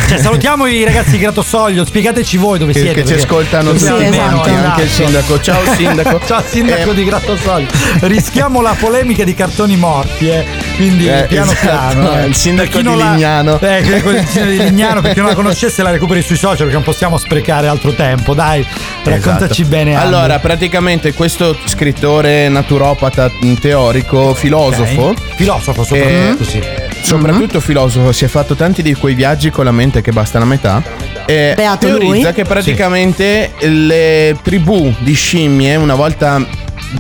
Cioè, 0.09 0.19
salutiamo 0.19 0.67
i 0.67 0.85
ragazzi 0.85 1.13
di 1.13 1.19
Grattosoglio, 1.19 1.85
spiegateci 1.85 2.37
voi 2.37 2.59
dove 2.59 2.73
Che, 2.73 2.81
siete. 2.81 3.03
che 3.03 3.07
ci 3.07 3.15
ascoltano 3.15 3.73
tutti 3.73 3.87
almeno, 3.87 4.17
quanti, 4.41 4.51
anche 4.51 4.83
il 4.83 4.87
esatto. 4.87 5.05
sindaco. 5.05 5.41
Ciao 5.41 5.61
sindaco. 5.75 6.21
Ciao 6.27 6.43
sindaco 6.47 6.91
Eh, 6.91 6.95
di 6.95 7.05
Grattosoglio. 7.05 7.67
Rischiamo 8.01 8.61
la 8.61 8.77
polemica 8.79 9.25
di 9.25 9.35
cartoni 9.35 9.77
morti, 9.77 10.29
eh. 10.29 10.45
Quindi 10.77 11.09
Eh, 11.09 11.25
piano 11.29 11.53
esatto, 11.53 11.99
piano. 11.99 12.19
eh. 12.21 12.27
il 12.29 12.35
sindaco 12.35 12.79
di 12.79 12.85
la- 12.97 13.13
Lignano. 13.13 13.59
Eh, 13.61 13.81
che- 13.83 14.03
quel 14.03 14.25
sindaco 14.29 14.51
di 14.51 14.59
Lignano, 14.59 15.01
per 15.01 15.13
chi 15.15 15.19
non 15.21 15.29
la 15.29 15.35
conoscesse 15.35 15.83
la 15.83 15.91
recuperi 15.91 16.23
sui 16.23 16.37
social 16.37 16.59
perché 16.59 16.75
non 16.75 16.83
possiamo 16.83 17.17
sprecare 17.17 17.67
altro 17.67 17.93
tempo. 17.95 18.35
Dai, 18.35 18.65
raccontaci 19.05 19.63
Esatto. 19.63 19.69
bene. 19.77 19.95
Andy. 19.95 20.07
Allora, 20.15 20.39
praticamente 20.39 21.13
questo 21.15 21.57
scrittore 21.65 22.49
naturopata 22.49 23.31
mh, 23.41 23.55
teorico, 24.03 24.35
filosofo. 24.35 25.03
Ok. 25.09 25.35
Filosofo 25.37 25.85
soprattutto, 25.85 26.43
eh, 26.43 26.47
sì. 26.47 26.63
Soprattutto 27.03 27.61
filosofo, 27.61 28.13
si 28.13 28.25
è 28.25 28.29
fatto 28.29 28.55
tanti 28.55 28.83
di 28.83 28.95
quei 28.95 29.15
viaggi 29.15 29.51
con 29.51 29.65
la 29.65 29.73
mente 29.73 30.03
che 30.03 30.13
basta 30.13 30.39
la 30.39 30.45
metà. 30.45 30.83
E 31.27 31.53
Beato 31.57 31.87
teorizza 31.87 32.29
lui. 32.29 32.33
che 32.33 32.45
praticamente 32.45 33.53
le 33.61 34.37
tribù 34.43 34.93
di 34.99 35.15
scimmie, 35.15 35.77
una 35.77 35.95
volta 35.95 36.45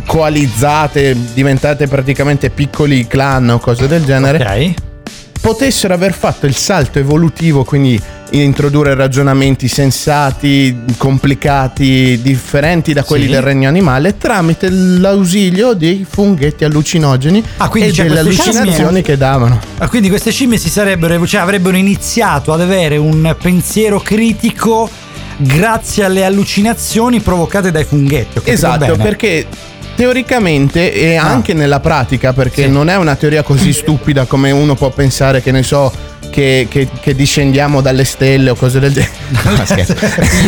coalizzate, 0.06 1.16
diventate 1.34 1.86
praticamente 1.86 2.50
piccoli 2.50 3.06
clan 3.06 3.50
o 3.50 3.58
cose 3.58 3.86
del 3.86 4.04
genere, 4.04 4.38
Ok. 4.38 4.74
Potessero 5.43 5.93
aver 5.93 6.14
fatto 6.14 6.47
il 6.47 6.55
salto 6.55 6.98
evolutivo, 7.01 7.64
quindi 7.64 8.01
introdurre 8.31 8.94
ragionamenti 8.94 9.69
sensati, 9.69 10.74
complicati, 10.97 12.20
differenti 12.23 12.93
da 12.94 13.02
quelli 13.02 13.24
Sì. 13.27 13.32
del 13.32 13.43
regno 13.43 13.69
animale, 13.69 14.16
tramite 14.16 14.70
l'ausilio 14.70 15.74
dei 15.74 16.06
funghetti 16.09 16.64
allucinogeni 16.64 17.44
Ah, 17.59 17.70
e 17.74 17.90
delle 17.93 18.20
allucinazioni 18.20 18.73
scimmie? 18.73 19.02
che 19.02 19.16
davano. 19.19 19.59
Ah, 19.78 19.89
quindi 19.89 20.09
queste 20.09 20.31
scimmie 20.31 20.56
si 20.59 20.70
sarebbero, 20.70 21.27
cioè 21.27 21.40
avrebbero 21.43 21.77
iniziato 21.77 22.52
ad 22.55 22.60
avere 22.62 22.97
un 22.97 23.35
pensiero 23.43 23.98
critico 24.01 24.89
grazie 25.36 26.05
alle 26.05 26.24
allucinazioni 26.24 27.20
provocate 27.20 27.70
dai 27.70 27.85
funghetti. 27.85 28.40
Esatto, 28.44 28.78
bene? 28.93 29.02
perché 29.02 29.47
teoricamente 30.02 30.92
e 30.92 31.14
Ah. 31.16 31.22
anche 31.30 31.54
nella 31.54 31.78
pratica, 31.78 32.32
perché 32.32 32.64
Sì. 32.64 32.68
non 32.70 32.88
è 32.88 32.96
una 32.96 33.14
teoria 33.14 33.42
così 33.44 33.72
stupida 33.72 34.24
come 34.24 34.50
uno 34.50 34.74
può 34.74 34.90
pensare 34.90 35.40
che 35.40 35.52
ne 35.52 35.62
so. 35.62 36.10
Che, 36.32 36.66
che- 36.70 36.88
che 36.98 37.14
discendiamo 37.14 37.82
dalle 37.82 38.04
stelle 38.06 38.48
o 38.48 38.54
cose 38.54 38.80
del 38.80 38.90
genere. 38.90 39.12
No, 39.28 39.64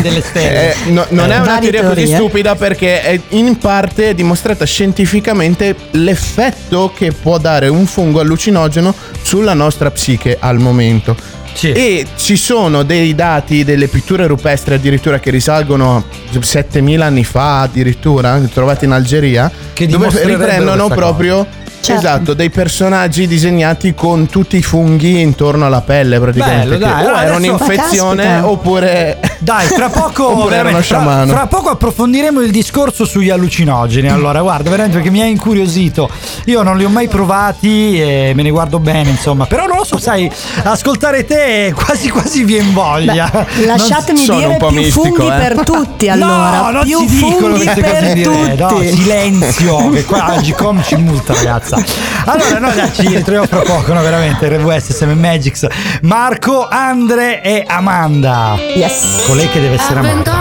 delle 0.01 0.23
stelle. 0.23 0.73
Eh, 0.73 0.91
no- 0.93 1.05
non 1.11 1.31
è 1.31 1.39
una 1.39 1.59
teoria 1.59 1.85
così 1.85 2.07
stupida 2.07 2.55
perché 2.55 3.03
è 3.03 3.21
in 3.31 3.59
parte 3.59 4.15
dimostrata 4.15 4.65
scientificamente 4.65 5.77
l'effetto 5.91 6.91
che 6.97 7.13
può 7.13 7.37
dare 7.37 7.69
un 7.69 7.85
fungo 7.85 8.21
allucinogeno 8.21 8.95
sulla 9.21 9.53
nostra 9.53 9.91
psiche 9.91 10.39
al 10.41 10.59
momento. 10.59 11.15
Sì. 11.55 11.73
E 11.73 12.07
ci 12.17 12.37
sono 12.37 12.83
dei 12.83 13.15
dati 13.15 13.65
delle 13.65 13.87
pitture 13.89 14.27
rupestri 14.27 14.75
addirittura 14.75 15.21
che 15.21 15.31
risalgono 15.31 15.97
a 15.97 16.43
7000 16.43 17.05
anni 17.05 17.25
fa 17.25 17.61
addirittura, 17.61 18.39
trovati 18.53 18.85
in 18.85 18.91
Algeria, 18.91 19.51
Che 19.73 19.87
dove 19.87 20.11
riprendono 20.25 20.89
proprio 20.89 21.47
Certo. 21.85 22.01
Esatto, 22.01 22.35
dei 22.35 22.49
personaggi 22.49 23.27
disegnati 23.27 23.93
con 23.93 24.27
tutti 24.27 24.57
i 24.57 24.63
funghi 24.63 25.21
intorno 25.21 25.67
alla 25.67 25.83
pelle 25.83 26.19
praticamente. 26.19 26.67
Bello, 26.67 26.79
dai, 26.79 26.93
o 26.93 26.97
allora 26.97 27.25
era 27.25 27.37
un'infezione 27.37 28.23
Caspita. 28.23 28.49
oppure 28.49 29.21
Dai, 29.45 29.67
fra 29.67 29.91
poco, 29.91 30.31
Oppure 30.33 30.57
era 30.57 30.69
uno 30.71 30.79
fra, 30.79 30.83
sciamano. 30.83 31.31
fra 31.31 31.47
poco 31.47 31.69
approfondiremo 31.69 32.41
il 32.41 32.51
discorso 32.51 33.05
sugli 33.05 33.29
allucinogeni. 33.29 34.09
Allora, 34.09 34.41
guarda, 34.41 34.71
veramente 34.71 34.97
perché 34.97 35.11
mi 35.11 35.21
ha 35.21 35.27
incuriosito. 35.27 36.09
Io 36.47 36.63
non 36.63 36.79
li 36.79 36.85
ho 36.85 36.89
mai 36.89 37.09
provati 37.09 38.01
e 38.01 38.33
me 38.35 38.43
ne 38.43 38.49
guardo 38.49 38.79
bene, 38.79 39.11
insomma. 39.11 39.45
Però 39.45 39.67
non 39.67 39.77
lo 39.77 39.85
so, 39.85 39.99
sai, 39.99 40.31
ascoltare 40.63 41.27
te 41.27 41.75
quasi 41.77 42.09
quasi 42.09 42.43
viene 42.45 42.71
voglia. 42.73 43.31
Beh, 43.31 43.67
lasciatemi 43.67 44.19
sono 44.19 44.39
dire 44.39 44.51
un 44.51 44.57
po' 44.57 44.69
più 44.69 44.77
mistico, 44.79 45.05
funghi 45.05 45.27
eh. 45.27 45.37
per 45.37 45.61
tutti 45.63 46.09
allora. 46.09 46.61
no, 46.61 46.71
non 46.71 46.85
più 46.85 46.99
si 47.01 47.07
dicono 47.07 47.37
funghi 47.37 47.65
queste 47.65 47.81
per 47.83 47.93
cose 47.93 48.23
tutti. 48.23 48.63
No, 48.63 48.81
silenzio, 48.81 49.91
che 49.91 50.05
qua 50.05 50.25
Agicom 50.25 50.83
ci 50.83 50.97
multa, 50.97 51.35
ragazza. 51.75 52.31
Allora, 52.31 52.59
noi 52.59 52.75
dai, 52.75 52.93
ci 52.93 53.07
ritroviamo 53.07 53.47
fra 53.47 53.61
poco, 53.61 53.93
no, 53.93 54.01
veramente. 54.01 54.49
RWS, 54.49 54.93
SM 54.93 55.11
Magics, 55.11 55.67
Marco, 56.03 56.67
Andre 56.69 57.43
e 57.43 57.65
Amanda. 57.67 58.57
Yes. 58.75 59.25
Colei 59.27 59.49
che 59.51 59.61
deve 59.61 59.75
essere 59.75 60.01
I've 60.01 60.03
been 60.03 60.23
amata. 60.23 60.35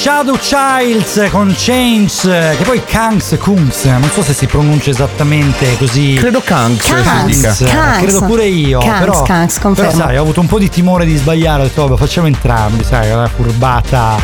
Shadow 0.00 0.36
Childs 0.38 1.26
con 1.32 1.52
Chains, 1.58 2.20
che 2.22 2.62
poi 2.64 2.80
Kangs 2.84 3.36
Kungs, 3.40 3.84
non 3.86 4.08
so 4.12 4.22
se 4.22 4.32
si 4.32 4.46
pronuncia 4.46 4.90
esattamente 4.90 5.76
così. 5.76 6.14
Credo 6.14 6.40
Kangs 6.40 6.86
Kangs, 6.86 7.36
dica. 7.36 7.72
Kangs. 7.72 7.98
Credo 8.02 8.24
pure 8.24 8.44
io. 8.46 8.78
Kangs, 8.78 8.98
però, 9.00 9.22
Kangs, 9.22 9.58
però 9.74 9.90
sai, 9.90 10.16
ho 10.16 10.22
avuto 10.22 10.40
un 10.40 10.46
po' 10.46 10.60
di 10.60 10.68
timore 10.68 11.04
di 11.04 11.16
sbagliare, 11.16 11.62
ho 11.62 11.64
detto 11.64 11.84
vabbè 11.88 11.98
facciamo 11.98 12.28
entrambi, 12.28 12.84
sai, 12.84 13.10
una 13.10 13.26
furbata. 13.26 14.16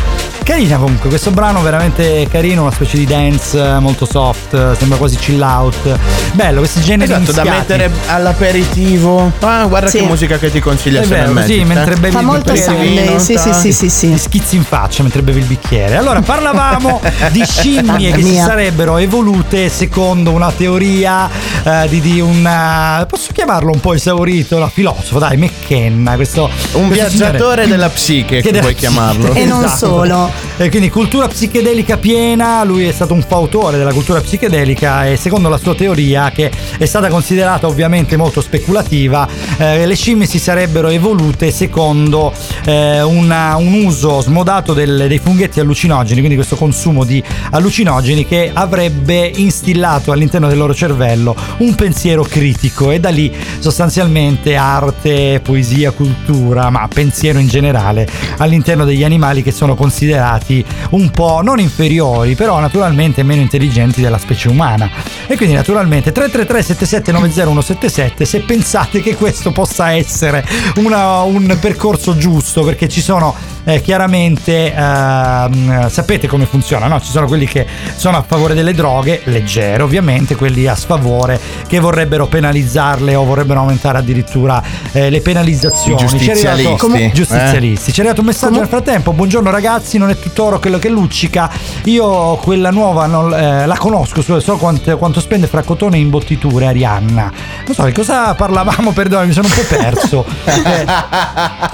Carina 0.45 0.77
comunque, 0.77 1.09
questo 1.09 1.31
brano 1.31 1.59
veramente 1.63 2.27
carino, 2.29 2.61
una 2.61 2.71
specie 2.71 2.97
di 2.97 3.05
dance 3.05 3.59
eh, 3.59 3.79
molto 3.79 4.05
soft, 4.05 4.77
sembra 4.77 4.95
quasi 4.99 5.15
chill 5.17 5.41
out. 5.41 5.97
Bello, 6.33 6.59
questi 6.59 6.81
generi 6.81 7.11
Esatto, 7.11 7.31
da 7.31 7.41
mischiati. 7.41 7.71
mettere 7.71 7.91
all'aperitivo. 8.07 9.31
Ah, 9.39 9.65
guarda 9.65 9.89
Sì. 9.89 9.97
che 9.99 10.03
musica 10.05 10.37
che 10.37 10.51
ti 10.51 10.59
consiglia 10.59 11.01
È 11.01 11.05
vero, 11.07 11.31
Magic, 11.33 11.47
così, 11.47 11.59
eh. 11.61 11.65
mentre 11.65 11.95
bevi 11.95 12.13
Fa 12.13 12.19
il 12.19 12.25
molto 12.25 12.53
bicchiere 12.53 13.19
sì, 13.19 13.37
sì, 13.37 13.53
sì, 13.53 13.73
sì, 13.73 13.89
sì. 13.89 14.11
ti 14.11 14.17
schizzi 14.19 14.55
in 14.57 14.63
faccia 14.63 15.01
mentre 15.01 15.23
bevi 15.23 15.39
il 15.39 15.45
bicchiere. 15.45 15.97
Allora, 15.97 16.21
parlavamo 16.21 17.01
di 17.31 17.43
scimmie 17.43 18.11
che 18.11 18.21
si 18.21 18.35
sarebbero 18.35 18.97
evolute 18.97 19.67
secondo 19.69 20.29
una 20.31 20.51
teoria 20.51 21.27
eh, 21.63 21.87
di, 21.89 21.99
di 22.01 22.19
un 22.21 22.45
eh, 22.45 23.05
posso 23.07 23.31
chiamarlo 23.33 23.71
un 23.71 23.79
po' 23.79 23.93
esaurito, 23.95 24.59
la 24.59 24.69
filosofo, 24.69 25.17
dai, 25.17 25.37
McKenna, 25.37 26.13
questo 26.15 26.43
Un 26.73 26.87
questo 26.87 26.93
viaggiatore 26.93 27.63
signore- 27.63 27.67
della 27.67 27.89
psiche, 27.89 28.41
Che 28.41 28.51
puoi 28.59 28.75
chiamarlo. 28.75 29.33
E 29.33 29.43
non 29.45 29.63
Esatto. 29.63 29.77
solo. 29.87 30.34
E 30.57 30.69
quindi 30.69 30.89
cultura 30.89 31.27
psichedelica 31.27 31.97
piena, 31.97 32.63
lui 32.63 32.87
è 32.87 32.91
stato 32.91 33.13
un 33.13 33.21
fautore 33.21 33.77
della 33.77 33.91
cultura 33.91 34.21
psichedelica 34.21 35.05
e 35.05 35.17
secondo 35.17 35.49
la 35.49 35.57
sua 35.57 35.75
teoria, 35.75 36.31
che 36.31 36.51
è 36.77 36.85
stata 36.85 37.09
considerata 37.09 37.67
ovviamente 37.67 38.15
molto 38.15 38.41
speculativa, 38.41 39.27
eh, 39.57 39.85
le 39.85 39.95
scimmie 39.95 40.27
si 40.27 40.39
sarebbero 40.39 40.87
evolute 40.89 41.51
secondo 41.51 42.33
eh, 42.65 43.01
una- 43.01 43.55
un 43.55 43.73
uso 43.85 44.21
smodato 44.21 44.73
del- 44.73 45.05
dei 45.07 45.19
funghetti 45.19 45.59
allucinogeni, 45.59 46.17
quindi 46.19 46.35
questo 46.35 46.55
consumo 46.55 47.03
di 47.03 47.23
allucinogeni 47.51 48.25
che 48.25 48.51
avrebbe 48.53 49.31
instillato 49.35 50.11
all'interno 50.11 50.47
del 50.47 50.57
loro 50.57 50.73
cervello 50.73 51.35
un 51.59 51.75
pensiero 51.75 52.23
critico 52.23 52.91
e 52.91 52.99
da 52.99 53.09
lì 53.09 53.31
sostanzialmente 53.59 54.55
arte, 54.55 55.39
poesia, 55.43 55.91
cultura, 55.91 56.69
ma 56.69 56.87
pensiero 56.91 57.39
in 57.39 57.47
generale 57.47 58.07
all'interno 58.37 58.85
degli 58.85 59.03
animali 59.03 59.43
che 59.43 59.51
sono 59.51 59.75
considerati 59.75 60.63
un 60.91 61.11
po' 61.11 61.41
non 61.43 61.59
inferiori, 61.59 62.35
però 62.35 62.59
naturalmente 62.59 63.21
meno 63.23 63.41
intelligenti 63.41 64.01
della 64.01 64.17
specie 64.17 64.47
umana. 64.49 64.89
E 65.27 65.35
quindi 65.37 65.55
naturalmente 65.55 66.11
333 66.11 66.61
7790 66.63 67.43
177 67.63 68.25
se 68.25 68.39
pensate 68.41 69.01
che 69.01 69.15
questo 69.15 69.51
possa 69.51 69.91
essere 69.91 70.45
una- 70.77 71.21
un 71.21 71.57
percorso 71.59 72.15
giusto, 72.15 72.63
perché 72.63 72.87
ci 72.87 73.01
sono 73.01 73.33
eh, 73.65 73.81
chiaramente 73.81 74.73
ehm, 74.73 75.89
sapete 75.89 76.27
come 76.27 76.45
funziona, 76.45 76.87
no? 76.87 77.01
Ci 77.01 77.11
sono 77.11 77.27
quelli 77.27 77.45
che 77.45 77.65
sono 77.95 78.17
a 78.17 78.23
favore 78.25 78.53
delle 78.53 78.73
droghe, 78.73 79.21
leggere 79.25 79.81
ovviamente, 79.83 80.35
quelli 80.35 80.67
a 80.67 80.75
sfavore 80.75 81.39
che 81.67 81.79
vorrebbero 81.79 82.27
penalizzarle 82.27 83.15
o 83.15 83.23
vorrebbero 83.25 83.59
aumentare 83.61 83.97
addirittura 83.97 84.61
eh, 84.91 85.09
le 85.09 85.21
penalizzazioni. 85.21 86.01
Arrivato- 86.03 86.17
giustizialisti, 86.17 87.03
eh? 87.03 87.11
giustizialisti. 87.13 87.91
Ci 87.91 87.97
è 87.97 87.99
arrivato 88.01 88.21
un 88.21 88.27
messaggio 88.27 88.59
nel 88.59 88.67
frattempo. 88.67 89.11
Buongiorno 89.13 89.49
ragazzi, 89.49 89.97
non 89.97 90.09
è 90.09 90.17
tutto 90.19 90.43
oro 90.43 90.59
quello 90.59 90.77
che 90.79 90.89
luccica. 90.89 91.49
Io 91.85 92.35
quella 92.35 92.69
nuova 92.71 93.05
non- 93.07 93.33
eh, 93.33 93.65
la 93.65 93.77
conosco, 93.77 94.21
so, 94.21 94.39
so 94.39 94.57
quanto, 94.57 94.97
quanto 94.97 95.19
spende 95.19 95.47
fra 95.47 95.63
cotone 95.63 95.97
e 95.97 95.99
imbottiture 95.99 96.67
Arianna. 96.67 97.31
Non 97.65 97.73
so 97.73 97.83
di 97.83 97.91
cosa 97.91 98.33
parlavamo, 98.35 98.91
perdone, 98.93 99.25
mi 99.25 99.33
sono 99.33 99.47
un 99.47 99.53
po' 99.53 99.75
perso. 99.75 100.25
Eh, 100.65 100.85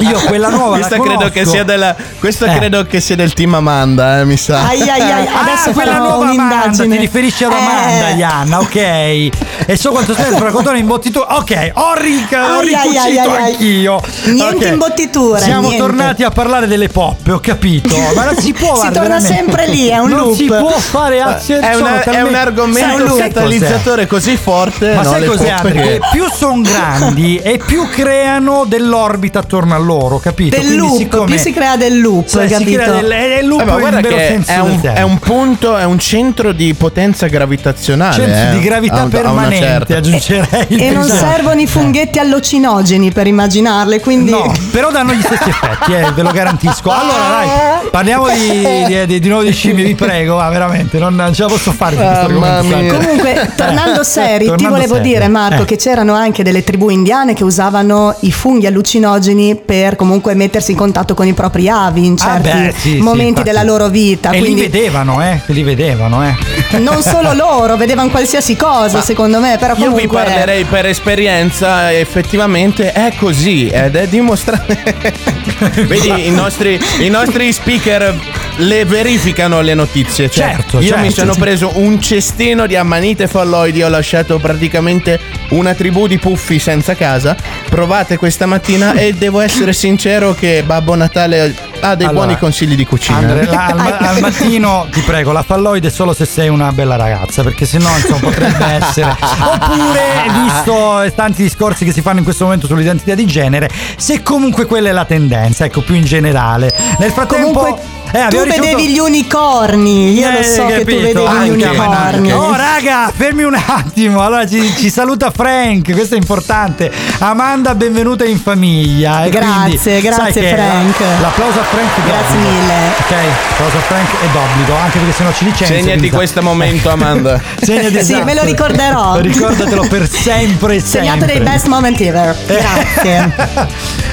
io 0.03 0.19
quella 0.27 0.49
nuova 0.49 0.76
Questa 0.76 0.97
la 0.97 1.01
credo 1.01 1.18
conosco. 1.19 1.39
che 1.39 1.45
sia 1.45 1.63
della 1.63 1.80
quella- 1.81 1.95
questo 2.19 2.45
Eh. 2.45 2.55
credo 2.55 2.83
che 2.85 2.99
sia 2.99 3.15
del 3.15 3.33
team 3.33 3.53
Amanda, 3.55 4.19
eh, 4.19 4.25
mi 4.25 4.37
sa. 4.37 4.67
Ai, 4.67 4.81
ai, 4.81 5.01
ai, 5.01 5.27
adesso 5.27 5.69
ah, 5.69 5.73
quella 5.73 5.97
nuova 5.97 6.29
Amanda, 6.29 6.83
ti 6.83 6.97
riferisci 6.97 7.43
ad 7.43 7.51
Amanda, 7.51 8.09
Eh. 8.09 8.15
Ianna, 8.15 8.59
ok. 8.59 8.75
E 8.75 9.75
so 9.75 9.91
quanto 9.91 10.13
stai 10.13 10.31
per 10.31 10.41
raccontare 10.43 10.77
imbottitura. 10.77 11.37
Ok, 11.37 11.71
ho, 11.73 11.93
ric- 11.95 12.31
ho 12.33 12.59
Ai, 12.59 12.67
ricucito 12.67 13.31
ai, 13.31 13.51
anch'io. 13.51 14.01
Niente 14.25 14.65
Ok. 14.65 14.71
imbottiture, 14.71 15.39
Siamo 15.41 15.61
niente. 15.69 15.77
tornati 15.77 16.23
a 16.23 16.29
parlare 16.29 16.67
delle 16.67 16.89
poppe, 16.89 17.31
ho 17.31 17.39
capito. 17.39 17.95
Ma 18.15 18.25
non 18.25 18.37
si 18.37 18.53
può 18.53 18.73
Si 18.75 18.79
guarda, 18.81 18.99
torna 18.99 19.17
veramente. 19.19 19.35
sempre 19.35 19.67
lì, 19.67 19.87
è 19.87 19.97
un 19.97 20.09
non 20.09 20.19
loop. 20.19 20.35
si 20.35 20.45
può 20.45 20.69
fare 20.71 21.21
azione. 21.21 21.69
È, 21.71 21.75
una- 21.75 22.03
è 22.03 22.21
un 22.21 22.35
argomento 22.35 23.15
catalizzatore 23.15 24.07
così 24.07 24.35
forte. 24.37 24.93
Ma 24.93 25.01
no, 25.01 25.09
sai 25.09 25.25
cos'è 25.25 25.37
poppe 25.37 25.67
Andre? 25.67 25.73
che- 25.73 25.89
Che 25.91 25.99
più 26.11 26.25
sono 26.33 26.61
grandi 26.61 27.37
e 27.37 27.59
più 27.65 27.87
creano 27.89 28.65
dell'orbita 28.67 29.39
attorno 29.39 29.73
a 29.75 29.77
loro, 29.77 30.19
capito? 30.19 30.55
Del 30.55 30.65
Quindi 30.65 30.77
loop, 30.77 30.97
siccome 30.97 31.25
più 31.25 31.37
si 31.37 31.51
crea 31.53 31.70
del 31.76 31.99
loop, 32.02 32.27
Cioè, 32.27 32.48
si 32.48 32.53
capito? 32.53 32.81
crea 32.81 32.91
del- 33.02 33.11
è 33.11 33.38
il 33.41 33.48
loop 33.48 33.61
Eh, 33.61 33.65
guarda 33.65 34.02
vero 34.02 34.15
che 34.15 34.43
è 34.45 34.60
un, 34.60 34.80
è 34.81 35.02
un 35.02 35.19
punto, 35.19 35.77
è 35.77 35.84
un 35.84 35.99
centro 35.99 36.52
di 36.52 36.73
potenza 36.73 37.27
gravitazionale. 37.27 38.14
Centro 38.14 38.49
eh, 38.49 38.60
di 38.60 38.65
gravità 38.65 38.95
a- 38.95 38.99
a 38.99 39.02
una 39.03 39.10
permanente, 39.10 39.57
certa. 39.65 39.98
aggiungerei. 39.98 40.65
E 40.69 40.91
non 40.91 41.03
Esatto. 41.03 41.26
servono 41.31 41.60
i 41.61 41.68
funghetti 41.68 42.19
allucinogeni 42.19 43.11
per 43.11 43.27
immaginarle, 43.27 43.99
quindi... 43.99 44.31
No, 44.31 44.52
però 44.72 44.91
danno 44.91 45.14
gli 45.14 45.22
stessi 45.22 45.49
effetti, 45.49 45.93
eh, 45.93 46.11
ve 46.14 46.22
lo 46.22 46.31
garantisco. 46.31 46.89
Allora, 46.89 47.18
dai, 47.30 47.89
parliamo 47.89 48.27
di, 48.30 48.85
di, 48.88 49.06
di, 49.06 49.19
di 49.19 49.27
nuovo 49.30 49.43
di 49.43 49.52
scimmie, 49.52 49.84
vi 49.85 49.95
prego, 49.95 50.35
va, 50.35 50.49
veramente, 50.49 50.98
non, 50.99 51.15
non 51.15 51.34
ce 51.34 51.43
la 51.43 51.48
posso 51.49 51.72
fare 51.72 51.95
con 51.95 52.06
questo 52.06 52.26
argomento. 52.26 52.95
Comunque, 52.98 53.52
tornando 53.56 54.02
Eh, 54.02 54.06
seri, 54.06 54.39
ti 54.45 54.49
tornando 54.49 54.76
volevo 54.76 54.95
seri. 54.95 55.07
dire, 55.07 55.27
Marco, 55.27 55.61
Eh. 55.64 55.65
che 55.65 55.76
c'erano 55.77 56.14
anche 56.14 56.43
delle 56.43 56.64
tribù 56.64 56.89
indiane 56.89 57.34
che 57.34 57.43
usavano 57.43 58.15
i 58.22 58.31
funghi 58.31 58.65
allucinogeni 58.68 59.56
per 59.56 59.95
comunque 59.95 60.34
mettersi 60.35 60.72
in 60.72 60.77
contatto 60.77 61.14
con 61.14 61.27
i 61.27 61.34
propri 61.34 61.60
avi 61.69 62.05
in 62.05 62.15
Ah, 62.19 62.41
certi 62.41 62.57
beh, 62.57 62.73
sì, 62.75 62.89
sì, 62.91 62.97
momenti 62.97 63.27
infatti. 63.29 63.47
della 63.47 63.63
loro 63.63 63.89
vita. 63.89 64.29
E 64.31 64.39
quindi 64.39 64.61
li 64.61 64.67
vedevano, 64.69 65.21
eh, 65.23 65.41
li 65.47 65.63
vedevano, 65.63 66.25
eh. 66.25 66.35
non 66.79 67.01
solo 67.01 67.33
loro, 67.33 67.77
vedevano 67.77 68.09
qualsiasi 68.09 68.55
cosa, 68.55 69.01
secondo 69.01 69.39
me, 69.39 69.57
però 69.59 69.73
Io 69.75 69.89
comunque 69.89 70.01
vi 70.01 70.07
parlerei 70.07 70.63
per 70.65 70.85
esperienza, 70.85 71.91
effettivamente 71.93 72.91
è 72.91 73.13
così 73.17 73.67
ed 73.67 73.95
è 73.95 74.07
dimostrato. 74.07 74.75
Vedi, 75.88 76.27
i 76.27 76.31
nostri, 76.31 76.79
i 76.99 77.09
nostri 77.09 77.51
speaker 77.51 78.15
le 78.57 78.85
verificano 78.85 79.61
le 79.61 79.73
notizie. 79.73 80.29
Cioè, 80.29 80.49
Certo, 80.51 80.79
io 80.79 80.88
certo, 80.88 81.01
mi 81.03 81.11
sono 81.11 81.33
sì. 81.33 81.39
preso 81.39 81.71
un 81.75 82.01
cestino 82.01 82.65
di 82.67 82.75
ammanite 82.75 83.27
falloidi, 83.27 83.83
ho 83.83 83.89
lasciato 83.89 84.38
praticamente 84.39 85.19
una 85.49 85.73
tribù 85.73 86.07
di 86.07 86.17
puffi 86.17 86.59
senza 86.59 86.95
casa. 86.95 87.35
Provate 87.69 88.17
questa 88.17 88.45
mattina 88.45 88.93
e 88.99 89.13
devo 89.13 89.39
essere 89.39 89.73
sincero 89.73 90.33
che 90.33 90.63
Babbo 90.65 90.95
Natale 90.95 91.40
ha 91.81 91.95
dei 91.95 92.05
Allora, 92.07 92.26
buoni 92.26 92.38
consigli 92.38 92.76
di 92.76 92.85
cucina. 92.85 93.18
Andre, 93.18 93.45
la- 93.45 93.65
al, 93.68 93.76
ma- 93.77 93.97
al 93.97 94.19
mattino 94.19 94.88
ti 94.91 95.01
prego, 95.01 95.31
la 95.31 95.43
falloide 95.43 95.89
solo 95.89 96.13
se 96.13 96.26
sei 96.26 96.49
una 96.49 96.72
bella 96.72 96.95
ragazza, 96.95 97.43
perché 97.43 97.65
sennò 97.65 97.89
insomma 97.95 98.19
potrebbe 98.19 98.65
essere. 98.81 99.15
Oppure, 99.39 100.01
visto 100.43 101.11
tanti 101.15 101.43
discorsi 101.43 101.85
che 101.85 101.91
si 101.93 102.01
fanno 102.01 102.19
in 102.19 102.23
questo 102.23 102.43
momento 102.45 102.68
sull'identità 102.68 103.15
di 103.15 103.26
genere, 103.26 103.69
se 103.97 104.22
comunque 104.23 104.65
quella 104.65 104.89
è 104.89 104.91
la 104.91 105.05
tendenza, 105.05 105.65
ecco, 105.65 105.81
più 105.81 105.95
in 105.95 106.03
generale. 106.03 106.73
Nel 106.99 107.11
frattempo. 107.11 107.59
Comunque, 107.59 107.81
eh, 108.13 108.27
tu 108.29 108.41
ricevuto- 108.43 108.61
vedevi 108.61 108.89
gli 108.93 108.99
unicorni, 108.99 110.13
io 110.19 110.31
lo 110.31 110.38
Eh, 110.39 110.43
so 110.43 110.65
che 110.65 110.79
tu 110.79 110.95
vedevi 110.99 111.25
Anche, 111.25 111.45
gli 111.45 111.49
unicorni. 111.63 112.31
Oh 112.33 112.55
raga, 112.55 113.11
fermi 113.15 113.43
un 113.43 113.55
attimo. 113.65 114.21
Allora 114.23 114.45
ci, 114.47 114.73
ci 114.77 114.89
saluta 114.89 115.31
Frank, 115.31 115.91
questo 115.93 116.15
è 116.15 116.17
importante. 116.17 116.91
Amanda, 117.19 117.73
benvenuta 117.75 118.25
in 118.25 118.39
famiglia. 118.39 119.23
E 119.25 119.29
Grazie, 119.29 119.99
quindi, 119.99 120.01
grazie, 120.01 120.49
Frank. 120.53 120.99
la- 120.99 121.19
L'applauso 121.21 121.59
a 121.59 121.63
Frank 121.63 121.89
Grazie 122.05 122.35
d'obbligo. 122.35 122.49
mille. 122.49 122.73
Ok, 122.99 123.11
l'applauso 123.49 123.77
a 123.77 123.81
Frank 123.81 124.09
è 124.09 124.27
d'obbligo, 124.31 124.75
anche 124.75 124.97
perché 124.99 125.13
sennò 125.13 125.31
ci 125.33 125.43
licenziano. 125.45 125.81
Segnati 125.83 126.09
questo 126.09 126.41
momento, 126.41 126.89
Amanda. 126.91 127.41
Segnati 127.61 128.03
Sì, 128.03 128.21
me 128.23 128.33
lo 128.33 128.43
ricorderò. 128.43 129.19
Ricordatelo 129.19 129.88
per 129.88 130.09
sempre 130.09 130.79
Segnato 130.81 131.25
dei 131.25 131.39
best 131.39 131.67
moment 131.67 131.99
ever. 132.01 132.35
Grazie. 132.45 133.33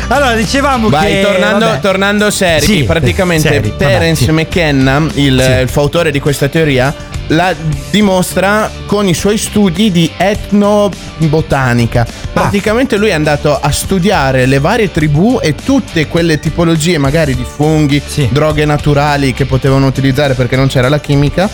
allora, 0.09 0.35
dicevamo 0.35 0.89
Vai, 0.89 1.12
che 1.12 1.20
tornando, 1.23 1.79
tornando 1.81 2.31
seri, 2.31 2.65
Sì, 2.65 2.85
praticamente 2.85 3.49
seri, 3.49 3.70
vabbè, 3.77 3.88
Terence 3.89 4.24
sì. 4.24 4.31
McKenna, 4.32 5.06
il, 5.15 5.60
il 5.62 5.69
fautore 5.69 6.10
di 6.10 6.20
questa 6.20 6.48
teoria, 6.48 6.94
la 7.28 7.55
dimostra 7.90 8.70
con 8.86 9.06
i 9.06 9.15
suoi 9.15 9.36
studi 9.36 9.90
di 9.90 10.10
etnobotanica. 10.16 12.06
Praticamente 12.32 12.97
lui 12.97 13.09
è 13.09 13.12
andato 13.12 13.59
a 13.59 13.70
studiare 13.70 14.47
le 14.47 14.59
varie 14.59 14.90
tribù 14.90 15.39
e 15.43 15.55
tutte 15.55 16.06
quelle 16.06 16.39
tipologie, 16.39 16.98
magari 16.98 17.35
di 17.35 17.44
funghi, 17.44 18.02
droghe 18.31 18.65
naturali 18.65 19.32
che 19.32 19.44
potevano 19.44 19.86
utilizzare 19.86 20.35
perché 20.35 20.56
non 20.56 20.69
c'era 20.69 20.89
la 20.89 21.01
chimica, 21.01 21.48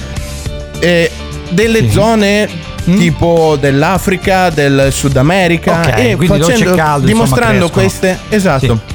e 0.79 1.11
delle 1.51 1.91
zone 1.91 2.49
tipo 2.85 3.57
dell'Africa, 3.59 4.51
del 4.51 4.89
Sud 4.93 5.17
America 5.17 5.81
Ok, 5.81 5.99
e 5.99 6.17
quindi 6.17 6.39
facendo, 6.39 6.75
caldo, 6.75 7.09
insomma, 7.09 7.25
dimostrando 7.25 7.71
crescono. 7.71 7.71
queste 7.71 8.19
esatto 8.29 8.94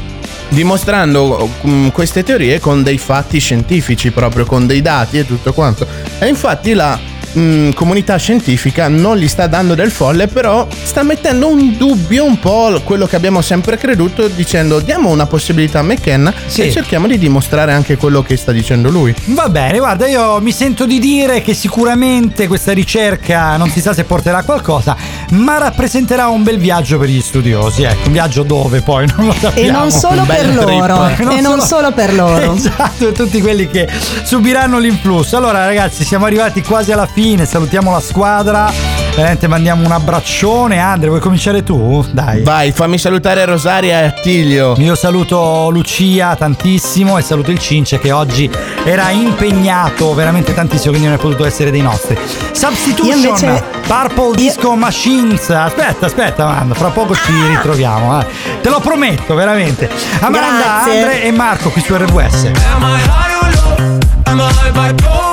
dimostrando 0.50 1.50
mm, 1.66 1.88
queste 1.90 2.24
teorie 2.24 2.60
con 2.60 2.84
dei 2.84 2.98
fatti 2.98 3.40
scientifici 3.40 4.12
proprio 4.12 4.46
con 4.46 4.68
dei 4.68 4.82
dati 4.82 5.20
e 5.20 5.26
tutto 5.26 5.54
quanto. 5.54 5.88
E 6.20 6.28
infatti 6.28 6.74
la 6.74 7.09
mm, 7.38 7.72
comunità 7.72 8.16
scientifica 8.18 8.88
non 8.88 9.18
gli 9.18 9.28
sta 9.28 9.48
dando 9.48 9.76
del 9.76 9.92
folle 9.92 10.28
però 10.28 10.68
sta 10.84 11.04
mettendo 11.04 11.48
un 11.48 11.78
dubbio 11.78 12.26
un 12.26 12.40
po' 12.40 12.80
quello 12.84 13.06
che 13.06 13.16
abbiamo 13.16 13.42
sempre 13.42 13.78
creduto 13.78 14.28
dicendo 14.28 14.80
diamo 14.80 15.10
una 15.10 15.26
possibilità 15.26 15.80
a 15.80 15.84
McKenna 15.84 16.34
Sì. 16.46 16.62
e 16.62 16.72
cerchiamo 16.72 17.08
di 17.08 17.18
dimostrare 17.18 17.74
anche 17.74 17.98
quello 17.98 18.22
che 18.22 18.38
sta 18.38 18.52
dicendo 18.52 18.90
lui 18.90 19.14
Va 19.26 19.50
bene, 19.50 19.78
guarda, 19.80 20.08
io 20.08 20.40
mi 20.42 20.52
sento 20.52 20.86
di 20.86 21.00
dire 21.00 21.42
che 21.42 21.54
sicuramente 21.54 22.48
questa 22.48 22.72
ricerca 22.74 23.58
non 23.58 23.70
si 23.70 23.80
sa 23.82 23.94
se 23.94 24.04
porterà 24.04 24.40
a 24.40 24.44
qualcosa, 24.44 24.96
ma 25.32 25.58
rappresenterà 25.58 26.28
un 26.28 26.44
bel 26.44 26.58
viaggio 26.58 26.98
per 26.98 27.10
gli 27.10 27.22
studiosi. 27.22 27.84
Ecco, 27.84 28.08
un 28.08 28.12
viaggio 28.14 28.44
dove 28.44 28.82
poi 28.82 29.06
non 29.16 29.28
lo 29.28 29.34
sappiamo. 29.34 29.68
E 29.68 29.72
non 29.72 29.92
solo 29.92 30.24
per 30.24 30.46
trip. 30.46 30.56
loro. 30.66 31.08
E 31.36 31.42
non 31.42 31.62
solo 31.62 31.92
per 31.92 32.14
loro. 32.14 32.54
Esatto, 32.60 33.08
e 33.08 33.12
tutti 33.12 33.42
quelli 33.42 33.70
che 33.70 33.88
subiranno 34.24 34.80
l'influsso. 34.80 35.38
Allora, 35.38 35.66
ragazzi, 35.66 36.04
siamo 36.04 36.26
arrivati 36.26 36.62
quasi 36.62 36.92
alla 36.92 37.06
fine. 37.08 37.19
Salutiamo 37.20 37.92
la 37.92 38.00
squadra. 38.00 38.72
Veramente 39.14 39.48
mandiamo 39.50 39.86
un 39.86 39.92
abbraccione. 39.92 40.80
Andre, 40.80 41.10
vuoi 41.10 41.20
cominciare 41.20 41.64
tu? 41.64 42.06
Dai. 42.14 42.44
vai 42.44 42.72
fammi 42.72 42.98
salutare 42.98 43.44
Rosaria 43.44 44.00
e 44.04 44.06
Attilio 44.06 44.74
Io 44.78 44.96
saluto 44.96 45.68
Lucia 45.70 46.34
tantissimo 46.38 47.18
e 47.18 47.22
saluto 47.22 47.52
il 47.52 47.60
Cince 47.60 48.00
che 48.00 48.14
oggi 48.14 48.50
era 48.86 49.10
impegnato 49.10 50.14
veramente 50.14 50.54
tantissimo, 50.54 50.92
quindi 50.92 51.08
non 51.10 51.18
è 51.18 51.20
potuto 51.20 51.44
essere 51.44 51.72
dei 51.72 51.82
nostri. 51.82 52.18
Substitution, 52.54 53.20
Io 53.20 53.28
invece- 53.28 53.64
Purple 53.86 54.36
Disco 54.36 54.76
Machines. 54.76 55.50
Aspetta, 55.50 56.06
aspetta, 56.06 56.46
Amanda, 56.48 56.74
fra 56.74 56.88
poco 56.88 57.16
ci 57.16 57.34
ritroviamo. 57.50 58.22
eh. 58.22 58.26
Te 58.62 58.70
lo 58.70 58.80
prometto, 58.80 59.34
veramente. 59.36 59.90
Amanda, 60.22 60.40
Grazie. 60.86 61.02
Andre 61.02 61.24
e 61.24 61.32
Marco 61.34 61.70
qui 61.70 61.82
su 61.82 61.94
RWS. 61.98 62.44
Am 62.46 62.54
I 62.82 63.02
high 63.04 63.36
or 63.42 63.78
low? 63.78 63.98
Am 64.24 64.40
I 64.40 64.72
bipolar? 64.72 65.29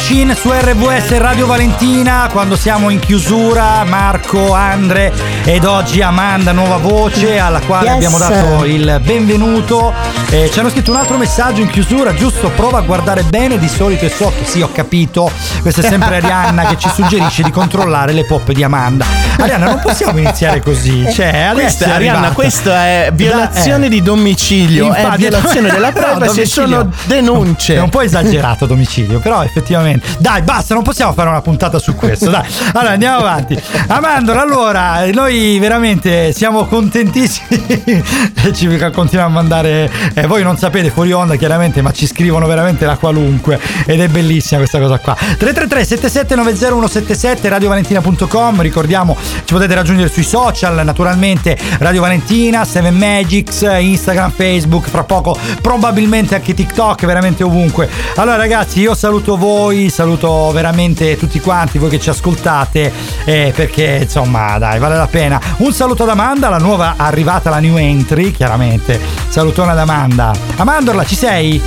Machine 0.00 0.34
su 0.34 0.50
RVS 0.50 1.18
Radio 1.18 1.44
Valentina 1.44 2.26
quando 2.32 2.56
siamo 2.56 2.88
in 2.88 2.98
chiusura 3.00 3.84
Marco, 3.84 4.54
Andre 4.54 5.12
ed 5.44 5.64
oggi 5.66 6.00
Amanda 6.00 6.52
nuova 6.52 6.78
voce 6.78 7.38
alla 7.38 7.60
quale 7.60 7.84
Yes. 7.84 7.94
abbiamo 7.96 8.16
dato 8.18 8.64
il 8.64 8.98
benvenuto 9.04 9.92
Eh, 10.32 10.48
ci 10.52 10.60
hanno 10.60 10.70
scritto 10.70 10.92
un 10.92 10.96
altro 10.96 11.16
messaggio 11.16 11.60
in 11.60 11.68
chiusura 11.68 12.14
giusto 12.14 12.50
prova 12.50 12.78
a 12.78 12.82
guardare 12.82 13.24
bene 13.24 13.58
di 13.58 13.68
solito 13.68 14.04
è 14.04 14.08
sotto 14.08 14.44
sì 14.44 14.60
ho 14.62 14.70
capito 14.72 15.28
questa 15.60 15.80
è 15.82 15.88
sempre 15.88 16.16
Arianna 16.16 16.66
che 16.66 16.78
ci 16.78 16.88
suggerisce 16.88 17.42
di 17.42 17.50
controllare 17.50 18.12
le 18.12 18.24
poppe 18.24 18.54
di 18.54 18.62
Amanda 18.62 19.04
Arianna 19.38 19.66
non 19.66 19.80
possiamo 19.80 20.18
iniziare 20.20 20.60
così 20.62 21.04
cioè 21.12 21.36
adesso 21.36 21.54
Questa, 21.54 21.84
è 21.86 21.90
Arianna, 21.90 22.30
questa 22.30 22.86
è 22.86 23.10
violazione 23.12 23.78
Da- 23.80 23.86
eh. 23.86 23.88
di 23.88 24.02
domicilio. 24.02 24.92
è 24.92 25.00
Infatti, 25.00 25.16
violazione 25.18 25.70
della 25.70 25.86
no, 25.88 25.92
privacy 25.92 26.14
e 26.14 26.26
domicilio. 26.26 26.46
sono 26.46 26.92
denunce. 27.04 27.74
È 27.74 27.80
un 27.80 27.88
po' 27.88 28.00
esagerato 28.00 28.66
domicilio, 28.66 29.18
però 29.18 29.42
effettivamente. 29.42 30.06
Dai, 30.18 30.42
basta, 30.42 30.74
non 30.74 30.82
possiamo 30.82 31.12
fare 31.12 31.28
una 31.28 31.40
puntata 31.40 31.78
su 31.78 31.94
questo. 31.94 32.30
Dai. 32.30 32.44
Allora 32.72 32.92
andiamo 32.92 33.18
avanti. 33.18 33.60
Amandola, 33.86 34.40
allora, 34.40 35.04
noi 35.12 35.58
veramente 35.58 36.32
siamo 36.32 36.66
contentissimi. 36.66 38.02
Ci 38.54 38.90
continuiamo 38.92 39.26
a 39.26 39.32
mandare. 39.42 39.90
Eh, 40.20 40.26
voi 40.26 40.42
non 40.42 40.58
sapete 40.58 40.90
fuori 40.90 41.12
onda, 41.12 41.36
chiaramente, 41.36 41.80
ma 41.80 41.92
ci 41.92 42.06
scrivono 42.06 42.46
veramente 42.46 42.84
la 42.84 42.96
qualunque. 42.96 43.58
Ed 43.86 44.00
è 44.00 44.08
bellissima 44.08 44.58
questa 44.58 44.78
cosa 44.78 44.98
qua. 44.98 45.14
333 45.14 45.84
7790 45.84 46.68
177 46.68 47.48
radiovalentina.com. 47.48 48.60
Ricordiamo, 48.60 49.16
ci 49.44 49.54
potete 49.54 49.74
raggiungere 49.74 50.08
sui 50.10 50.22
social, 50.22 50.84
naturalmente 50.84 51.56
Radio 51.78 52.02
Valentina, 52.02 52.64
7 52.64 52.90
Magics, 52.90 53.66
Instagram, 53.78 54.30
Facebook, 54.30 54.88
fra 54.88 55.04
poco 55.04 55.36
probabilmente 55.62 56.34
anche 56.34 56.54
TikTok, 56.54 57.06
veramente 57.06 57.42
ovunque. 57.42 57.88
Allora 58.16 58.36
ragazzi, 58.36 58.80
io 58.80 58.94
saluto 58.94 59.36
voi, 59.36 59.88
saluto 59.88 60.50
veramente 60.52 61.16
tutti 61.16 61.40
quanti 61.40 61.78
voi 61.78 61.88
che 61.90 62.00
ci 62.00 62.10
ascoltate, 62.10 62.92
eh, 63.24 63.52
perché 63.54 64.00
insomma 64.02 64.58
dai, 64.58 64.78
vale 64.78 64.96
la 64.96 65.08
pena. 65.08 65.40
Un 65.58 65.72
saluto 65.72 66.02
ad 66.02 66.10
Amanda, 66.10 66.48
la 66.48 66.58
nuova 66.58 66.94
arrivata, 66.96 67.48
la 67.50 67.58
new 67.58 67.76
entry, 67.76 68.32
chiaramente. 68.32 69.00
Salutone 69.28 69.70
ad 69.72 69.78
Amanda. 69.78 70.09
Amandorla, 70.56 71.04
ci 71.04 71.14
sei? 71.14 71.60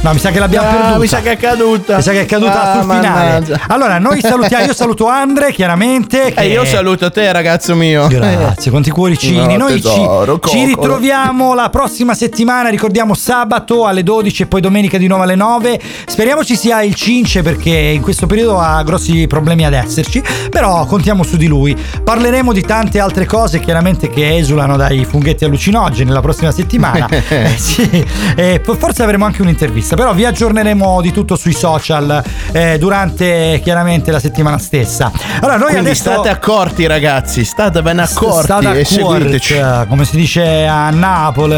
No, 0.00 0.12
mi 0.12 0.18
sa 0.20 0.30
che 0.30 0.38
l'abbiamo 0.38 0.68
Ah, 0.68 0.72
perduta. 0.72 0.98
mi 0.98 1.06
sa 1.08 1.20
che 1.20 1.30
è 1.32 1.36
caduta. 1.36 1.96
Mi 1.96 2.02
sa 2.02 2.12
che 2.12 2.20
è 2.20 2.24
caduta 2.24 2.62
Ah, 2.62 2.72
sul 2.74 2.82
finale. 2.82 3.08
mannaggia. 3.08 3.60
Allora, 3.66 3.98
noi 3.98 4.20
salutiamo. 4.20 4.64
Io 4.64 4.72
saluto 4.74 5.08
Andre, 5.08 5.52
chiaramente. 5.52 6.32
Che... 6.32 6.40
E 6.40 6.48
io 6.50 6.64
saluto 6.64 7.10
te, 7.10 7.30
ragazzo 7.32 7.74
mio. 7.74 8.06
Grazie, 8.06 8.70
quanti 8.70 8.90
cuoricini. 8.90 9.56
No, 9.56 9.64
Noi 9.64 9.74
ci, 9.76 9.82
tesoro, 9.82 10.34
ci 10.34 10.40
coccolo. 10.40 10.64
ritroviamo 10.66 11.52
la 11.54 11.68
prossima 11.68 12.14
settimana. 12.14 12.68
Ricordiamo 12.68 13.14
sabato 13.14 13.86
alle 13.86 14.04
12 14.04 14.44
e 14.44 14.46
poi 14.46 14.60
domenica 14.60 14.98
di 14.98 15.08
nuovo 15.08 15.24
alle 15.24 15.34
9. 15.34 15.80
Speriamo 16.06 16.44
ci 16.44 16.54
sia 16.56 16.80
il 16.82 16.94
Cince 16.94 17.42
perché 17.42 17.70
in 17.70 18.00
questo 18.00 18.26
periodo 18.26 18.60
ha 18.60 18.80
grossi 18.84 19.26
problemi 19.26 19.66
ad 19.66 19.72
esserci. 19.74 20.22
Però 20.48 20.86
contiamo 20.86 21.24
su 21.24 21.36
di 21.36 21.48
lui. 21.48 21.76
Parleremo 22.04 22.52
di 22.52 22.62
tante 22.62 23.00
altre 23.00 23.26
cose, 23.26 23.58
chiaramente 23.58 24.08
che 24.08 24.36
esulano 24.36 24.76
dai 24.76 25.04
funghetti 25.04 25.44
allucinogeni 25.44 26.10
la 26.12 26.20
prossima 26.20 26.52
settimana. 26.52 27.06
Eh, 27.28 27.48
sì. 27.56 28.06
Eh, 28.36 28.60
po- 28.60 28.74
forse 28.76 29.02
avremo 29.02 29.24
anche 29.24 29.42
un'intervista. 29.42 29.87
Però 29.96 30.12
vi 30.14 30.24
aggiorneremo 30.24 31.00
di 31.00 31.12
tutto 31.12 31.36
sui 31.36 31.52
social 31.52 32.22
eh, 32.52 32.78
durante 32.78 33.60
chiaramente 33.62 34.10
la 34.10 34.20
settimana 34.20 34.58
stessa. 34.58 35.10
Allora, 35.40 35.56
noi 35.56 35.70
Quindi 35.70 35.90
adesso. 35.90 36.10
state 36.10 36.28
accorti, 36.28 36.86
ragazzi. 36.86 37.44
State 37.44 37.82
ben 37.82 37.98
accorti 37.98 38.44
State 38.44 38.78
e 38.80 38.84
seguiteci. 38.84 39.54
Quark, 39.54 39.88
come 39.88 40.04
si 40.04 40.16
dice 40.16 40.66
a 40.66 40.90
Napoli. 40.90 41.56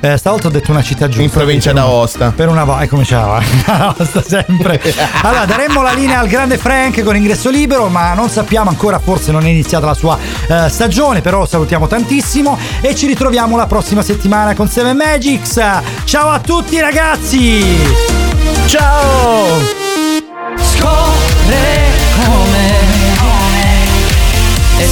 Eh, 0.00 0.16
stavolta 0.16 0.48
ho 0.48 0.50
detto 0.50 0.70
una 0.70 0.82
città 0.82 1.06
giusta. 1.06 1.22
In 1.22 1.30
provincia 1.30 1.72
d'Aosta. 1.72 2.32
Per 2.34 2.48
una 2.48 2.64
volta, 2.64 2.88
come 2.88 3.04
c'era? 3.04 3.40
Aosta 3.66 4.22
sempre. 4.22 4.80
Allora, 5.22 5.44
daremmo 5.44 5.82
la 5.82 5.92
linea 5.92 6.18
al 6.18 6.28
grande 6.28 6.58
Frank 6.58 7.02
con 7.02 7.16
ingresso 7.16 7.50
libero, 7.50 7.88
ma 7.88 8.14
non 8.14 8.28
sappiamo 8.28 8.70
ancora, 8.70 8.98
forse 8.98 9.32
non 9.32 9.44
è 9.44 9.48
iniziata 9.48 9.86
la 9.86 9.94
sua 9.94 10.18
eh, 10.48 10.68
stagione, 10.68 11.20
però 11.20 11.40
lo 11.40 11.46
salutiamo 11.46 11.86
tantissimo 11.86 12.58
e 12.80 12.94
ci 12.94 13.06
ritroviamo 13.06 13.56
la 13.56 13.66
prossima 13.66 14.02
settimana 14.02 14.54
con 14.54 14.68
7 14.68 14.92
Magics. 14.92 15.60
Ciao 16.04 16.28
a 16.28 16.38
tutti 16.40 16.80
ragazzi! 16.80 17.71
Ciao! 18.66 19.60
Scopre 20.56 21.90
come 22.14 22.70
E 24.78 24.86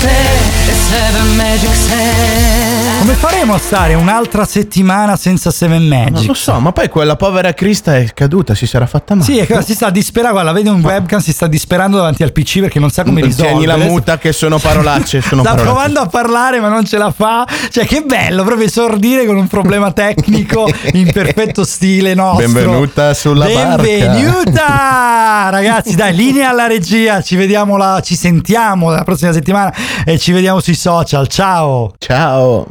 te 0.00 0.70
E 0.70 0.74
Seven 0.88 1.36
Magic 1.36 1.74
sei 1.74 2.75
Come 2.98 3.12
faremo 3.12 3.54
a 3.54 3.58
stare 3.58 3.94
un'altra 3.94 4.44
settimana 4.44 5.16
senza 5.16 5.50
7 5.50 5.78
Magic? 5.78 6.10
Non 6.12 6.24
lo 6.26 6.34
so, 6.34 6.58
ma 6.58 6.72
poi 6.72 6.88
quella 6.88 7.14
povera 7.14 7.52
Crista 7.52 7.96
è 7.96 8.06
caduta, 8.12 8.54
si 8.54 8.66
sarà 8.66 8.86
fatta 8.86 9.14
male. 9.14 9.26
Sì, 9.30 9.46
si 9.64 9.74
sta 9.74 9.90
disperando, 9.90 10.40
guarda, 10.40 10.52
vede 10.52 10.70
un 10.70 10.80
webcam, 10.82 11.20
si 11.20 11.32
sta 11.32 11.46
disperando 11.46 11.98
davanti 11.98 12.22
al 12.24 12.32
PC 12.32 12.60
perché 12.60 12.80
non 12.80 12.90
sa 12.90 13.04
come 13.04 13.20
risolvere. 13.20 13.58
Tieni 13.58 13.66
la 13.66 13.76
muta 13.76 14.18
che 14.18 14.32
sono 14.32 14.58
parolacce, 14.58 15.20
sono 15.20 15.42
Sta 15.42 15.50
parolacce. 15.50 15.62
provando 15.62 16.00
a 16.00 16.06
parlare 16.06 16.58
ma 16.58 16.68
non 16.68 16.84
ce 16.84 16.96
la 16.98 17.12
fa. 17.12 17.46
Cioè, 17.70 17.86
che 17.86 18.02
bello, 18.02 18.42
proprio 18.42 18.66
esordire 18.66 19.24
con 19.26 19.36
un 19.36 19.46
problema 19.46 19.92
tecnico 19.92 20.68
in 20.94 21.12
perfetto 21.12 21.64
stile 21.64 22.14
nostro. 22.14 22.46
Benvenuta 22.46 23.14
sulla 23.14 23.46
barca. 23.46 23.82
Benvenuta! 23.82 25.48
Ragazzi, 25.50 25.94
dai, 25.94 26.14
linea 26.14 26.48
alla 26.48 26.66
regia. 26.66 27.20
Ci 27.20 27.36
vediamo, 27.36 27.76
la, 27.76 28.00
ci 28.02 28.16
sentiamo 28.16 28.90
la 28.90 29.04
prossima 29.04 29.32
settimana 29.32 29.72
e 30.04 30.18
ci 30.18 30.32
vediamo 30.32 30.60
sui 30.60 30.74
social. 30.74 31.28
Ciao! 31.28 31.92
Ciao! 31.98 32.66